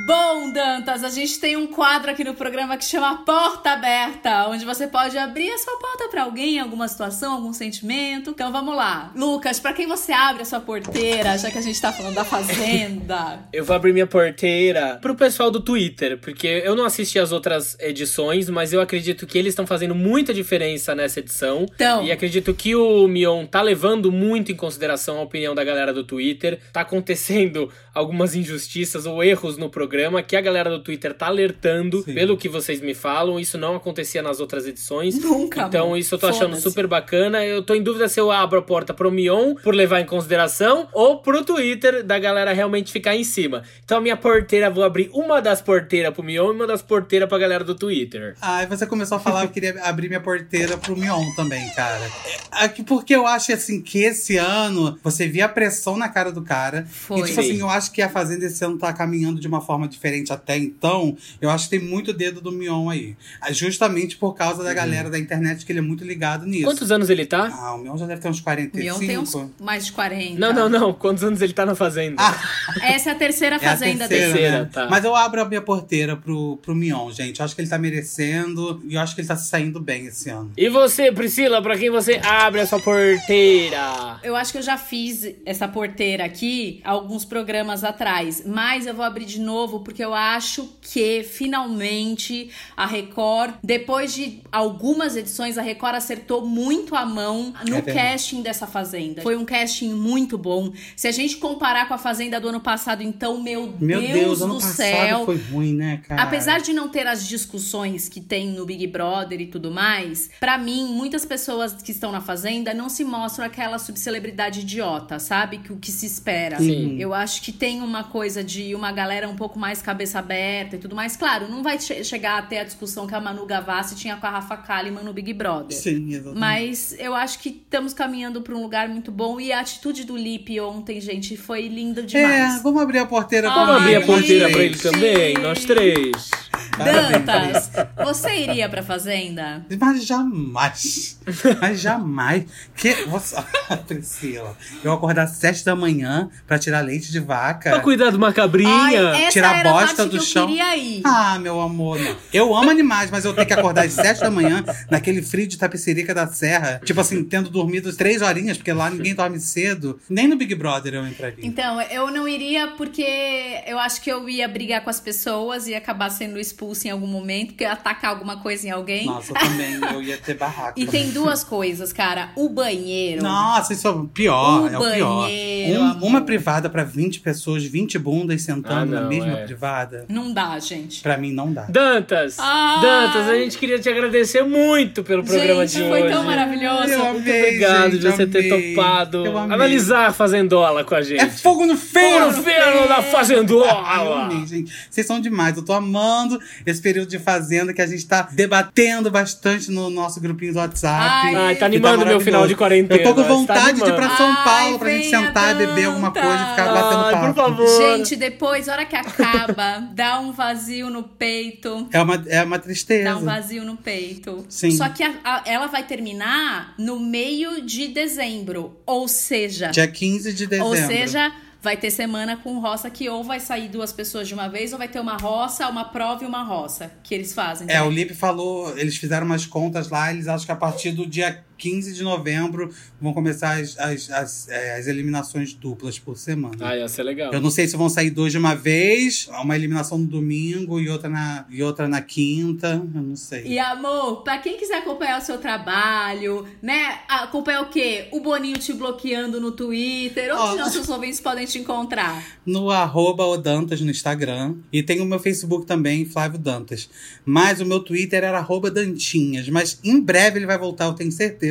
Bom, 0.05 0.51
Dantas, 0.51 1.03
a 1.03 1.09
gente 1.09 1.39
tem 1.39 1.57
um 1.57 1.65
quadro 1.67 2.11
aqui 2.11 2.23
no 2.23 2.33
programa 2.35 2.77
que 2.77 2.85
chama 2.85 3.25
Porta 3.25 3.71
Aberta, 3.71 4.47
onde 4.47 4.63
você 4.63 4.87
pode 4.87 5.17
abrir 5.17 5.49
a 5.51 5.57
sua 5.57 5.77
porta 5.79 6.07
pra 6.09 6.23
alguém, 6.23 6.59
alguma 6.59 6.87
situação, 6.87 7.33
algum 7.33 7.51
sentimento. 7.51 8.29
Então 8.29 8.51
vamos 8.51 8.75
lá. 8.75 9.11
Lucas, 9.15 9.59
pra 9.59 9.73
quem 9.73 9.87
você 9.87 10.11
abre 10.11 10.43
a 10.43 10.45
sua 10.45 10.59
porteira, 10.59 11.37
já 11.37 11.49
que 11.49 11.57
a 11.57 11.61
gente 11.61 11.81
tá 11.81 11.91
falando 11.91 12.13
da 12.13 12.23
Fazenda? 12.23 13.39
Eu 13.51 13.65
vou 13.65 13.75
abrir 13.75 13.91
minha 13.91 14.05
porteira 14.05 14.99
pro 15.01 15.15
pessoal 15.15 15.49
do 15.49 15.59
Twitter, 15.59 16.17
porque 16.19 16.61
eu 16.65 16.75
não 16.75 16.85
assisti 16.85 17.17
as 17.17 17.31
outras 17.31 17.75
edições, 17.79 18.49
mas 18.49 18.73
eu 18.73 18.81
acredito 18.81 19.25
que 19.25 19.37
eles 19.37 19.53
estão 19.53 19.65
fazendo 19.65 19.95
muita 19.95 20.33
diferença 20.33 20.93
nessa 20.93 21.19
edição. 21.19 21.65
Então. 21.73 22.03
E 22.03 22.11
acredito 22.11 22.53
que 22.53 22.75
o 22.75 23.07
Mion 23.07 23.45
tá 23.45 23.61
levando 23.61 24.11
muito 24.11 24.51
em 24.51 24.55
consideração 24.55 25.17
a 25.17 25.21
opinião 25.21 25.55
da 25.55 25.63
galera 25.63 25.93
do 25.93 26.03
Twitter. 26.03 26.59
Tá 26.71 26.81
acontecendo 26.81 27.71
algumas 27.93 28.35
injustiças 28.35 29.05
ou 29.05 29.23
erros 29.23 29.57
no 29.57 29.69
programa 29.69 29.86
que 30.27 30.35
a 30.35 30.41
galera 30.41 30.69
do 30.69 30.79
Twitter 30.79 31.13
tá 31.13 31.27
alertando, 31.27 32.03
Sim. 32.03 32.13
pelo 32.13 32.38
que 32.38 32.49
vocês 32.49 32.81
me 32.81 32.93
falam. 32.93 33.39
Isso 33.39 33.57
não 33.57 33.75
acontecia 33.75 34.21
nas 34.21 34.39
outras 34.39 34.67
edições. 34.67 35.19
Nunca, 35.19 35.63
Então 35.63 35.95
isso 35.95 36.15
eu 36.15 36.19
tô 36.19 36.27
achando 36.27 36.55
super 36.57 36.88
bacana. 36.88 37.43
Eu 37.45 37.63
tô 37.63 37.73
em 37.73 37.81
dúvida 37.81 38.07
se 38.07 38.19
eu 38.19 38.31
abro 38.31 38.59
a 38.59 38.61
porta 38.61 38.93
pro 38.93 39.11
Mion, 39.11 39.55
por 39.55 39.73
levar 39.73 39.99
em 39.99 40.05
consideração, 40.05 40.88
ou 40.93 41.17
pro 41.19 41.43
Twitter 41.43 42.03
da 42.03 42.19
galera 42.19 42.53
realmente 42.53 42.91
ficar 42.91 43.15
em 43.15 43.23
cima. 43.23 43.63
Então 43.83 43.97
a 43.97 44.01
minha 44.01 44.17
porteira, 44.17 44.69
vou 44.69 44.83
abrir 44.83 45.09
uma 45.13 45.41
das 45.41 45.61
porteiras 45.61 46.13
pro 46.13 46.23
Mion 46.23 46.51
e 46.51 46.55
uma 46.55 46.67
das 46.67 46.81
porteiras 46.81 47.27
pra 47.29 47.38
galera 47.38 47.63
do 47.63 47.75
Twitter. 47.75 48.35
Ah, 48.41 48.63
e 48.63 48.65
você 48.65 48.85
começou 48.85 49.17
a 49.17 49.19
falar 49.19 49.41
que 49.41 49.47
eu 49.47 49.51
queria 49.51 49.83
abrir 49.83 50.07
minha 50.07 50.21
porteira 50.21 50.77
pro 50.77 50.95
Mion 50.95 51.23
também, 51.35 51.69
cara. 51.75 52.09
É, 52.25 52.65
aqui 52.65 52.83
porque 52.83 53.15
eu 53.15 53.25
acho 53.27 53.51
assim 53.53 53.81
que 53.81 54.03
esse 54.03 54.38
ano 54.38 54.97
você 55.03 55.27
via 55.27 55.45
a 55.45 55.49
pressão 55.49 55.97
na 55.97 56.09
cara 56.09 56.31
do 56.31 56.41
cara. 56.41 56.85
Foi. 56.89 57.19
E 57.19 57.23
tipo 57.25 57.39
assim, 57.39 57.59
eu 57.59 57.69
acho 57.69 57.91
que 57.91 58.01
a 58.01 58.09
Fazenda 58.09 58.45
esse 58.45 58.63
ano 58.63 58.77
tá 58.77 58.91
caminhando 58.93 59.39
de 59.39 59.47
uma 59.47 59.61
forma 59.61 59.76
diferente 59.86 60.32
até 60.32 60.57
então. 60.57 61.17
Eu 61.41 61.49
acho 61.49 61.69
que 61.69 61.78
tem 61.78 61.88
muito 61.88 62.13
dedo 62.13 62.39
do 62.39 62.51
Mion 62.51 62.89
aí. 62.89 63.15
Ah, 63.41 63.51
Justamente 63.51 64.15
por 64.15 64.34
causa 64.34 64.63
da 64.63 64.73
galera 64.73 65.09
da 65.09 65.19
internet 65.19 65.65
que 65.65 65.71
ele 65.71 65.80
é 65.80 65.82
muito 65.82 66.05
ligado 66.05 66.45
nisso. 66.45 66.63
Quantos 66.63 66.91
anos 66.91 67.09
ele 67.09 67.25
tá? 67.25 67.49
Ah, 67.51 67.75
o 67.75 67.80
Mion 67.80 67.97
já 67.97 68.05
deve 68.05 68.21
ter 68.21 68.30
uns 68.30 68.38
Mion 68.38 68.43
45. 68.43 68.99
tem 68.99 69.17
uns 69.17 69.36
mais 69.59 69.86
de 69.86 69.91
40. 69.91 70.39
Não, 70.39 70.53
não, 70.53 70.69
não. 70.69 70.93
Quantos 70.93 71.23
anos 71.23 71.41
ele 71.41 71.53
tá 71.53 71.65
na 71.65 71.75
Fazenda? 71.75 72.21
Essa 72.82 73.09
é 73.09 73.11
a 73.11 73.15
terceira 73.15 73.55
É 73.55 73.57
a 73.57 73.61
fazenda 73.61 74.07
terceira, 74.07 74.07
dele. 74.07 74.34
Terceira, 74.34 74.63
né? 74.63 74.69
tá. 74.71 74.88
Mas 74.89 75.03
eu 75.03 75.15
abro 75.15 75.41
a 75.41 75.45
minha 75.45 75.61
porteira 75.61 76.15
pro, 76.15 76.57
pro 76.57 76.75
Mion, 76.75 77.11
gente. 77.11 77.39
Eu 77.39 77.45
acho 77.45 77.55
que 77.55 77.61
ele 77.61 77.69
tá 77.69 77.78
merecendo 77.78 78.82
e 78.88 78.95
eu 78.95 79.01
acho 79.01 79.15
que 79.15 79.21
ele 79.21 79.28
tá 79.28 79.36
se 79.36 79.49
saindo 79.49 79.80
bem 79.80 80.05
esse 80.05 80.30
ano. 80.30 80.51
E 80.55 80.69
você, 80.69 81.11
Priscila, 81.11 81.61
pra 81.61 81.78
quem 81.78 81.89
você 81.89 82.21
abre 82.23 82.61
essa 82.61 82.80
porteira? 82.80 84.19
Eu 84.23 84.36
acho 84.36 84.51
que 84.51 84.57
eu 84.57 84.61
já 84.61 84.78
fiz 84.78 85.36
essa 85.45 85.67
porteira 85.67 86.23
aqui 86.25 86.82
alguns 86.84 87.25
programas 87.25 87.84
atrás, 87.84 88.43
mas 88.45 88.86
eu 88.86 88.93
vou 88.93 89.03
abrir 89.03 89.25
de 89.25 89.39
novo 89.39 89.56
novo, 89.57 89.79
porque 89.79 90.03
eu 90.03 90.13
acho 90.13 90.69
que 90.81 91.23
finalmente 91.23 92.49
a 92.75 92.85
Record, 92.85 93.55
depois 93.63 94.13
de 94.13 94.41
algumas 94.51 95.15
edições, 95.15 95.57
a 95.57 95.61
Record 95.61 95.95
acertou 95.95 96.45
muito 96.45 96.95
a 96.95 97.05
mão 97.05 97.53
no 97.67 97.77
É 97.77 97.81
casting 97.81 98.41
dessa 98.41 98.67
Fazenda. 98.67 99.21
Foi 99.23 99.35
um 99.35 99.43
casting 99.45 99.93
muito 99.93 100.37
bom. 100.37 100.71
Se 100.95 101.07
a 101.07 101.11
gente 101.11 101.37
comparar 101.37 101.87
com 101.87 101.93
a 101.93 101.97
Fazenda 101.97 102.39
do 102.39 102.49
ano 102.49 102.59
passado, 102.59 103.01
então, 103.01 103.41
meu, 103.41 103.73
Meu 103.79 103.99
Deus, 103.99 104.41
ano 104.41 104.55
do 104.55 104.61
passado 104.61 104.75
céu. 104.75 105.25
foi 105.25 105.37
ruim, 105.37 105.73
né, 105.73 106.01
cara? 106.07 106.21
Apesar 106.21 106.59
de 106.61 106.71
não 106.73 106.89
ter 106.89 107.07
as 107.07 107.27
discussões 107.27 108.07
que 108.07 108.21
tem 108.21 108.49
no 108.49 108.65
Big 108.65 108.85
Brother 108.87 109.41
e 109.41 109.47
tudo 109.47 109.71
mais, 109.71 110.29
pra 110.39 110.57
mim, 110.57 110.93
muitas 110.93 111.25
pessoas 111.25 111.73
que 111.81 111.91
estão 111.91 112.11
na 112.11 112.21
Fazenda 112.21 112.73
não 112.73 112.89
se 112.89 113.03
mostram 113.03 113.45
aquela 113.45 113.79
subcelebridade 113.79 114.59
idiota, 114.59 115.17
sabe? 115.19 115.57
Que 115.59 115.73
o 115.73 115.77
que 115.77 115.91
se 115.91 116.05
espera. 116.05 116.57
Sim. 116.57 116.97
Eu 116.99 117.13
acho 117.13 117.41
que 117.41 117.51
tem 117.51 117.81
uma 117.81 118.03
coisa 118.03 118.43
de 118.43 118.75
uma 118.75 118.91
galera 118.91 119.27
um 119.27 119.35
pouco 119.35 119.46
mais 119.55 119.81
cabeça 119.81 120.19
aberta 120.19 120.75
e 120.75 120.79
tudo 120.79 120.95
mais. 120.95 121.15
Claro, 121.15 121.47
não 121.47 121.61
vai 121.61 121.79
che- 121.79 122.03
chegar 122.03 122.39
até 122.39 122.61
a 122.61 122.63
discussão 122.63 123.05
que 123.05 123.13
a 123.13 123.21
Manu 123.21 123.45
Gavassi 123.45 123.95
tinha 123.95 124.15
com 124.17 124.25
a 124.25 124.29
Rafa 124.31 124.57
Kalimann 124.57 125.03
no 125.03 125.13
Big 125.13 125.31
Brother. 125.33 125.77
Sim, 125.77 126.09
exatamente. 126.09 126.39
Mas 126.39 126.95
eu 126.97 127.13
acho 127.13 127.39
que 127.39 127.49
estamos 127.49 127.93
caminhando 127.93 128.41
pra 128.41 128.55
um 128.55 128.61
lugar 128.61 128.89
muito 128.89 129.11
bom 129.11 129.39
e 129.39 129.51
a 129.51 129.59
atitude 129.59 130.03
do 130.03 130.17
Lipe 130.17 130.59
ontem, 130.59 130.99
gente, 130.99 131.37
foi 131.37 131.67
linda 131.67 132.01
É, 132.01 132.05
demais. 132.05 132.61
vamos 132.63 132.81
abrir 132.81 132.99
a 132.99 133.05
porteira 133.05 133.49
Vamos 133.49 133.69
Ai, 133.69 133.77
abrir 133.77 133.95
a 133.95 134.01
porteira 134.05 134.49
pra 134.49 134.61
ele 134.63 134.77
também, 134.77 135.33
nós 135.35 135.63
três. 135.65 136.29
Dantas, 136.78 137.71
você 138.03 138.36
iria 138.36 138.69
pra 138.69 138.84
Fazenda? 138.84 139.65
Mas 139.80 140.05
jamais. 140.05 141.19
Mas 141.61 141.80
jamais. 141.80 142.45
Que 142.75 142.93
você... 143.05 143.36
Priscila, 143.88 144.55
eu 144.84 144.91
acordar 144.91 145.23
às 145.23 145.32
sete 145.32 145.63
da 145.65 145.75
manhã 145.75 146.30
pra 146.45 146.59
tirar 146.59 146.82
leite 146.82 147.11
de 147.11 147.19
vaca. 147.19 147.71
Pra 147.71 147.80
cuidar 147.80 148.11
de 148.11 148.17
uma 148.17 148.32
cabrinha. 148.32 148.99
essa 149.15 149.32
tirar 149.32 149.65
a 149.65 149.71
bosta 149.71 149.95
parte 149.95 150.11
do 150.11 150.19
que 150.19 150.25
chão. 150.25 150.43
eu 150.43 150.47
queria 150.49 150.78
ir. 150.78 151.01
Ah, 151.03 151.38
meu 151.39 151.59
amor, 151.59 151.99
não. 151.99 152.15
Eu 152.34 152.55
amo 152.55 152.69
animais, 152.69 153.09
mas 153.09 153.25
eu 153.25 153.34
tenho 153.34 153.47
que 153.47 153.53
acordar 153.53 153.86
às 153.86 153.93
sete 153.93 154.19
da 154.21 154.32
manhã, 154.32 154.63
naquele 154.89 155.21
frio 155.21 155.47
de 155.47 155.57
tapecerica 155.57 156.13
da 156.13 156.28
serra. 156.28 156.82
Tipo 156.84 157.01
assim, 157.01 157.23
tendo 157.23 157.49
dormido 157.49 157.93
três 157.95 158.21
horinhas, 158.21 158.57
porque 158.57 158.71
lá 158.73 158.89
ninguém 158.89 159.15
dorme 159.15 159.39
cedo. 159.39 159.99
Nem 160.09 160.28
no 160.28 160.36
Big 160.36 160.53
Brother 160.55 160.93
eu 160.95 161.07
entraria. 161.07 161.45
Então, 161.45 161.82
eu 161.82 162.11
não 162.11 162.28
iria 162.28 162.67
porque 162.69 163.61
eu 163.65 163.80
acho 163.80 164.01
que 164.01 164.11
eu 164.11 164.28
ia 164.30 164.47
brigar 164.47 164.84
com 164.84 164.89
as 164.89 164.99
pessoas 164.99 165.67
e 165.67 165.75
acabar 165.75 166.09
sendo 166.09 166.39
expulsa 166.68 166.88
em 166.88 166.91
algum 166.91 167.07
momento, 167.07 167.47
porque 167.49 167.63
atacar 167.65 168.11
alguma 168.11 168.38
coisa 168.38 168.68
em 168.68 168.72
alguém. 168.72 169.05
Nossa, 169.05 169.32
eu 169.32 169.36
também, 169.36 169.74
eu 169.93 170.01
ia 170.01 170.18
ter 170.18 170.34
barraco. 170.36 170.78
E 170.78 170.86
tem 170.86 171.09
duas 171.11 171.43
coisas, 171.43 171.91
cara. 171.93 172.30
O 172.36 172.49
banheiro. 172.49 173.24
Nossa, 173.24 173.74
isso 173.74 173.88
é 173.88 173.91
o 173.91 174.05
pior, 174.05 174.63
O 174.63 174.68
é 174.68 174.78
o 174.78 174.93
pior. 174.93 175.22
banheiro, 175.24 175.82
Um- 175.82 176.05
uma 176.05 176.22
privada 176.22 176.70
pra 176.70 176.84
20 176.84 177.20
pessoas, 177.22 177.63
20 177.63 177.97
bundas 177.97 178.41
sentando 178.41 178.95
Ah, 178.95 178.99
na 178.99 179.01
não, 179.01 179.09
mesma 179.09 179.32
é. 179.39 179.45
privada, 179.45 180.05
Não 180.09 180.32
dá, 180.34 180.57
gente. 180.59 181.01
pra 181.01 181.18
mim 181.18 181.32
não 181.32 181.51
dá. 181.53 181.63
Dantas, 181.70 182.38
Ah. 182.39 182.80
Dantas, 182.82 183.30
a 183.30 183.36
gente 183.36 183.57
queria 183.57 183.80
te 183.80 183.89
agradecer 183.89 184.43
muito 184.43 185.03
pelo 185.03 185.24
programa 185.24 185.65
gente, 185.65 185.84
de 185.84 185.89
foi 185.89 186.03
hoje. 186.03 186.13
tão 186.13 186.24
maravilhoso. 186.26 186.89
Eu 186.91 186.99
Muito 187.05 187.20
amei, 187.30 187.41
obrigado 187.43 187.91
gente, 187.91 187.99
de 188.01 188.11
você 188.11 188.28
ter 188.28 188.51
amei. 188.53 188.74
topado 188.76 189.26
Eu 189.26 189.38
amei. 189.38 189.55
analisar 189.55 190.07
a 190.07 190.13
Fazendola 190.13 190.84
com 190.84 190.95
a 190.95 191.01
gente. 191.01 191.22
É 191.22 191.30
fogo 191.30 191.65
no 191.65 191.76
Fogo 191.78 191.91
ferro! 191.93 192.28
no 192.38 192.43
ferro 192.43 192.88
da 192.88 192.95
Ai, 192.97 193.07
eu 193.07 193.11
Fazendola! 193.11 194.26
amei, 194.26 194.45
gente. 194.45 194.74
Vocês 194.89 195.05
são 195.07 195.20
demais. 195.20 195.55
Eu 195.57 195.63
tô 195.65 195.74
amando 195.74 196.39
esse 196.65 196.81
período 196.81 197.09
de 197.09 197.19
fazenda 197.19 197.73
que 197.73 197.81
a 197.81 197.87
gente 197.87 198.05
tá 198.05 198.27
debatendo 198.31 199.09
bastante 199.11 199.71
no 199.71 199.89
nosso 199.89 200.19
grupinho 200.21 200.53
do 200.53 200.59
WhatsApp. 200.59 201.27
Ai, 201.27 201.35
Ai, 201.35 201.53
tá 201.55 201.59
Que 201.69 201.75
animando 201.75 202.05
meu 202.05 202.19
final 202.19 202.47
de 202.47 202.55
quarentena. 202.55 202.99
Eu 203.01 203.03
tô 203.03 203.13
com 203.15 203.21
Tá 203.23 203.27
vontade 203.27 203.81
de 203.81 203.89
ir 203.89 203.95
pra. 203.95 204.17
São 204.17 204.35
Paulo 204.35 204.73
Ai, 204.73 204.77
pra 204.79 204.89
gente 204.89 205.09
sentar 205.09 205.55
e 205.55 205.65
beber 205.65 205.85
alguma 205.85 206.11
coisa 206.11 206.27
e 206.35 206.49
ficar 206.51 206.73
batendo 206.73 207.11
papo. 207.11 207.25
por 207.27 207.35
favor. 207.35 207.77
Gente, 207.81 208.15
depois, 208.15 208.69
a 208.69 208.73
hora 208.73 208.85
que 208.85 208.95
acaba, 208.95 209.89
dá 209.93 210.19
um 210.19 210.31
vazio 210.31 210.89
no 210.89 211.03
peito. 211.03 211.87
É 211.91 212.01
uma, 212.01 212.23
é 212.27 212.43
uma 212.43 212.59
tristeza. 212.59 213.03
Dá 213.03 213.17
um 213.17 213.23
vazio 213.25 213.63
no 213.63 213.75
peito. 213.77 214.45
Sim. 214.49 214.71
Só 214.71 214.89
que 214.89 215.03
a- 215.03 215.13
a- 215.23 215.43
ela 215.45 215.67
vai 215.67 215.83
terminar 215.83 216.73
no 216.77 216.99
meio 216.99 217.61
de 217.61 217.87
dezembro. 217.89 218.77
Ou 218.85 219.07
seja, 219.07 219.67
Dia 219.71 219.87
15 219.87 220.33
de 220.33 220.47
dezembro. 220.47 220.69
ou 220.71 220.75
seja, 220.75 221.31
vai 221.68 221.76
ter 221.76 221.91
semana 221.91 222.38
com 222.38 222.59
roça 222.59 222.89
que 222.89 223.09
ou 223.09 223.26
vai 223.26 223.41
sair 223.41 223.68
duas 223.68 223.91
pessoas 223.91 224.26
de 224.26 224.34
uma 224.34 224.47
vez, 224.47 224.72
ou 224.72 224.78
vai 224.78 224.88
ter 224.88 225.01
uma 225.01 225.18
roça, 225.18 225.68
uma 225.68 225.84
prova 225.84 226.24
e 226.24 226.26
uma 226.26 226.41
roça 226.41 226.89
que 227.03 227.13
eles 227.13 227.34
fazem. 227.34 227.68
É, 227.70 227.74
né? 227.74 227.82
o 227.82 227.89
Lipe 227.89 228.13
falou, 228.13 228.78
eles 228.78 228.95
fizeram 228.95 229.26
umas 229.26 229.45
contas 229.45 229.89
lá, 229.89 230.09
eles 230.09 230.30
acham 230.30 230.45
que 230.45 230.51
a 230.53 230.55
partir 230.55 230.91
do 230.91 231.05
dia 231.05 231.43
15 231.57 231.93
de 231.93 232.03
novembro 232.03 232.69
vão 232.99 233.13
começar 233.13 233.59
as, 233.59 233.77
as, 233.79 234.09
as, 234.09 234.49
é, 234.49 234.75
as 234.77 234.87
eliminações 234.87 235.53
duplas 235.53 235.99
por 235.99 236.17
semana. 236.17 236.55
Ah, 236.59 236.75
ia 236.75 236.87
ser 236.87 237.03
legal. 237.03 237.33
Eu 237.33 237.41
não 237.41 237.49
sei 237.49 237.67
se 237.67 237.75
vão 237.75 237.89
sair 237.89 238.09
duas 238.09 238.31
de 238.31 238.37
uma 238.37 238.55
vez, 238.55 239.27
uma 239.41 239.55
eliminação 239.55 239.97
no 239.97 240.05
domingo 240.05 240.79
e 240.79 240.89
outra 240.89 241.09
na, 241.09 241.45
e 241.49 241.63
outra 241.63 241.87
na 241.87 242.01
quinta. 242.01 242.81
Eu 242.93 243.01
não 243.01 243.15
sei. 243.15 243.45
E 243.45 243.59
amor, 243.59 244.23
pra 244.23 244.37
quem 244.37 244.57
quiser 244.57 244.77
acompanhar 244.77 245.19
o 245.19 245.25
seu 245.25 245.37
trabalho, 245.37 246.45
né? 246.61 246.99
Acompanhar 247.07 247.61
o 247.61 247.69
quê? 247.69 248.07
O 248.11 248.19
Boninho 248.19 248.57
te 248.57 248.73
bloqueando 248.73 249.39
no 249.39 249.51
Twitter. 249.51 250.33
Onde 250.33 250.61
Ó. 250.61 250.65
nossos 250.65 250.87
ouvintes 250.89 251.19
podem 251.19 251.45
te 251.45 251.59
encontrar? 251.59 252.23
No 252.45 252.69
arroba 252.69 253.25
Odantas 253.25 253.81
no 253.81 253.91
Instagram. 253.91 254.55
E 254.71 254.83
tem 254.83 255.01
o 255.01 255.05
meu 255.05 255.19
Facebook 255.19 255.65
também, 255.65 256.05
Flávio 256.05 256.39
Dantas. 256.39 256.89
Mas 257.25 257.59
o 257.59 257.65
meu 257.65 257.79
Twitter 257.79 258.23
era 258.23 258.37
arroba 258.37 258.69
Dantinhas. 258.69 259.49
Mas 259.49 259.79
em 259.83 259.99
breve 259.99 260.39
ele 260.39 260.45
vai 260.45 260.57
voltar, 260.57 260.85
eu 260.85 260.93
tenho 260.93 261.11
certeza. 261.11 261.46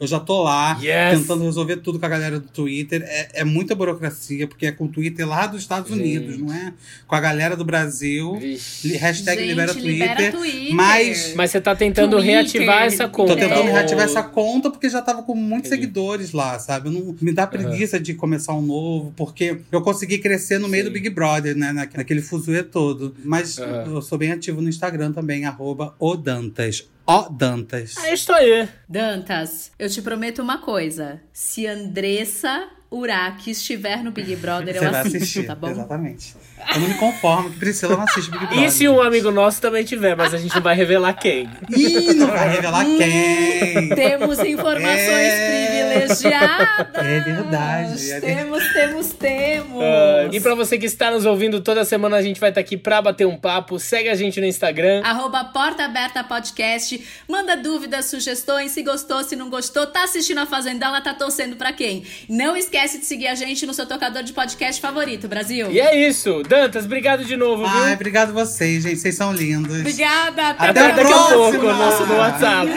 Eu 0.00 0.06
já 0.06 0.18
tô 0.20 0.42
lá, 0.42 0.78
Yes. 0.82 1.20
tentando 1.20 1.44
resolver 1.44 1.76
tudo 1.76 1.98
com 1.98 2.06
a 2.06 2.08
galera 2.08 2.38
do 2.40 2.48
Twitter. 2.48 3.02
É, 3.04 3.40
é 3.40 3.44
muita 3.44 3.74
burocracia, 3.74 4.46
porque 4.46 4.66
é 4.66 4.72
com 4.72 4.84
o 4.84 4.88
Twitter 4.88 5.26
lá 5.26 5.46
dos 5.46 5.60
Estados 5.62 5.90
Gente. 5.90 6.00
Unidos, 6.00 6.38
não 6.38 6.52
é? 6.52 6.72
Com 7.06 7.14
a 7.14 7.20
galera 7.20 7.56
do 7.56 7.64
Brasil. 7.64 8.36
Vixe. 8.36 8.96
Hashtag 8.96 9.38
Gente, 9.40 9.48
libera 9.50 9.72
Twitter. 9.72 9.90
libera 9.92 10.32
Twitter. 10.32 10.74
Mas 10.74 11.34
Mas 11.34 11.50
você 11.50 11.60
tá 11.60 11.74
tentando 11.76 12.16
Twitter. 12.16 12.30
reativar 12.34 12.82
essa 12.84 13.08
conta. 13.08 13.34
Tô 13.34 13.40
tentando 13.40 13.68
É. 13.68 13.72
reativar 13.72 14.04
essa 14.04 14.22
conta 14.22 14.70
porque 14.70 14.88
já 14.88 15.00
tava 15.02 15.22
com 15.22 15.34
muitos 15.34 15.70
Entendi. 15.70 15.82
seguidores 15.82 16.32
lá, 16.32 16.58
sabe? 16.58 16.90
Não, 16.90 17.14
me 17.20 17.32
dá 17.32 17.46
preguiça 17.46 17.98
de 18.00 18.14
começar 18.14 18.54
um 18.54 18.62
novo, 18.62 19.12
porque 19.16 19.58
eu 19.70 19.80
consegui 19.82 20.18
crescer 20.18 20.58
no 20.58 20.68
meio 20.68 20.84
Sim. 20.84 20.90
do 20.90 20.92
Big 20.92 21.10
Brother, 21.10 21.56
né? 21.56 21.72
na- 21.72 21.86
Naquele 21.96 22.20
fuzuê 22.20 22.62
todo. 22.62 23.14
Mas 23.24 23.58
Aham. 23.58 23.84
eu 23.86 24.02
sou 24.02 24.18
bem 24.18 24.32
ativo 24.32 24.60
no 24.60 24.68
Instagram 24.68 25.12
também, 25.12 25.44
arroba 25.44 25.94
Odantas. 25.98 26.84
O 27.06 27.28
Dantas. 27.28 27.96
É 27.98 28.14
isso 28.14 28.32
aí. 28.32 28.68
Dantas, 28.88 29.70
eu 29.78 29.88
te 29.88 30.02
prometo 30.02 30.42
uma 30.42 30.58
coisa. 30.58 31.20
Se 31.32 31.66
Andressa 31.66 32.68
Uraki 32.90 33.52
estiver 33.52 34.02
no 34.02 34.10
Big 34.10 34.34
Brother, 34.36 34.76
eu 34.76 34.88
assisto, 34.88 35.16
assistir, 35.16 35.46
tá 35.46 35.54
bom? 35.54 35.68
exatamente. 35.68 36.34
Eu 36.74 36.80
não 36.80 36.88
me 36.88 36.94
conformo 36.94 37.50
que 37.50 37.58
Priscila 37.58 37.96
não 37.96 38.04
assiste 38.04 38.30
Big 38.30 38.46
Brother. 38.46 38.64
E 38.64 38.70
se 38.70 38.88
um 38.88 39.00
amigo 39.00 39.30
nosso 39.30 39.60
também 39.60 39.84
tiver, 39.84 40.16
mas 40.16 40.34
a 40.34 40.38
gente 40.38 40.54
não 40.54 40.62
vai 40.62 40.74
revelar 40.74 41.12
quem. 41.14 41.48
Ih, 41.74 42.14
não 42.14 42.26
vai 42.26 42.48
revelar 42.50 42.84
quem! 42.84 43.88
Temos 43.94 44.38
informações 44.40 45.00
É. 45.00 45.96
privilegiadas. 46.16 46.86
É 46.94 47.20
verdade, 47.20 48.12
é 48.12 48.20
Temos, 48.20 48.72
temos, 48.72 49.06
temos. 49.12 49.82
Ah, 49.82 50.28
e 50.32 50.40
pra 50.40 50.54
você 50.54 50.76
que 50.78 50.86
está 50.86 51.10
nos 51.10 51.24
ouvindo, 51.24 51.60
toda 51.60 51.84
semana 51.84 52.16
a 52.16 52.22
gente 52.22 52.40
vai 52.40 52.48
estar 52.50 52.60
aqui 52.60 52.76
pra 52.76 53.00
bater 53.00 53.26
um 53.26 53.36
papo. 53.36 53.78
Segue 53.78 54.08
a 54.08 54.14
gente 54.14 54.40
no 54.40 54.46
Instagram. 54.46 55.02
Arroba 55.04 55.44
Porta 55.44 55.84
Aberta 55.84 56.22
Podcast. 56.24 57.02
Manda 57.28 57.56
dúvidas, 57.56 58.06
sugestões. 58.06 58.72
Se 58.72 58.82
gostou, 58.82 59.22
se 59.24 59.36
não 59.36 59.48
gostou, 59.50 59.86
tá 59.86 60.04
assistindo 60.04 60.38
a 60.38 60.46
Fazendela, 60.46 61.00
tá 61.00 61.14
torcendo 61.14 61.56
pra 61.56 61.72
quem? 61.72 62.04
Não 62.28 62.56
esquece 62.56 62.98
de 62.98 63.06
seguir 63.06 63.28
a 63.28 63.34
gente 63.34 63.64
no 63.66 63.72
seu 63.74 63.86
tocador 63.86 64.22
de 64.22 64.32
podcast 64.32 64.80
favorito, 64.80 65.28
Brasil. 65.28 65.70
E 65.70 65.80
é 65.80 65.96
isso. 66.08 66.42
Dantas, 66.56 66.86
obrigado 66.86 67.22
de 67.22 67.36
novo, 67.36 67.68
viu? 67.68 67.82
Ai, 67.84 67.92
obrigado 67.92 68.32
vocês, 68.32 68.82
gente. 68.82 68.96
Vocês 68.96 69.14
são 69.14 69.30
lindos. 69.30 69.80
Obrigada. 69.80 70.50
Até 70.50 70.70
Até 70.70 70.80
a 70.80 70.90
daqui 70.92 71.12
a 71.12 71.16
pouco, 71.16 71.62
nosso 71.66 72.06
no 72.06 72.16
WhatsApp. 72.16 72.70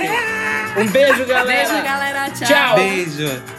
Um 0.77 0.87
beijo, 0.87 1.25
galera. 1.25 1.69
Beijo, 1.69 1.83
galera. 1.83 2.29
Tchau. 2.29 2.47
Tchau. 2.47 2.75
Beijo. 2.75 3.58